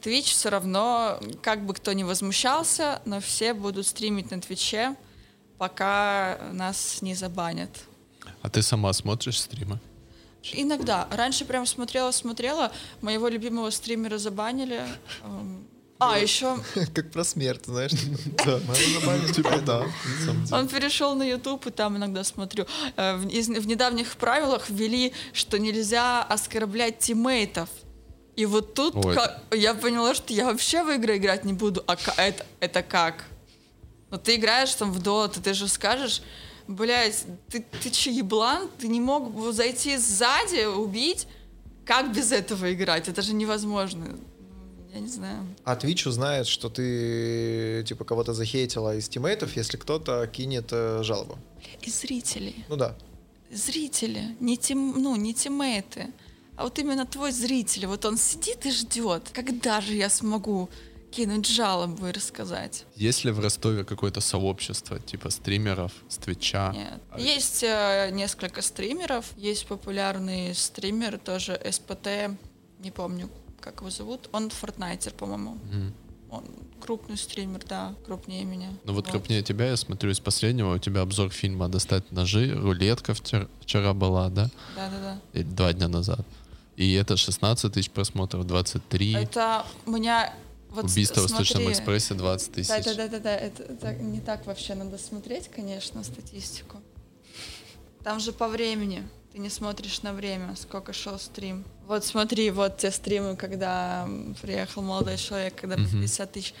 Twitch 0.00 0.30
все 0.30 0.48
равно, 0.48 1.20
как 1.42 1.66
бы 1.66 1.74
кто 1.74 1.92
ни 1.92 2.04
возмущался, 2.04 3.02
но 3.04 3.20
все 3.20 3.54
будут 3.54 3.86
стримить 3.86 4.30
на 4.30 4.40
Твиче, 4.40 4.94
пока 5.58 6.38
нас 6.52 7.02
не 7.02 7.16
забанят. 7.16 7.70
А 8.42 8.48
ты 8.50 8.62
сама 8.62 8.92
смотришь 8.92 9.40
стримы? 9.40 9.78
Иногда. 10.52 11.08
Раньше 11.10 11.44
прям 11.44 11.66
смотрела-смотрела. 11.66 12.72
Моего 13.02 13.28
любимого 13.28 13.70
стримера 13.70 14.18
забанили. 14.18 14.82
Эм, 15.24 15.66
А, 15.98 16.16
еще 16.18 16.56
Как 16.94 17.10
про 17.10 17.24
смерть, 17.24 17.66
знаешь. 17.66 17.90
Да, 18.46 18.60
надо 18.60 19.00
забанить. 19.00 19.34
Типа, 19.34 19.58
да. 19.58 19.84
он 20.52 20.68
перешел 20.68 21.16
на 21.16 21.24
YouTube, 21.24 21.66
и 21.66 21.70
там 21.70 21.96
иногда 21.96 22.22
смотрю. 22.24 22.66
Э, 22.96 23.16
В, 23.16 23.26
из- 23.28 23.48
в 23.48 23.66
недавних 23.66 24.16
правилах 24.16 24.70
ввели, 24.70 25.12
что 25.32 25.58
нельзя 25.58 26.22
оскорблять 26.22 27.00
тиммейтов. 27.00 27.68
И 28.36 28.46
вот 28.46 28.74
тут 28.74 28.94
я 29.50 29.74
поняла, 29.74 30.14
что 30.14 30.32
я 30.32 30.44
вообще 30.46 30.84
в 30.84 30.90
игры 30.90 31.16
играть 31.16 31.44
не 31.44 31.52
буду. 31.52 31.82
А 31.88 31.96
ка- 31.96 32.14
это, 32.16 32.46
это 32.60 32.82
как? 32.84 33.24
Ну 34.10 34.16
ты 34.18 34.36
играешь 34.36 34.72
там 34.74 34.92
в 34.92 35.02
доту, 35.02 35.40
ты 35.42 35.52
же 35.52 35.66
скажешь, 35.66 36.22
блядь, 36.68 37.24
ты, 37.48 37.64
ты 37.82 37.90
че, 37.90 38.10
еблан? 38.10 38.68
Ты 38.78 38.88
не 38.88 39.00
мог 39.00 39.32
бы 39.32 39.52
зайти 39.52 39.96
сзади, 39.96 40.66
убить? 40.66 41.26
Как 41.84 42.12
без 42.14 42.32
этого 42.32 42.72
играть? 42.72 43.08
Это 43.08 43.22
же 43.22 43.32
невозможно. 43.32 44.18
Я 44.92 45.00
не 45.00 45.08
знаю. 45.08 45.46
А 45.64 45.74
Twitch 45.74 46.08
узнает, 46.08 46.46
что 46.46 46.68
ты 46.68 47.84
типа 47.86 48.04
кого-то 48.04 48.34
захейтила 48.34 48.96
из 48.96 49.08
тиммейтов, 49.08 49.56
если 49.56 49.76
кто-то 49.76 50.26
кинет 50.26 50.68
э, 50.70 51.02
жалобу. 51.02 51.38
И 51.82 51.90
зрители. 51.90 52.54
Ну 52.68 52.76
да. 52.76 52.94
зрители, 53.50 54.36
не 54.40 54.56
тим, 54.56 55.02
ну, 55.02 55.16
не 55.16 55.34
тиммейты, 55.34 56.12
а 56.56 56.64
вот 56.64 56.78
именно 56.78 57.06
твой 57.06 57.32
зритель, 57.32 57.86
вот 57.86 58.04
он 58.04 58.16
сидит 58.18 58.66
и 58.66 58.70
ждет, 58.70 59.30
когда 59.32 59.80
же 59.80 59.94
я 59.94 60.10
смогу 60.10 60.68
кинуть 61.10 61.46
жалобу 61.46 62.06
и 62.06 62.12
рассказать. 62.12 62.84
Есть 62.94 63.24
ли 63.24 63.30
в 63.30 63.40
Ростове 63.40 63.84
какое-то 63.84 64.20
сообщество, 64.20 64.98
типа 64.98 65.30
стримеров 65.30 65.92
с 66.08 66.16
Твича? 66.18 66.72
Нет. 66.72 67.00
А- 67.10 67.20
Есть 67.20 67.62
э, 67.62 68.10
несколько 68.12 68.62
стримеров, 68.62 69.26
есть 69.36 69.66
популярный 69.66 70.54
стример, 70.54 71.18
тоже 71.18 71.60
СПТ, 71.70 72.36
не 72.80 72.90
помню, 72.90 73.28
как 73.60 73.80
его 73.80 73.90
зовут, 73.90 74.28
он 74.32 74.50
фортнайтер, 74.50 75.12
по-моему. 75.12 75.58
Мгм. 75.72 75.94
Он 76.30 76.44
крупный 76.80 77.16
стример, 77.16 77.62
да, 77.66 77.94
крупнее 78.04 78.44
меня. 78.44 78.68
Ну 78.84 78.92
вот 78.92 79.08
крупнее 79.08 79.42
тебя, 79.42 79.70
я 79.70 79.76
смотрю 79.76 80.10
из 80.10 80.20
последнего, 80.20 80.74
у 80.74 80.78
тебя 80.78 81.00
обзор 81.00 81.30
фильма 81.30 81.68
«Достать 81.68 82.12
ножи», 82.12 82.54
рулетка 82.54 83.14
вчера, 83.14 83.48
вчера 83.60 83.94
была, 83.94 84.28
да? 84.28 84.50
Да-да-да. 84.76 85.42
Два 85.42 85.72
дня 85.72 85.88
назад. 85.88 86.20
И 86.76 86.92
это 86.92 87.16
16 87.16 87.72
тысяч 87.72 87.90
просмотров, 87.90 88.46
23. 88.46 89.14
Это 89.14 89.64
у 89.86 89.90
меня... 89.90 90.32
Вот 90.70 90.84
Убийство 90.84 91.20
в 91.20 91.22
Восточном 91.30 91.62
смотри. 91.62 91.72
экспрессе 91.72 92.14
20 92.14 92.52
тысяч. 92.52 92.68
Да, 92.68 92.80
да, 92.80 92.94
да, 92.94 93.08
да, 93.08 93.18
да. 93.20 93.36
Это, 93.36 93.62
это 93.62 93.94
не 93.94 94.20
так 94.20 94.46
вообще 94.46 94.74
надо 94.74 94.98
смотреть, 94.98 95.48
конечно, 95.48 96.04
статистику. 96.04 96.82
Там 98.04 98.20
же 98.20 98.32
по 98.32 98.48
времени. 98.48 99.08
Ты 99.32 99.38
не 99.38 99.50
смотришь 99.50 100.02
на 100.02 100.12
время, 100.12 100.56
сколько 100.56 100.92
шел 100.92 101.18
стрим. 101.18 101.64
Вот 101.86 102.04
смотри, 102.04 102.50
вот 102.50 102.78
те 102.78 102.90
стримы, 102.90 103.36
когда 103.36 104.08
приехал 104.40 104.82
молодой 104.82 105.16
человек, 105.16 105.54
когда 105.56 105.76
по 105.76 105.82
Мгм. 105.82 105.90
50 106.02 106.32
тысяч. 106.32 106.54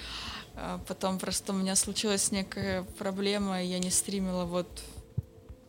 А 0.54 0.80
Потом 0.86 1.18
просто 1.18 1.52
у 1.52 1.56
меня 1.56 1.76
случилась 1.76 2.30
некая 2.32 2.82
проблема, 2.98 3.62
и 3.62 3.66
я 3.66 3.78
не 3.78 3.90
стримила 3.90 4.44
вот 4.44 4.66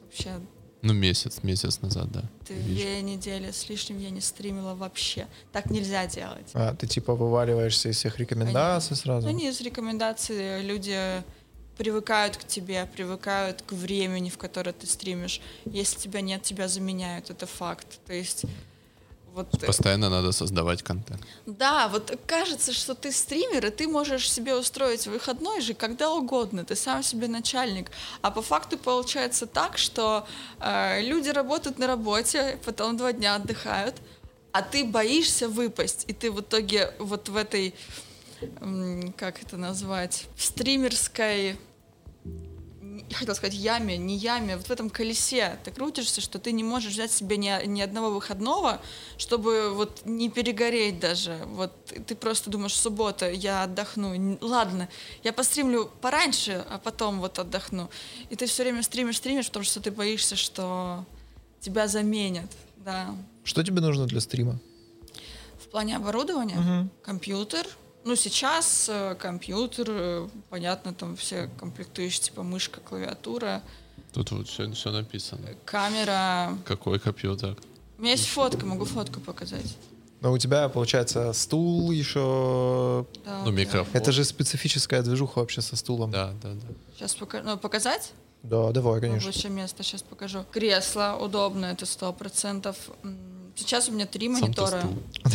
вообще 0.01 0.39
Ну, 0.81 0.93
месяц, 0.93 1.43
месяц 1.43 1.81
назад, 1.81 2.11
да. 2.11 2.23
Две 2.47 3.01
недели 3.01 3.51
с 3.51 3.67
лишним 3.67 3.99
я 3.99 4.09
не 4.09 4.21
стримила 4.21 4.75
вообще. 4.75 5.27
Так 5.51 5.69
нельзя 5.69 6.07
делать. 6.07 6.49
А, 6.53 6.73
ты 6.73 6.87
типа 6.87 7.15
вываливаешься 7.15 7.89
из 7.89 7.97
всех 7.97 8.17
рекомендаций 8.17 8.95
сразу? 8.95 9.27
Ну, 9.27 9.33
не 9.33 9.49
из 9.49 9.59
рекомендаций. 9.61 10.61
Люди 10.61 10.97
привыкают 11.77 12.37
к 12.37 12.45
тебе, 12.45 12.85
привыкают 12.85 13.61
к 13.61 13.73
времени, 13.73 14.29
в 14.29 14.37
которое 14.37 14.73
ты 14.73 14.87
стримишь. 14.87 15.41
Если 15.65 15.99
тебя 15.99 16.21
нет, 16.21 16.43
тебя 16.43 16.67
заменяют. 16.67 17.29
Это 17.29 17.45
факт. 17.45 17.99
То 18.05 18.13
есть 18.13 18.45
вот... 19.33 19.63
э, 19.63 19.65
Постоянно 19.65 20.09
надо 20.09 20.31
создавать 20.31 20.83
контент. 20.83 21.21
Да, 21.45 21.87
вот 21.87 22.17
кажется, 22.25 22.73
что 22.73 22.93
ты 22.95 23.11
стример, 23.11 23.65
и 23.65 23.69
ты 23.69 23.87
можешь 23.87 24.31
себе 24.31 24.55
устроить 24.55 25.07
выходной 25.07 25.61
же 25.61 25.73
когда 25.73 26.11
угодно, 26.11 26.63
ты 26.63 26.75
сам 26.75 27.03
себе 27.03 27.27
начальник. 27.27 27.91
А 28.21 28.31
по 28.31 28.41
факту 28.41 28.77
получается 28.77 29.45
так, 29.45 29.77
что 29.77 30.27
э, 30.59 31.01
люди 31.01 31.29
работают 31.29 31.79
на 31.79 31.87
работе, 31.87 32.57
потом 32.65 32.97
два 32.97 33.13
дня 33.13 33.35
отдыхают, 33.35 33.95
а 34.51 34.61
ты 34.61 34.83
боишься 34.83 35.47
выпасть, 35.47 36.05
и 36.07 36.13
ты 36.13 36.31
в 36.31 36.41
итоге 36.41 36.93
вот 36.99 37.29
в 37.29 37.35
этой, 37.35 37.73
как 39.17 39.41
это 39.41 39.57
назвать, 39.57 40.25
в 40.35 40.43
стримерской 40.43 41.57
я 43.09 43.15
хотела 43.15 43.35
сказать 43.35 43.55
яме, 43.55 43.97
не 43.97 44.17
яме, 44.17 44.57
вот 44.57 44.67
в 44.67 44.71
этом 44.71 44.89
колесе 44.89 45.59
ты 45.63 45.71
крутишься, 45.71 46.21
что 46.21 46.39
ты 46.39 46.51
не 46.51 46.63
можешь 46.63 46.93
взять 46.93 47.11
себе 47.11 47.37
ни, 47.37 47.65
ни 47.65 47.81
одного 47.81 48.09
выходного, 48.11 48.81
чтобы 49.17 49.73
вот 49.73 50.01
не 50.05 50.29
перегореть 50.29 50.99
даже. 50.99 51.39
Вот 51.47 51.71
ты 51.85 52.15
просто 52.15 52.49
думаешь, 52.49 52.73
суббота, 52.73 53.29
я 53.31 53.63
отдохну. 53.63 54.37
Ладно, 54.41 54.89
я 55.23 55.33
постримлю 55.33 55.91
пораньше, 56.01 56.65
а 56.69 56.79
потом 56.79 57.19
вот 57.19 57.39
отдохну. 57.39 57.89
И 58.29 58.35
ты 58.35 58.45
все 58.45 58.63
время 58.63 58.83
стримишь, 58.83 59.17
стримишь, 59.17 59.47
потому 59.47 59.65
что 59.65 59.79
ты 59.79 59.91
боишься, 59.91 60.35
что 60.35 61.05
тебя 61.61 61.87
заменят. 61.87 62.49
Да. 62.77 63.15
Что 63.43 63.63
тебе 63.63 63.81
нужно 63.81 64.05
для 64.05 64.21
стрима? 64.21 64.59
В 65.63 65.67
плане 65.71 65.97
оборудования 65.97 66.55
Мгм. 66.55 66.89
компьютер. 67.03 67.67
Ну, 68.05 68.15
сейчас 68.15 68.87
э, 68.89 69.15
компьютер, 69.15 69.87
э, 69.89 70.27
понятно, 70.49 70.93
там 70.93 71.15
все 71.15 71.49
комплектующие, 71.59 72.23
типа 72.23 72.43
мышка, 72.43 72.79
клавиатура, 72.79 73.61
Тут 74.13 74.31
вот 74.31 74.47
все, 74.47 74.71
все 74.71 74.91
написано. 74.91 75.49
камера. 75.65 76.57
Какой 76.65 76.99
компьютер? 76.99 77.55
У 77.97 78.01
меня 78.01 78.11
есть 78.13 78.27
фотка, 78.27 78.65
могу 78.65 78.85
фотку 78.85 79.19
показать. 79.19 79.77
Но 80.21 80.31
у 80.33 80.37
тебя, 80.37 80.67
получается, 80.67 81.31
стул 81.33 81.91
еще... 81.91 83.05
Да, 83.23 83.43
Ну, 83.45 83.51
микрофон. 83.51 83.93
Это 83.93 84.11
же 84.11 84.25
специфическая 84.25 85.01
движуха 85.01 85.39
вообще 85.39 85.61
со 85.61 85.75
стулом. 85.75 86.11
Да, 86.11 86.33
да, 86.41 86.53
да. 86.53 86.67
Сейчас 86.95 87.15
покажу. 87.15 87.45
Ну, 87.45 87.57
показать? 87.57 88.13
Да, 88.43 88.71
давай, 88.71 88.99
конечно. 88.99 89.29
Рабочее 89.29 89.51
место, 89.51 89.83
сейчас 89.83 90.01
покажу. 90.01 90.43
Кресло 90.51 91.17
удобно, 91.21 91.67
это 91.67 91.85
сто 91.85 92.11
процентов. 92.11 92.77
Сейчас 93.55 93.89
у 93.89 93.91
меня 93.91 94.05
три 94.05 94.27
Сам-то 94.27 94.41
монитора. 94.41 94.83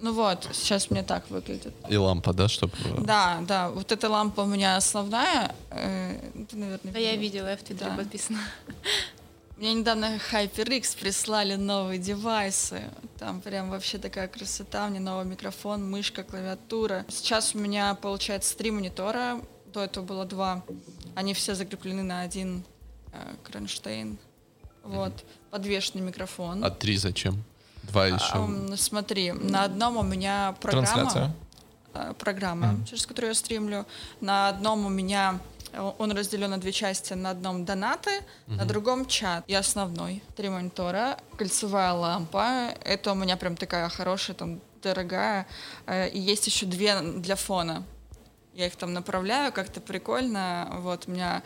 Ну 0.00 0.12
вот, 0.12 0.48
сейчас 0.52 0.90
мне 0.90 1.02
так 1.02 1.30
выглядит. 1.30 1.72
И 1.88 1.96
лампа, 1.96 2.32
да, 2.32 2.48
чтобы... 2.48 2.72
Да, 3.00 3.40
да, 3.48 3.70
вот 3.70 3.90
эта 3.92 4.08
лампа 4.08 4.40
у 4.42 4.46
меня 4.46 4.76
основная. 4.76 5.54
э, 5.70 6.18
Ты, 6.50 6.56
наверное, 6.56 6.92
Да, 6.92 6.98
я 6.98 7.12
видела. 7.12 7.20
видела, 7.22 7.48
я 7.50 7.56
в 7.56 7.62
Твиттере 7.62 7.90
Да. 7.90 7.96
подписана. 7.96 8.38
Мне 9.56 9.72
недавно 9.72 10.18
HyperX 10.32 10.98
прислали 10.98 11.54
новые 11.54 11.98
девайсы. 11.98 12.82
Там 13.18 13.40
прям 13.40 13.70
вообще 13.70 13.98
такая 13.98 14.26
красота. 14.28 14.88
Мне 14.88 14.98
новый 15.00 15.24
микрофон, 15.24 15.88
мышка, 15.88 16.24
клавиатура. 16.24 17.06
Сейчас 17.08 17.54
у 17.54 17.58
меня 17.58 17.94
получается 17.94 18.56
три 18.56 18.72
монитора. 18.72 19.40
До 19.72 19.84
этого 19.84 20.04
было 20.04 20.24
два. 20.24 20.64
Они 21.14 21.34
все 21.34 21.54
закреплены 21.54 22.02
на 22.02 22.22
один 22.22 22.64
э, 23.12 23.16
кронштейн. 23.44 24.18
Вот. 24.82 25.24
Подвешенный 25.50 26.02
микрофон. 26.02 26.64
А 26.64 26.70
три 26.70 26.96
зачем? 26.96 27.42
Два 27.88 28.06
еще. 28.06 28.32
А, 28.32 28.38
м, 28.38 28.76
смотри, 28.76 29.32
на 29.32 29.64
одном 29.64 29.96
у 29.96 30.02
меня 30.02 30.54
программа. 30.60 30.86
Трансляция. 30.86 31.32
э, 31.94 32.12
программа, 32.18 32.66
Мгм. 32.72 32.84
через 32.86 33.06
которую 33.06 33.28
я 33.30 33.34
стримлю. 33.34 33.86
На 34.20 34.48
одном 34.48 34.84
у 34.86 34.88
меня 34.88 35.38
э, 35.72 35.92
он 35.98 36.12
разделен 36.12 36.50
на 36.50 36.58
две 36.58 36.72
части. 36.72 37.12
На 37.14 37.30
одном 37.30 37.64
донаты, 37.64 38.10
на 38.46 38.64
другом 38.64 39.06
чат. 39.06 39.44
И 39.46 39.54
основной. 39.54 40.22
Три 40.36 40.48
монитора, 40.48 41.16
кольцевая 41.36 41.92
лампа. 41.92 42.74
Это 42.84 43.12
у 43.12 43.14
меня 43.14 43.36
прям 43.36 43.56
такая 43.56 43.88
хорошая, 43.88 44.36
там, 44.36 44.60
дорогая. 44.82 45.46
Э, 45.86 46.08
И 46.08 46.18
есть 46.18 46.46
еще 46.46 46.66
две 46.66 47.00
для 47.00 47.36
фона. 47.36 47.84
Я 48.54 48.66
их 48.66 48.76
там 48.76 48.92
направляю, 48.92 49.52
как-то 49.52 49.80
прикольно. 49.80 50.68
Вот 50.82 51.04
у 51.08 51.10
меня 51.10 51.42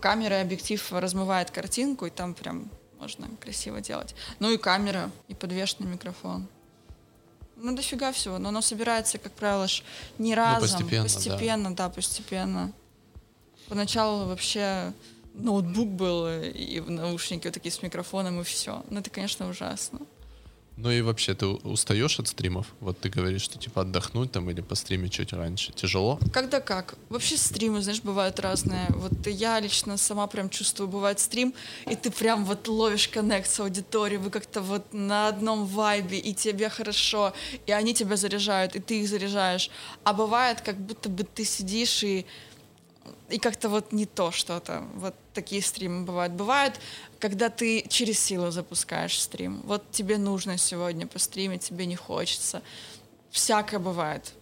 камера 0.00 0.38
и 0.38 0.42
объектив 0.42 0.92
размывает 0.92 1.50
картинку, 1.50 2.04
и 2.06 2.10
там 2.10 2.34
прям 2.34 2.70
можно 2.98 3.28
красиво 3.40 3.80
делать. 3.80 4.14
Ну 4.38 4.50
и 4.50 4.56
камера, 4.56 5.10
и 5.28 5.34
подвешенный 5.34 5.90
микрофон. 5.90 6.48
Ну, 7.56 7.74
дофига 7.74 8.12
всего. 8.12 8.38
Но 8.38 8.50
оно 8.50 8.60
собирается, 8.60 9.18
как 9.18 9.32
правило, 9.32 9.66
ж 9.66 9.82
не 10.18 10.34
разом. 10.34 10.60
постепенно, 10.62 11.02
да. 11.02 11.02
постепенно, 11.02 11.74
да. 11.74 11.88
постепенно. 11.88 12.72
Поначалу 13.68 14.26
вообще 14.26 14.92
ноутбук 15.34 15.88
был 15.88 16.28
и 16.28 16.80
в 16.80 16.90
наушники 16.90 17.46
вот 17.46 17.54
такие 17.54 17.72
с 17.72 17.82
микрофоном, 17.82 18.40
и 18.40 18.44
все. 18.44 18.84
Ну, 18.90 19.00
это, 19.00 19.10
конечно, 19.10 19.48
ужасно. 19.48 20.00
Ну 20.76 20.90
и 20.90 21.00
вообще, 21.00 21.34
ты 21.34 21.46
устаешь 21.46 22.20
от 22.20 22.28
стримов? 22.28 22.66
Вот 22.80 22.98
ты 23.00 23.08
говоришь, 23.08 23.42
что 23.42 23.58
типа 23.58 23.80
отдохнуть 23.80 24.32
там 24.32 24.50
или 24.50 24.60
постримить 24.60 25.12
чуть 25.12 25.32
раньше. 25.32 25.72
Тяжело? 25.72 26.20
Когда 26.32 26.60
как? 26.60 26.96
Вообще 27.08 27.38
стримы, 27.38 27.80
знаешь, 27.80 28.02
бывают 28.02 28.38
разные. 28.40 28.86
Вот 28.90 29.26
я 29.26 29.58
лично 29.58 29.96
сама 29.96 30.26
прям 30.26 30.50
чувствую, 30.50 30.88
бывает 30.88 31.18
стрим, 31.18 31.54
и 31.90 31.96
ты 31.96 32.10
прям 32.10 32.44
вот 32.44 32.68
ловишь 32.68 33.08
коннект 33.08 33.48
с 33.48 33.58
аудиторией, 33.58 34.20
вы 34.20 34.30
как-то 34.30 34.60
вот 34.60 34.92
на 34.92 35.28
одном 35.28 35.64
вайбе, 35.64 36.18
и 36.18 36.34
тебе 36.34 36.68
хорошо, 36.68 37.32
и 37.66 37.72
они 37.72 37.94
тебя 37.94 38.16
заряжают, 38.16 38.76
и 38.76 38.80
ты 38.80 39.00
их 39.00 39.08
заряжаешь. 39.08 39.70
А 40.04 40.12
бывает, 40.12 40.60
как 40.60 40.76
будто 40.78 41.08
бы 41.08 41.24
ты 41.24 41.44
сидишь 41.44 42.04
и 42.04 42.26
и 43.28 43.38
как-то 43.38 43.68
вот 43.68 43.92
не 43.92 44.06
то 44.06 44.30
что-то. 44.30 44.84
Вот 44.94 45.14
такие 45.34 45.62
стримы 45.62 46.04
бывают. 46.04 46.32
Бывают, 46.32 46.80
когда 47.18 47.48
ты 47.48 47.84
через 47.88 48.18
силу 48.18 48.50
запускаешь 48.50 49.20
стрим. 49.20 49.62
Вот 49.64 49.90
тебе 49.90 50.18
нужно 50.18 50.58
сегодня 50.58 51.06
постримить, 51.06 51.62
тебе 51.62 51.86
не 51.86 51.96
хочется. 51.96 52.62
Всякое 53.30 53.78
бывает. 53.78 54.32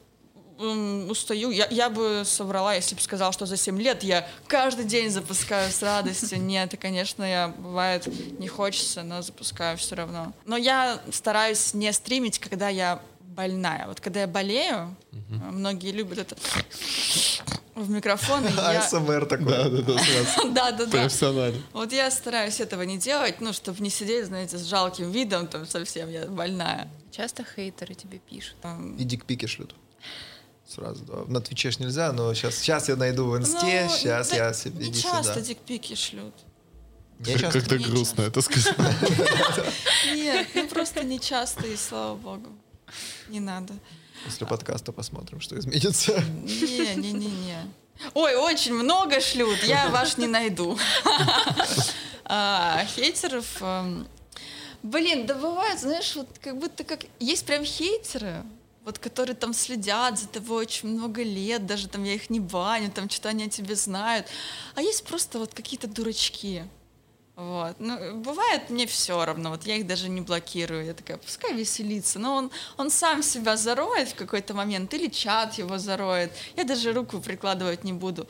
Устаю. 0.57 1.51
Я, 1.51 1.67
я 1.71 1.91
бы 1.91 2.23
соврала, 2.25 2.75
если 2.75 2.95
бы 2.95 3.01
сказала, 3.01 3.33
что 3.33 3.45
за 3.45 3.57
7 3.57 3.81
лет 3.81 4.05
я 4.05 4.29
каждый 4.47 4.85
день 4.85 5.11
запускаю 5.11 5.73
с 5.73 5.83
радостью. 5.83 6.41
Нет, 6.43 6.75
и, 6.75 6.77
конечно, 6.77 7.25
я 7.25 7.49
бывает 7.49 8.07
не 8.39 8.47
хочется, 8.47 9.03
но 9.03 9.21
запускаю 9.21 9.77
все 9.79 9.97
равно. 9.97 10.33
Но 10.45 10.57
я 10.57 11.01
стараюсь 11.11 11.75
не 11.75 11.93
стримить, 11.93 12.39
когда 12.39 12.69
я 12.69 13.03
больная. 13.35 13.87
Вот 13.87 14.01
когда 14.01 14.21
я 14.21 14.27
болею, 14.27 14.95
многие 15.29 15.93
любят 15.93 16.19
это 16.19 16.37
в 17.75 17.91
микрофон. 17.91 18.45
я- 18.47 18.81
АСМР 18.81 19.27
такой. 19.27 19.47
Да, 19.47 19.69
да, 19.69 19.83
да. 19.83 19.95
Да, 20.55 20.71
да, 20.73 20.87
да. 20.87 20.91
Профессионально. 20.91 21.61
Вот 21.73 21.93
я 21.93 22.11
стараюсь 22.11 22.61
этого 22.61 22.83
не 22.83 22.99
делать, 22.99 23.41
ну, 23.41 23.53
чтобы 23.53 23.83
не 23.83 23.91
сидеть, 23.91 24.27
знаете, 24.27 24.59
с 24.59 24.65
жалким 24.65 25.11
видом, 25.11 25.47
там 25.49 25.67
совсем 25.67 26.11
я 26.11 26.27
больная. 26.27 26.89
Часто 27.11 27.45
хейтеры 27.45 27.95
тебе 27.95 28.19
пишут. 28.19 28.57
Там, 28.63 28.97
И 28.97 29.05
дикпики 29.05 29.47
шлют. 29.47 29.75
Сразу, 30.67 31.05
да. 31.05 31.25
На 31.27 31.41
Твиче 31.41 31.71
ж 31.71 31.79
нельзя, 31.81 32.13
но 32.13 32.33
сейчас, 32.35 32.55
сейчас 32.57 32.89
я 32.89 32.97
найду 32.97 33.27
в 33.29 33.37
инсте, 33.37 33.87
ну, 33.89 33.97
сейчас 33.97 34.31
да 34.31 34.37
я 34.37 34.53
себе 34.55 34.85
Не 34.85 34.91
иди 34.91 35.03
часто 35.03 35.35
сюда. 35.35 35.41
дикпики 35.41 35.95
шлют. 35.95 36.35
Часто. 37.25 37.51
Как-то 37.53 37.79
грустно 37.79 38.23
это 38.23 38.41
сказать. 38.41 38.75
Нет, 40.15 40.49
ну 40.55 40.67
просто 40.69 41.05
не 41.05 41.21
часто, 41.21 41.67
и 41.67 41.77
слава 41.77 42.17
богу. 42.17 42.49
Не 43.29 43.41
надо. 43.41 43.75
После 44.25 44.47
подкаста 44.47 44.93
посмотрим, 44.93 45.41
что 45.41 45.59
изменится. 45.59 46.13
Не, 46.43 46.95
не, 46.97 47.13
не, 47.13 47.27
не. 47.27 47.57
Ой, 48.15 48.35
очень 48.37 48.75
много 48.75 49.21
шлют, 49.21 49.63
я 49.65 49.89
ваш 49.89 50.17
не 50.17 50.27
найду. 50.27 50.79
А, 52.25 52.85
Хейтеров... 52.87 53.61
эм, 53.61 54.07
Блин, 54.83 55.27
да 55.27 55.35
бывает, 55.35 55.81
знаешь, 55.81 56.15
вот 56.15 56.29
как 56.43 56.59
будто 56.59 56.85
как... 56.85 57.07
Есть 57.19 57.47
прям 57.47 57.65
хейтеры, 57.65 58.45
вот 58.85 58.99
которые 58.99 59.35
там 59.35 59.55
следят 59.55 60.19
за 60.19 60.29
тобой 60.29 60.63
очень 60.65 60.91
много 60.91 61.23
лет, 61.23 61.65
даже 61.65 61.89
там 61.89 62.05
я 62.05 62.13
их 62.15 62.29
не 62.29 62.39
баню, 62.39 62.91
там 62.91 63.09
что-то 63.09 63.31
они 63.31 63.45
о 63.45 63.49
тебе 63.49 63.77
знают. 63.77 64.27
А 64.75 64.83
есть 64.83 65.05
просто 65.05 65.39
вот 65.39 65.55
какие-то 65.55 65.87
дурачки. 65.87 66.65
Вот. 67.37 67.75
Ну, 67.81 68.21
бывает 68.21 68.71
мне 68.71 68.87
все 68.87 69.25
равно, 69.25 69.51
вот 69.51 69.65
я 69.65 69.77
их 69.77 69.89
даже 69.89 70.09
не 70.09 70.21
блокирую, 70.21 70.85
я 70.85 70.95
такая, 70.95 71.17
пускай 71.17 71.53
веселится, 71.53 72.21
но 72.21 72.37
он, 72.37 72.51
он 72.77 72.91
сам 72.91 73.25
себя 73.25 73.57
зароет 73.57 74.11
в 74.11 74.15
какой-то 74.15 74.55
момент, 74.55 74.95
или 74.95 75.09
чат 75.09 75.55
его 75.55 75.79
зароет, 75.79 76.31
я 76.57 76.63
даже 76.63 76.93
руку 76.93 77.21
прикладывать 77.21 77.83
не 77.83 77.93
буду. 77.93 78.29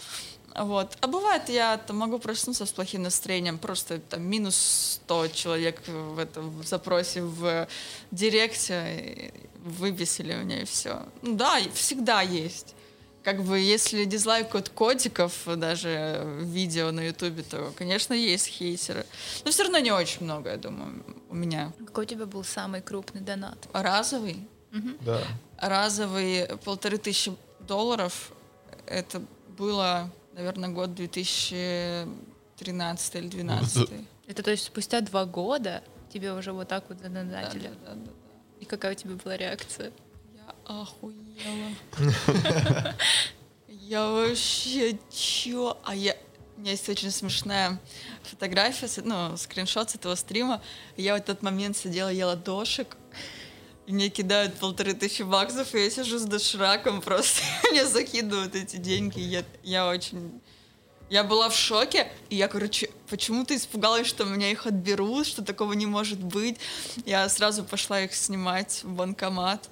Вот. 0.57 0.97
А 1.01 1.07
бывает, 1.07 1.49
я 1.49 1.77
там, 1.77 1.99
могу 1.99 2.19
проснуться 2.19 2.65
с 2.65 2.73
плохим 2.73 3.03
настроением, 3.03 3.59
просто 3.59 3.99
там 3.99 4.23
минус 4.23 5.01
100 5.05 5.29
человек 5.29 5.83
в 5.87 6.19
этом 6.19 6.63
запросе 6.63 7.23
в 7.23 7.67
директе 8.11 9.35
выбесили 9.57 10.35
меня 10.35 10.63
и 10.63 10.65
все. 10.65 11.03
Ну 11.23 11.35
да, 11.35 11.59
всегда 11.75 12.23
есть. 12.23 12.75
Как 13.25 13.43
бы, 13.43 13.59
если 13.59 14.05
дизлайк 14.05 14.55
от 14.55 14.69
котиков, 14.69 15.33
даже 15.57 16.21
в 16.25 16.43
видео 16.45 16.91
на 16.91 17.01
ютубе, 17.07 17.43
то, 17.43 17.73
конечно, 17.77 18.13
есть 18.13 18.49
хейтеры. 18.49 19.07
Но 19.45 19.51
все 19.51 19.63
равно 19.63 19.79
не 19.79 19.93
очень 19.93 20.25
много, 20.25 20.51
я 20.51 20.57
думаю, 20.59 21.03
у 21.31 21.35
меня. 21.35 21.73
Какой 21.87 22.05
у 22.05 22.09
тебя 22.09 22.27
был 22.27 22.45
самый 22.45 22.83
крупный 22.83 23.23
донат? 23.23 23.57
Разовый, 23.73 24.47
Да. 25.01 25.23
разовый 25.59 26.47
полторы 26.65 26.99
тысячи 26.99 27.33
долларов, 27.61 28.33
это 28.87 29.23
было, 29.57 30.11
наверное, 30.35 30.69
год 30.69 30.95
2013 30.95 33.15
или 33.15 33.29
2012. 33.29 33.91
Это 34.27 34.43
то 34.43 34.51
есть 34.51 34.65
спустя 34.65 35.01
два 35.03 35.27
года 35.27 35.83
тебе 36.13 36.33
уже 36.33 36.53
вот 36.53 36.69
так 36.69 36.85
вот 36.89 36.99
Да, 37.03 37.09
да, 37.09 37.23
да, 37.23 37.51
да, 37.53 37.71
да. 37.95 38.13
И 38.59 38.65
какая 38.65 38.93
у 38.93 38.95
тебя 38.95 39.15
была 39.17 39.37
реакция? 39.37 39.93
Охуела. 40.67 41.71
Я 43.69 44.09
вообще 44.09 44.99
чё? 45.11 45.79
А 45.85 45.95
я... 45.95 46.17
У 46.57 46.61
меня 46.61 46.71
есть 46.71 46.89
очень 46.89 47.11
смешная 47.11 47.81
фотография, 48.23 48.89
ну, 49.03 49.37
скриншот 49.37 49.91
с 49.91 49.95
этого 49.97 50.15
стрима. 50.15 50.63
Я 50.97 51.15
в 51.15 51.19
этот 51.19 51.43
момент 51.43 51.77
сидела, 51.77 52.09
ела 52.09 52.37
дошик, 52.37 52.97
и 53.87 53.93
мне 53.93 54.09
кидают 54.09 54.55
полторы 54.55 54.95
тысячи 54.95 55.23
баксов, 55.23 55.75
и 55.75 55.85
я 55.85 55.91
сижу 55.91 56.19
с 56.19 56.23
дошираком 56.23 57.03
просто. 57.03 57.43
Мне 57.71 57.85
закидывают 57.85 58.55
эти 58.55 58.77
деньги. 58.77 59.21
Я, 59.21 59.45
я 59.63 59.89
очень... 59.89 60.41
Я 61.11 61.23
была 61.23 61.51
в 61.51 61.55
шоке, 61.55 62.11
и 62.31 62.37
я, 62.37 62.49
короче, 62.49 62.89
почему-то 63.11 63.55
испугалась, 63.55 64.07
что 64.07 64.25
меня 64.25 64.51
их 64.51 64.67
отберут, 64.67 65.27
что 65.27 65.45
такого 65.45 65.75
не 65.75 65.85
может 65.85 66.19
быть. 66.19 66.59
Я 67.05 67.29
сразу 67.29 67.63
пошла 67.63 68.01
их 68.01 68.15
снимать 68.15 68.81
в 68.83 68.95
банкомат. 68.95 69.69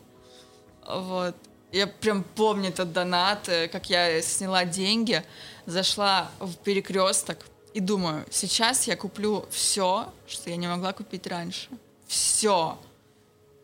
Вот. 0.87 1.35
Я 1.73 1.87
прям 1.87 2.23
помню 2.23 2.69
этот 2.69 2.93
донат, 2.93 3.49
э, 3.49 3.69
как 3.69 3.89
я 3.89 4.21
сняла 4.21 4.65
деньги, 4.65 5.25
зашла 5.65 6.31
в 6.39 6.55
перекресток 6.57 7.39
и 7.73 7.81
думаю, 7.81 8.27
сейчас 8.31 8.87
я 8.87 8.97
куплю 8.97 9.47
все, 9.51 10.13
что 10.27 10.51
я 10.51 10.57
не 10.57 10.67
могла 10.67 10.93
купить 10.93 11.27
раньше. 11.27 11.69
Все. 12.07 12.79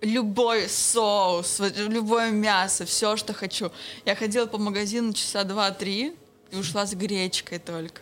Любой 0.01 0.69
соус, 0.69 1.61
любое 1.77 2.31
мясо, 2.31 2.87
все, 2.87 3.17
что 3.17 3.35
хочу. 3.35 3.71
Я 4.07 4.15
ходила 4.15 4.47
по 4.47 4.57
магазину 4.57 5.13
часа 5.13 5.45
два-три 5.45 6.17
и 6.51 6.57
ушла 6.57 6.87
с 6.87 6.95
гречкой 6.95 7.59
только. 7.59 8.01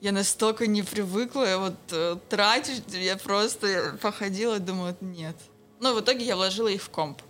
Я 0.00 0.12
настолько 0.12 0.68
не 0.68 0.82
привыкла 0.82 1.56
вот 1.58 1.74
э, 1.90 2.16
тратить, 2.28 2.84
я 2.92 3.16
просто 3.16 3.98
походила 4.00 4.56
и 4.56 4.60
думаю, 4.60 4.96
нет. 5.00 5.34
Ну, 5.80 5.94
в 5.94 6.00
итоге 6.00 6.24
я 6.24 6.36
вложила 6.36 6.68
их 6.68 6.82
в 6.82 6.90
комп. 6.90 7.20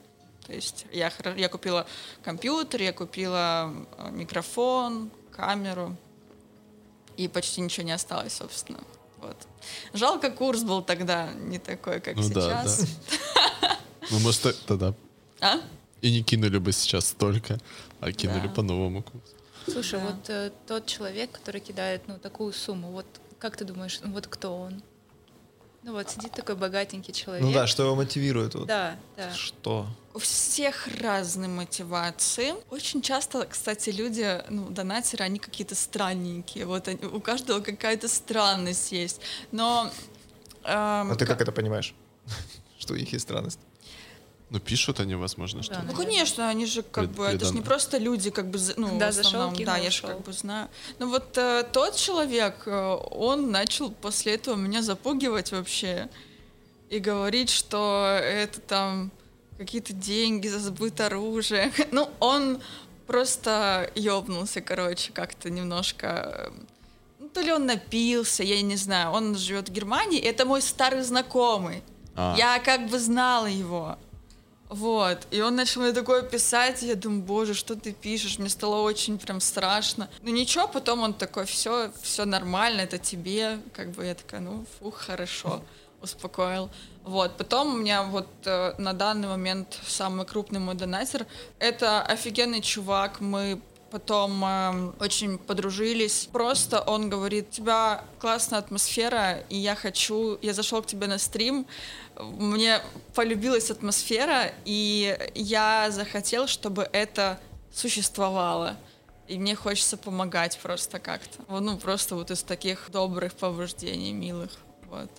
То 0.48 0.54
есть 0.54 0.86
я, 0.92 1.12
я 1.36 1.48
купила 1.50 1.86
компьютер, 2.24 2.80
я 2.82 2.92
купила 2.92 3.70
э, 3.98 4.10
микрофон, 4.10 5.10
камеру, 5.30 5.94
и 7.18 7.28
почти 7.28 7.60
ничего 7.60 7.84
не 7.86 7.92
осталось, 7.92 8.32
собственно. 8.32 8.80
Вот. 9.18 9.36
Жалко, 9.92 10.30
курс 10.30 10.62
был 10.62 10.80
тогда 10.82 11.30
не 11.34 11.58
такой, 11.58 12.00
как 12.00 12.16
Ну 12.16 12.28
да, 12.30 12.64
сейчас. 12.64 12.80
да. 13.60 13.78
Ну, 14.10 14.18
может, 14.20 14.64
тогда 14.64 14.94
А? 15.40 15.60
и 16.00 16.10
не 16.10 16.22
кинули 16.22 16.56
бы 16.56 16.72
сейчас 16.72 17.08
столько, 17.08 17.58
а 18.00 18.10
кинули 18.10 18.46
Да. 18.48 18.54
по 18.54 18.62
новому 18.62 19.02
курсу. 19.02 19.34
Слушай, 19.70 20.00
Да. 20.00 20.06
вот 20.06 20.30
э, 20.30 20.50
тот 20.66 20.86
человек, 20.86 21.30
который 21.32 21.60
кидает 21.60 22.02
ну 22.06 22.16
такую 22.18 22.54
сумму, 22.54 22.90
вот 22.90 23.06
как 23.38 23.56
ты 23.58 23.64
думаешь, 23.66 24.00
ну, 24.02 24.12
вот 24.12 24.26
кто 24.28 24.56
он? 24.58 24.82
Ну 25.88 25.94
вот 25.94 26.10
сидит 26.10 26.32
такой 26.32 26.54
богатенький 26.54 27.14
человек. 27.14 27.42
Ну 27.46 27.50
да, 27.50 27.66
что 27.66 27.82
его 27.82 27.94
мотивирует? 27.94 28.54
Вот. 28.54 28.66
Да, 28.66 28.96
да. 29.16 29.32
Что? 29.32 29.86
У 30.12 30.18
всех 30.18 30.86
разные 31.00 31.48
мотивации. 31.48 32.52
Очень 32.68 33.00
часто, 33.00 33.46
кстати, 33.46 33.88
люди, 33.88 34.44
ну, 34.50 34.68
донатеры, 34.68 35.24
они 35.24 35.38
какие-то 35.38 35.74
странненькие. 35.74 36.66
Вот 36.66 36.88
они- 36.88 37.02
у 37.06 37.20
каждого 37.20 37.60
какая-то 37.60 38.06
странность 38.06 38.92
есть. 38.92 39.22
Но... 39.50 39.90
эм, 40.64 41.10
А 41.10 41.16
ты 41.18 41.24
как 41.24 41.40
это 41.40 41.52
понимаешь? 41.52 41.94
Что 42.78 42.92
у 42.92 42.96
них 42.98 43.10
есть 43.10 43.24
странность? 43.24 43.58
Ну, 44.50 44.60
пишут 44.60 44.98
они, 45.00 45.14
возможно, 45.14 45.62
что 45.62 45.74
Да, 45.74 45.82
Ну, 45.84 45.92
Да. 45.92 45.96
конечно, 45.98 46.48
они 46.48 46.64
же 46.66 46.82
как 46.82 47.04
Пред- 47.04 47.10
бы, 47.10 47.24
это 47.24 47.32
же 47.44 47.52
не 47.52 47.60
преданно. 47.60 47.62
просто 47.66 47.98
люди, 47.98 48.30
как 48.30 48.46
бы, 48.50 48.58
ну, 48.76 48.98
Да, 48.98 49.10
в 49.10 49.12
зашел, 49.12 49.28
основном, 49.28 49.54
кинул, 49.54 49.66
да, 49.74 49.76
я 49.78 49.90
же 49.90 50.02
как 50.02 50.22
бы 50.22 50.32
знаю. 50.32 50.68
Ну, 50.98 51.10
вот 51.10 51.36
э, 51.36 51.64
тот 51.70 51.96
человек, 51.96 52.62
э, 52.66 52.96
он 53.10 53.50
начал 53.50 53.90
после 53.90 54.34
этого 54.36 54.56
меня 54.56 54.80
запугивать 54.82 55.52
вообще 55.52 56.08
и 56.88 56.98
говорить, 56.98 57.50
что 57.50 58.18
это 58.22 58.60
там 58.60 59.10
какие-то 59.58 59.92
деньги 59.92 60.48
за 60.48 60.60
сбыт 60.60 61.00
оружия. 61.00 61.70
Ну, 61.92 62.08
он 62.20 62.58
просто 63.06 63.90
ёбнулся, 63.94 64.60
короче, 64.62 65.12
как-то 65.12 65.50
немножко... 65.50 66.06
э, 66.06 66.50
ну, 67.20 67.28
то 67.28 67.40
ли 67.42 67.52
он 67.52 67.66
напился, 67.66 68.42
я 68.44 68.62
не 68.62 68.76
знаю. 68.76 69.10
Он 69.10 69.36
живет 69.36 69.68
в 69.68 69.72
Германии, 69.72 70.20
это 70.20 70.46
мой 70.46 70.62
старый 70.62 71.02
знакомый. 71.02 71.82
А. 72.16 72.34
Я 72.38 72.58
как 72.60 72.88
бы 72.88 72.98
знала 72.98 73.46
его. 73.46 73.98
Вот. 74.68 75.26
И 75.30 75.40
он 75.40 75.56
начал 75.56 75.82
мне 75.82 75.92
такое 75.92 76.22
писать, 76.22 76.82
я 76.82 76.94
думаю, 76.94 77.22
боже, 77.22 77.54
что 77.54 77.74
ты 77.74 77.92
пишешь? 77.92 78.38
Мне 78.38 78.48
стало 78.48 78.82
очень 78.82 79.18
прям 79.18 79.40
страшно. 79.40 80.08
Ну 80.22 80.30
ничего, 80.30 80.68
потом 80.68 81.00
он 81.00 81.14
такой, 81.14 81.46
все, 81.46 81.90
все 82.02 82.24
нормально, 82.24 82.82
это 82.82 82.98
тебе. 82.98 83.60
Как 83.72 83.90
бы 83.90 84.04
я 84.04 84.14
такая, 84.14 84.40
ну, 84.40 84.66
фух, 84.78 84.96
хорошо, 84.96 85.62
успокоил. 86.02 86.70
Вот. 87.04 87.36
Потом 87.38 87.74
у 87.74 87.78
меня 87.78 88.02
вот 88.02 88.28
э, 88.44 88.74
на 88.76 88.92
данный 88.92 89.28
момент 89.28 89.78
самый 89.86 90.26
крупный 90.26 90.60
мой 90.60 90.74
донатер. 90.74 91.26
Это 91.58 92.02
офигенный 92.02 92.60
чувак, 92.60 93.20
мы 93.20 93.62
Потом 93.90 94.44
эм, 94.44 94.94
очень 95.00 95.38
подружились. 95.38 96.28
Просто 96.30 96.80
он 96.80 97.08
говорит, 97.08 97.48
у 97.48 97.52
тебя 97.52 98.04
классная 98.18 98.58
атмосфера, 98.58 99.38
и 99.48 99.56
я 99.56 99.74
хочу... 99.74 100.38
Я 100.42 100.52
зашел 100.52 100.82
к 100.82 100.86
тебе 100.86 101.06
на 101.06 101.18
стрим, 101.18 101.66
мне 102.18 102.80
полюбилась 103.14 103.70
атмосфера, 103.70 104.52
и 104.64 105.16
я 105.34 105.90
захотел, 105.90 106.46
чтобы 106.46 106.88
это 106.92 107.40
существовало. 107.72 108.76
И 109.26 109.38
мне 109.38 109.54
хочется 109.54 109.96
помогать 109.96 110.58
просто 110.58 110.98
как-то. 110.98 111.42
Ну, 111.48 111.76
просто 111.78 112.14
вот 112.14 112.30
из 112.30 112.42
таких 112.42 112.90
добрых 112.90 113.34
побуждений, 113.34 114.12
милых. 114.12 114.50
Вот. 114.86 115.10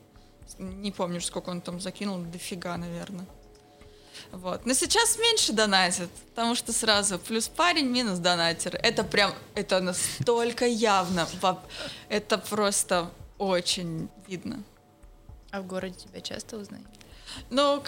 Не 0.58 0.92
помню, 0.92 1.22
сколько 1.22 1.50
он 1.50 1.62
там 1.62 1.80
закинул, 1.80 2.18
дофига, 2.18 2.76
наверное. 2.78 3.26
Вот. 4.32 4.66
Но 4.66 4.74
сейчас 4.74 5.18
меньше 5.18 5.54
донатит, 5.54 6.10
потому 6.36 6.56
что 6.56 6.74
сразу 6.74 7.20
плюс 7.20 7.48
парень, 7.48 7.88
минус 7.88 8.20
донатер. 8.20 8.76
Это 8.82 9.04
прям, 9.04 9.34
это 9.56 9.80
настолько 9.80 10.66
явно. 10.66 11.28
Это 12.10 12.38
просто 12.38 13.10
очень 13.38 14.10
видно. 14.28 14.64
А 15.52 15.62
в 15.62 15.68
городе 15.68 15.96
тебя 15.96 16.22
часто 16.22 16.58
узнают? 16.58 16.88
Но 17.50 17.84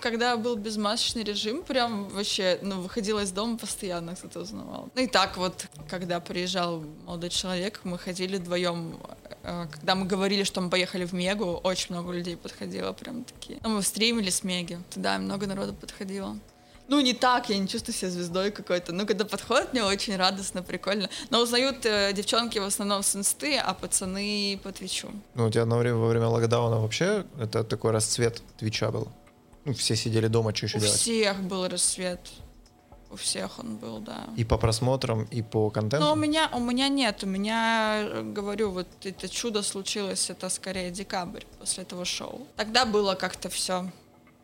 когда 0.00 0.36
был 0.36 0.56
безмасочный 0.56 1.24
режим, 1.24 1.62
прям 1.62 2.08
вообще, 2.08 2.58
ну, 2.62 2.80
выходила 2.80 3.20
из 3.20 3.30
дома, 3.30 3.58
постоянно 3.58 4.14
кто-то 4.14 4.40
узнавал. 4.40 4.88
Ну 4.94 5.02
и 5.02 5.06
так 5.06 5.36
вот, 5.36 5.66
когда 5.88 6.20
приезжал 6.20 6.82
молодой 7.04 7.30
человек, 7.30 7.80
мы 7.84 7.98
ходили 7.98 8.36
вдвоем, 8.36 8.98
э, 9.42 9.66
когда 9.70 9.94
мы 9.94 10.06
говорили, 10.06 10.44
что 10.44 10.60
мы 10.60 10.70
поехали 10.70 11.04
в 11.04 11.12
Мегу, 11.12 11.60
очень 11.62 11.94
много 11.94 12.12
людей 12.12 12.36
подходило, 12.36 12.92
прям 12.92 13.24
такие. 13.24 13.58
Ну, 13.62 13.76
мы 13.76 13.82
стримили 13.82 14.30
с 14.30 14.42
Меги, 14.42 14.78
туда 14.90 15.18
много 15.18 15.46
народу 15.46 15.74
подходило. 15.74 16.36
Ну, 16.92 17.00
не 17.00 17.14
так, 17.14 17.48
я 17.48 17.56
не 17.56 17.66
чувствую 17.66 17.94
себя 17.94 18.10
звездой 18.10 18.50
какой-то. 18.50 18.92
Ну, 18.92 19.06
когда 19.06 19.24
подходят, 19.24 19.72
мне 19.72 19.82
очень 19.82 20.14
радостно, 20.14 20.62
прикольно. 20.62 21.08
Но 21.30 21.40
узнают 21.40 21.86
э, 21.86 22.12
девчонки 22.12 22.58
в 22.58 22.64
основном 22.64 23.02
с 23.02 23.16
инсты, 23.16 23.56
а 23.56 23.72
пацаны 23.72 24.60
по 24.62 24.72
твичу. 24.72 25.08
Ну, 25.34 25.46
у 25.46 25.50
тебя 25.50 25.64
на 25.64 25.78
время, 25.78 25.96
во 25.96 26.08
время 26.08 26.26
локдауна 26.26 26.80
вообще 26.80 27.24
это 27.40 27.64
такой 27.64 27.92
расцвет 27.92 28.42
Твича 28.58 28.90
был? 28.90 29.08
Ну, 29.64 29.72
все 29.72 29.96
сидели 29.96 30.26
дома, 30.26 30.54
что 30.54 30.66
еще 30.66 30.76
У 30.76 30.80
делать? 30.80 31.00
всех 31.00 31.40
был 31.40 31.66
рассвет. 31.66 32.20
У 33.10 33.16
всех 33.16 33.58
он 33.58 33.76
был, 33.76 34.00
да. 34.00 34.26
И 34.36 34.44
по 34.44 34.58
просмотрам, 34.58 35.24
и 35.24 35.40
по 35.40 35.70
контенту? 35.70 36.04
Но 36.04 36.12
у 36.12 36.16
меня, 36.16 36.50
у 36.52 36.60
меня 36.60 36.88
нет, 36.90 37.24
у 37.24 37.26
меня, 37.26 38.02
э, 38.02 38.22
говорю, 38.22 38.70
вот 38.70 38.88
это 39.02 39.30
чудо 39.30 39.62
случилось, 39.62 40.28
это 40.28 40.50
скорее 40.50 40.90
декабрь 40.90 41.44
после 41.58 41.84
этого 41.84 42.04
шоу. 42.04 42.46
Тогда 42.56 42.84
было 42.84 43.14
как-то 43.14 43.48
все 43.48 43.90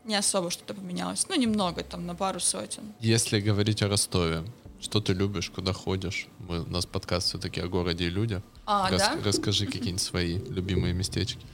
не 0.09 0.17
особо 0.17 0.51
что-то 0.51 0.75
поменялось. 0.75 1.27
Ну, 1.29 1.37
немного, 1.37 1.83
там, 1.85 2.07
на 2.07 2.15
пару 2.15 2.41
сотен. 2.41 2.83
Если 3.01 3.41
говорить 3.41 3.83
о 3.83 3.89
Ростове, 3.89 4.43
что 4.81 5.01
ты 5.01 5.13
любишь, 5.13 5.51
куда 5.51 5.73
ходишь? 5.73 6.27
Мы, 6.39 6.63
у 6.63 6.67
нас 6.71 6.87
подкаст 6.87 7.29
все-таки 7.29 7.61
о 7.61 7.69
городе 7.69 8.07
и 8.07 8.11
людях. 8.11 8.43
А, 8.65 8.91
Рас- 8.91 9.01
да? 9.01 9.19
Расскажи 9.25 9.67
какие-нибудь 9.67 10.01
свои 10.03 10.39
любимые 10.39 10.95
местечки. 10.95 11.45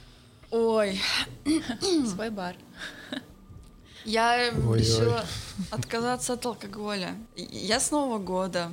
Ой, 0.51 0.99
Свой 2.07 2.29
бар. 2.29 2.55
я 4.05 4.51
Ой-ой. 4.55 4.79
решила 4.79 5.25
отказаться 5.71 6.33
от 6.33 6.45
алкоголя. 6.45 7.15
Я 7.35 7.79
с 7.79 7.91
Нового 7.91 8.19
года 8.19 8.71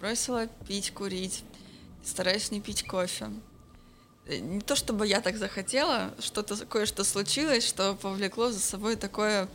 бросила 0.00 0.46
пить, 0.68 0.92
курить, 0.92 1.42
стараюсь 2.04 2.50
не 2.50 2.60
пить 2.60 2.86
кофе. 2.86 3.30
Э, 4.26 4.38
Не 4.38 4.60
то 4.60 4.76
чтобы 4.76 5.06
я 5.06 5.20
так 5.20 5.36
захотела, 5.36 6.14
что-то 6.18 6.56
кое-что 6.66 7.04
случилось, 7.04 7.66
что 7.66 7.94
повлекло 7.94 8.50
за 8.50 8.60
собой 8.60 8.96
такое 8.96 9.48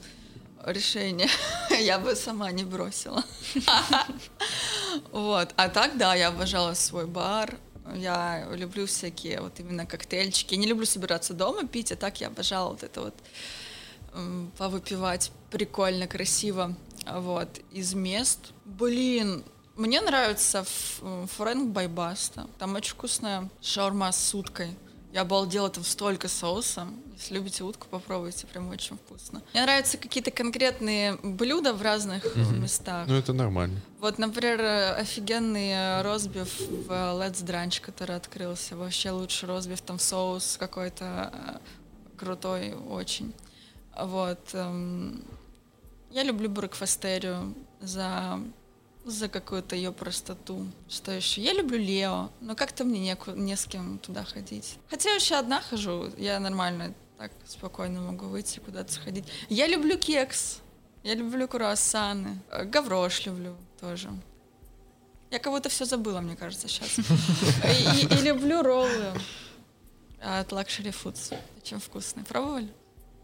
решение. 0.65 1.29
Я 1.79 1.99
бы 1.99 2.15
сама 2.15 2.51
не 2.51 2.63
бросила. 2.63 3.23
Вот. 5.11 5.53
А 5.55 5.69
так, 5.69 5.97
да, 5.97 6.15
я 6.15 6.29
обожала 6.29 6.73
свой 6.73 7.05
бар. 7.05 7.57
Я 7.95 8.47
люблю 8.51 8.87
всякие 8.87 9.39
вот 9.39 9.59
именно 9.59 9.85
коктейльчики. 9.85 10.55
Не 10.55 10.65
люблю 10.65 10.85
собираться 10.85 11.33
дома 11.33 11.67
пить, 11.67 11.91
а 11.91 11.95
так 11.95 12.19
я 12.21 12.27
обожала 12.27 12.69
вот 12.71 12.83
это 12.83 13.01
вот 13.01 13.15
повыпивать 14.57 15.31
прикольно, 15.51 16.07
красиво. 16.07 16.75
Вот. 17.07 17.59
Из 17.71 17.93
мест. 17.93 18.51
Блин, 18.65 19.43
мне 19.79 20.01
нравится 20.01 20.65
Фрэнк 21.37 21.69
Байбаста. 21.71 22.47
Там 22.57 22.75
очень 22.75 22.91
вкусная 22.91 23.49
шаурма 23.61 24.11
с 24.11 24.35
уткой. 24.35 24.75
Я 25.13 25.21
обалдела, 25.21 25.69
там 25.69 25.83
столько 25.83 26.27
соуса. 26.27 26.87
Если 27.15 27.33
любите 27.33 27.63
утку, 27.63 27.87
попробуйте, 27.89 28.45
прям 28.45 28.69
очень 28.69 28.95
вкусно. 28.97 29.41
Мне 29.53 29.63
нравятся 29.63 29.97
какие-то 29.97 30.29
конкретные 30.31 31.15
блюда 31.23 31.73
в 31.73 31.81
разных 31.81 32.35
местах. 32.35 33.07
Ну, 33.07 33.15
это 33.15 33.33
нормально. 33.33 33.81
Вот, 33.99 34.19
например, 34.19 34.61
э, 34.61 34.93
офигенный 34.95 35.71
э, 35.71 36.01
розбив 36.03 36.59
в 36.59 36.91
э, 36.91 36.95
Let's 37.17 37.43
Drunch, 37.43 37.81
который 37.81 38.15
открылся. 38.15 38.75
Вообще 38.77 39.09
лучший 39.11 39.49
розбив, 39.49 39.81
там 39.81 39.97
соус 39.97 40.57
какой-то 40.59 41.59
крутой 42.17 42.75
очень. 42.75 43.33
Вот. 43.97 44.53
эм, 44.53 45.23
Я 46.11 46.23
люблю 46.23 46.49
брекфастерию 46.49 47.55
за 47.81 48.39
за 49.05 49.27
какую-то 49.29 49.75
ее 49.75 49.91
простоту. 49.91 50.65
Что 50.87 51.11
еще? 51.11 51.41
Я 51.41 51.53
люблю 51.53 51.77
Лео, 51.77 52.29
но 52.41 52.55
как-то 52.55 52.83
мне 52.83 52.99
неку- 53.13 53.35
не 53.35 53.55
с 53.55 53.65
кем 53.65 53.97
туда 53.99 54.23
ходить. 54.23 54.77
Хотя 54.89 55.09
я 55.09 55.15
еще 55.15 55.35
одна 55.35 55.61
хожу, 55.61 56.11
я 56.17 56.39
нормально 56.39 56.93
так 57.17 57.31
спокойно 57.45 58.01
могу 58.01 58.27
выйти 58.27 58.59
куда-то 58.59 58.91
сходить. 58.93 59.25
Я 59.49 59.67
люблю 59.67 59.97
кекс, 59.97 60.59
я 61.03 61.15
люблю 61.15 61.47
круассаны, 61.47 62.39
э, 62.51 62.65
гаврош 62.65 63.25
люблю 63.25 63.55
тоже. 63.79 64.09
Я 65.31 65.39
кого-то 65.39 65.69
все 65.69 65.85
забыла, 65.85 66.21
мне 66.21 66.35
кажется, 66.35 66.67
сейчас. 66.67 66.97
И, 66.99 68.01
и- 68.01 68.19
и 68.19 68.21
люблю 68.23 68.61
роллы 68.63 69.13
от 70.21 70.51
Luxury 70.51 70.93
Foods. 71.03 71.37
Очень 71.57 71.79
вкусные. 71.79 72.25
Пробовали? 72.25 72.69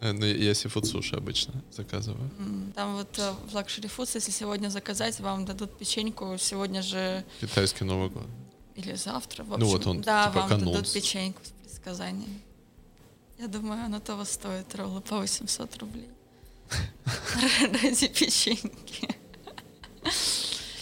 Э, 0.01 0.11
Ну, 0.11 0.25
я 0.25 0.53
сифуд 0.53 0.85
суши 0.85 1.15
обычно 1.15 1.53
заказываю. 1.71 2.29
Там 2.75 2.95
вот 2.95 3.17
э, 3.19 3.31
в 3.47 3.55
Luxury 3.55 3.89
Foods, 3.95 4.11
если 4.15 4.31
сегодня 4.31 4.69
заказать, 4.69 5.19
вам 5.19 5.45
дадут 5.45 5.77
печеньку 5.77 6.37
сегодня 6.37 6.81
же 6.81 7.23
Китайский 7.41 7.85
Новый 7.85 8.09
год. 8.09 8.27
или 8.75 8.93
завтра. 8.95 9.43
В 9.43 9.49
Ну 9.49 9.55
общем, 9.55 9.67
вот 9.67 9.87
он, 9.87 10.01
да, 10.01 10.27
типа, 10.27 10.39
вам 10.41 10.49
канун. 10.49 10.73
дадут 10.73 10.91
печеньку 10.93 11.41
с 11.43 11.49
предсказанием. 11.61 12.41
Я 13.39 13.47
думаю, 13.47 13.83
оно 13.85 13.99
того 13.99 14.23
стоит, 14.25 14.73
роллы 14.75 15.01
по 15.01 15.17
800 15.17 15.77
рублей. 15.77 16.09
Ради 17.83 18.07
печеньки. 18.07 19.09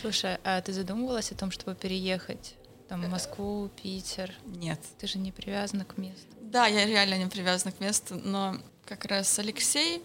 Слушай, 0.01 0.38
а 0.43 0.61
ты 0.61 0.74
задумывалась 0.74 1.32
о 1.32 1.36
том, 1.36 1.49
чтобы 1.51 1.76
переехать 1.76 2.55
там, 2.89 3.01
в 3.01 3.09
Москву, 3.09 3.70
Питер? 3.82 4.34
Нет. 4.45 4.80
Ты 4.99 5.07
же 5.07 5.18
не 5.18 5.32
привязана 5.32 5.86
к 5.86 5.97
месту. 5.97 6.28
Да, 6.41 6.68
я 6.68 6.86
реально 6.86 7.18
не 7.18 7.28
привязана 7.30 7.72
к 7.72 7.80
месту, 7.80 8.16
но 8.24 8.57
как 8.86 9.06
раз 9.06 9.40
Алексей, 9.40 10.02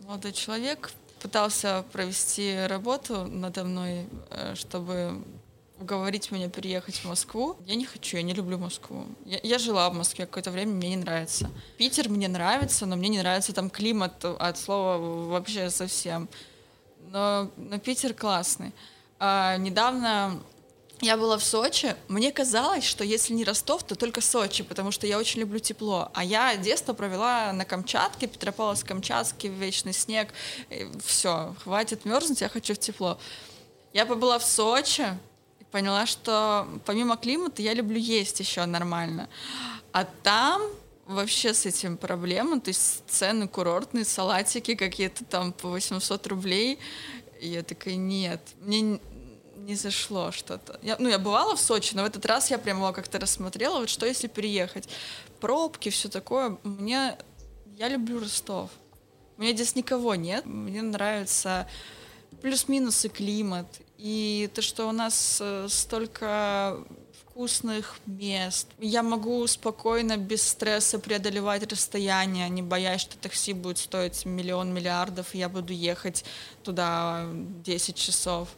молодой 0.00 0.32
человек, 0.32 0.92
пытался 1.20 1.84
провести 1.92 2.56
работу 2.66 3.26
надо 3.26 3.64
мной, 3.64 4.06
э, 4.30 4.54
чтобы 4.54 5.22
уговорить 5.78 6.30
меня 6.30 6.48
переехать 6.48 6.96
в 6.96 7.04
Москву. 7.04 7.56
Я 7.66 7.74
не 7.74 7.84
хочу, 7.84 8.16
я 8.16 8.22
не 8.22 8.32
люблю 8.32 8.58
Москву. 8.58 9.04
Я, 9.24 9.40
я 9.42 9.58
жила 9.58 9.90
в 9.90 9.94
Москве 9.94 10.26
какое-то 10.26 10.50
время, 10.50 10.72
мне 10.72 10.90
не 10.90 10.96
нравится. 10.96 11.50
Питер 11.76 12.08
мне 12.08 12.28
нравится, 12.28 12.86
но 12.86 12.96
мне 12.96 13.08
не 13.08 13.18
нравится 13.18 13.52
там 13.52 13.68
климат 13.68 14.24
от 14.24 14.58
слова 14.58 15.26
вообще 15.26 15.70
совсем. 15.70 16.28
Но, 17.10 17.50
но 17.56 17.78
Питер 17.78 18.14
классный. 18.14 18.72
А, 19.18 19.56
недавно 19.58 20.40
я 21.00 21.16
была 21.16 21.36
в 21.36 21.44
Сочи. 21.44 21.94
Мне 22.08 22.32
казалось, 22.32 22.84
что 22.84 23.04
если 23.04 23.34
не 23.34 23.44
Ростов, 23.44 23.82
то 23.82 23.94
только 23.94 24.20
Сочи, 24.20 24.62
потому 24.62 24.90
что 24.90 25.06
я 25.06 25.18
очень 25.18 25.40
люблю 25.40 25.58
тепло. 25.58 26.10
А 26.14 26.24
я 26.24 26.56
детство 26.56 26.94
провела 26.94 27.52
на 27.52 27.64
Камчатке, 27.64 28.26
Петропавловск-Камчатский, 28.26 29.48
вечный 29.48 29.92
снег. 29.92 30.32
Все, 31.04 31.54
хватит 31.62 32.04
мерзнуть, 32.04 32.40
я 32.40 32.48
хочу 32.48 32.74
в 32.74 32.78
тепло. 32.78 33.18
Я 33.92 34.06
побыла 34.06 34.38
в 34.38 34.44
Сочи 34.44 35.06
и 35.60 35.64
поняла, 35.64 36.06
что 36.06 36.66
помимо 36.86 37.16
климата 37.16 37.60
я 37.60 37.74
люблю 37.74 37.98
есть 37.98 38.40
еще 38.40 38.64
нормально. 38.64 39.28
А 39.92 40.04
там 40.22 40.62
вообще 41.06 41.52
с 41.54 41.66
этим 41.66 41.96
проблема, 41.96 42.60
то 42.60 42.68
есть 42.68 43.04
цены 43.06 43.48
курортные, 43.48 44.04
салатики 44.04 44.74
какие-то 44.74 45.24
там 45.24 45.52
по 45.52 45.68
800 45.68 46.26
рублей. 46.26 46.78
И 47.40 47.48
я 47.48 47.62
такая, 47.62 47.96
нет, 47.96 48.40
мне 48.60 48.98
не 49.66 49.74
зашло 49.74 50.30
что-то. 50.30 50.78
Я, 50.82 50.96
ну, 50.98 51.08
я 51.08 51.18
бывала 51.18 51.56
в 51.56 51.60
Сочи, 51.60 51.94
но 51.94 52.02
в 52.02 52.06
этот 52.06 52.24
раз 52.24 52.50
я 52.50 52.58
прямо 52.58 52.92
как-то 52.92 53.18
рассмотрела, 53.18 53.80
вот 53.80 53.88
что 53.88 54.06
если 54.06 54.28
переехать. 54.28 54.88
Пробки, 55.40 55.88
все 55.88 56.08
такое. 56.08 56.56
Мне... 56.62 57.18
Я 57.76 57.88
люблю 57.88 58.20
Ростов. 58.20 58.70
У 59.36 59.42
меня 59.42 59.52
здесь 59.52 59.74
никого 59.74 60.14
нет. 60.14 60.46
Мне 60.46 60.82
нравится 60.82 61.68
плюс-минус 62.40 63.04
и 63.04 63.08
климат. 63.08 63.66
И 63.98 64.48
то, 64.54 64.62
что 64.62 64.88
у 64.88 64.92
нас 64.92 65.38
э, 65.40 65.66
столько 65.68 66.78
вкусных 67.20 67.98
мест. 68.06 68.68
Я 68.78 69.02
могу 69.02 69.46
спокойно, 69.46 70.16
без 70.16 70.46
стресса 70.46 70.98
преодолевать 70.98 71.70
расстояние, 71.70 72.48
не 72.48 72.62
боясь, 72.62 73.00
что 73.00 73.18
такси 73.18 73.52
будет 73.52 73.78
стоить 73.78 74.24
миллион 74.24 74.72
миллиардов, 74.72 75.34
и 75.34 75.38
я 75.38 75.48
буду 75.48 75.72
ехать 75.72 76.24
туда 76.62 77.26
10 77.32 77.96
часов. 77.96 78.48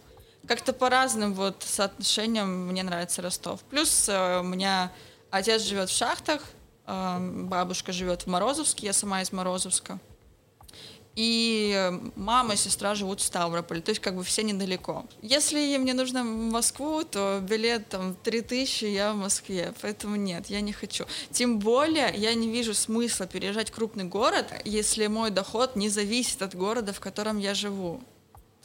Как-то 0.49 0.72
по 0.72 0.88
разным 0.88 1.34
вот 1.34 1.62
соотношениям 1.62 2.68
мне 2.68 2.82
нравится 2.82 3.20
Ростов. 3.20 3.61
Плюс 3.64 4.09
э, 4.09 4.40
у 4.40 4.42
меня 4.42 4.90
отец 5.30 5.62
живет 5.62 5.90
в 5.90 5.96
шахтах, 5.96 6.42
э, 6.86 7.18
бабушка 7.20 7.92
живет 7.92 8.22
в 8.22 8.28
Морозовске, 8.28 8.86
я 8.86 8.92
сама 8.94 9.20
из 9.20 9.30
Морозовска. 9.30 9.99
И 11.16 11.90
мама 12.16 12.55
и 12.55 12.57
сестра 12.57 12.94
живут 12.94 13.20
в 13.20 13.24
Ставрополе, 13.24 13.82
то 13.82 13.90
есть 13.90 14.01
как 14.01 14.16
бы 14.16 14.22
все 14.24 14.42
недалеко. 14.42 15.05
Если 15.20 15.76
мне 15.76 15.92
нужно 15.92 16.22
в 16.22 16.26
Москву, 16.26 17.03
то 17.03 17.40
билет 17.42 17.88
там 17.90 18.14
3000, 18.14 18.84
я 18.86 19.12
в 19.12 19.16
Москве, 19.16 19.74
поэтому 19.82 20.16
нет, 20.16 20.46
я 20.46 20.62
не 20.62 20.72
хочу. 20.72 21.05
Тем 21.30 21.59
более 21.59 22.14
я 22.14 22.32
не 22.34 22.49
вижу 22.49 22.72
смысла 22.72 23.26
переезжать 23.26 23.68
в 23.68 23.74
крупный 23.74 24.05
город, 24.05 24.46
если 24.64 25.09
мой 25.09 25.30
доход 25.30 25.76
не 25.76 25.90
зависит 25.90 26.40
от 26.40 26.55
города, 26.55 26.94
в 26.94 27.01
котором 27.01 27.36
я 27.36 27.53
живу. 27.53 28.01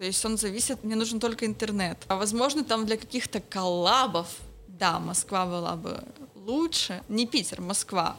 То 0.03 0.07
есть 0.07 0.25
он 0.25 0.37
зависит, 0.37 0.83
мне 0.83 0.97
нужен 0.97 1.21
только 1.21 1.45
интернет. 1.45 1.97
А 2.09 2.17
возможно, 2.17 2.65
там 2.65 2.85
для 2.85 2.97
каких-то 2.97 3.39
коллабов, 3.39 4.27
да, 4.67 4.99
Москва 4.99 5.45
была 5.45 5.77
бы 5.77 6.03
лучше, 6.35 7.01
не 7.07 7.25
Питер, 7.25 7.61
Москва. 7.61 8.17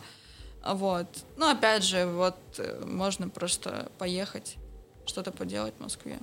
Вот. 0.66 1.06
Ну, 1.36 1.46
опять 1.50 1.84
же, 1.84 2.06
вот 2.06 2.38
э, 2.56 2.82
можно 2.86 3.28
просто 3.28 3.92
поехать, 3.98 4.56
что-то 5.04 5.30
поделать 5.30 5.74
в 5.78 5.82
Москве. 5.82 6.18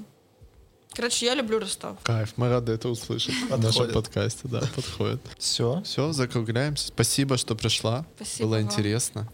Короче, 0.93 1.27
я 1.27 1.35
люблю 1.35 1.59
Ростов. 1.59 1.99
Кайф, 2.01 2.33
мы 2.37 2.49
рады 2.49 2.71
это 2.71 2.89
услышать 2.89 3.35
в 3.47 3.49
нашем 3.51 3.61
Подходит. 3.61 3.93
подкасте, 3.93 4.47
да, 4.47 4.63
подходит. 4.75 5.21
Все. 5.37 5.83
Все, 5.83 6.11
закругляемся. 6.11 6.87
Спасибо, 6.87 7.37
что 7.37 7.53
пришла. 7.53 8.03
Спасибо 8.15 8.47
Было 8.47 8.55
вам. 8.55 8.65
интересно. 8.65 9.31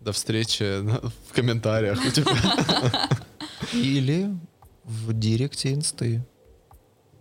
До 0.00 0.12
встречи 0.12 0.82
в 1.28 1.32
комментариях 1.32 1.98
у 1.98 2.10
тебя. 2.12 3.08
Или 3.72 4.30
в 4.84 5.12
директе 5.12 5.72
инсты. 5.72 6.24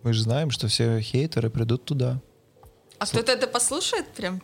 Мы 0.04 0.14
же 0.14 0.24
знаем, 0.24 0.52
что 0.52 0.68
все 0.68 1.00
хейтеры 1.00 1.50
придут 1.50 1.86
туда. 1.86 2.22
А 3.00 3.06
кто-то 3.06 3.32
это 3.32 3.48
послушает 3.48 4.08
прям? 4.10 4.42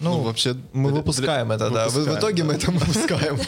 Ну, 0.00 0.20
вообще... 0.22 0.56
Мы 0.72 0.90
выпускаем 0.92 1.52
это, 1.52 1.70
да. 1.70 1.88
В- 1.88 1.92
В 1.92 1.94
выпускаем, 1.94 2.18
итоге 2.18 2.44
мы 2.44 2.52
да. 2.54 2.58
это 2.58 2.70
выпускаем. 2.70 3.38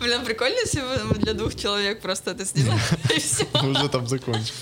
Блин, 0.00 0.24
прикольно, 0.24 0.56
если 0.60 0.80
бы 0.80 1.04
мы 1.04 1.14
для 1.16 1.34
двух 1.34 1.54
человек 1.54 2.00
просто 2.00 2.30
это 2.30 2.44
сделали, 2.44 2.80
и 3.14 3.18
все. 3.20 3.46
Мы 3.62 3.70
уже 3.70 3.88
там 3.88 4.06
закончим. 4.06 4.54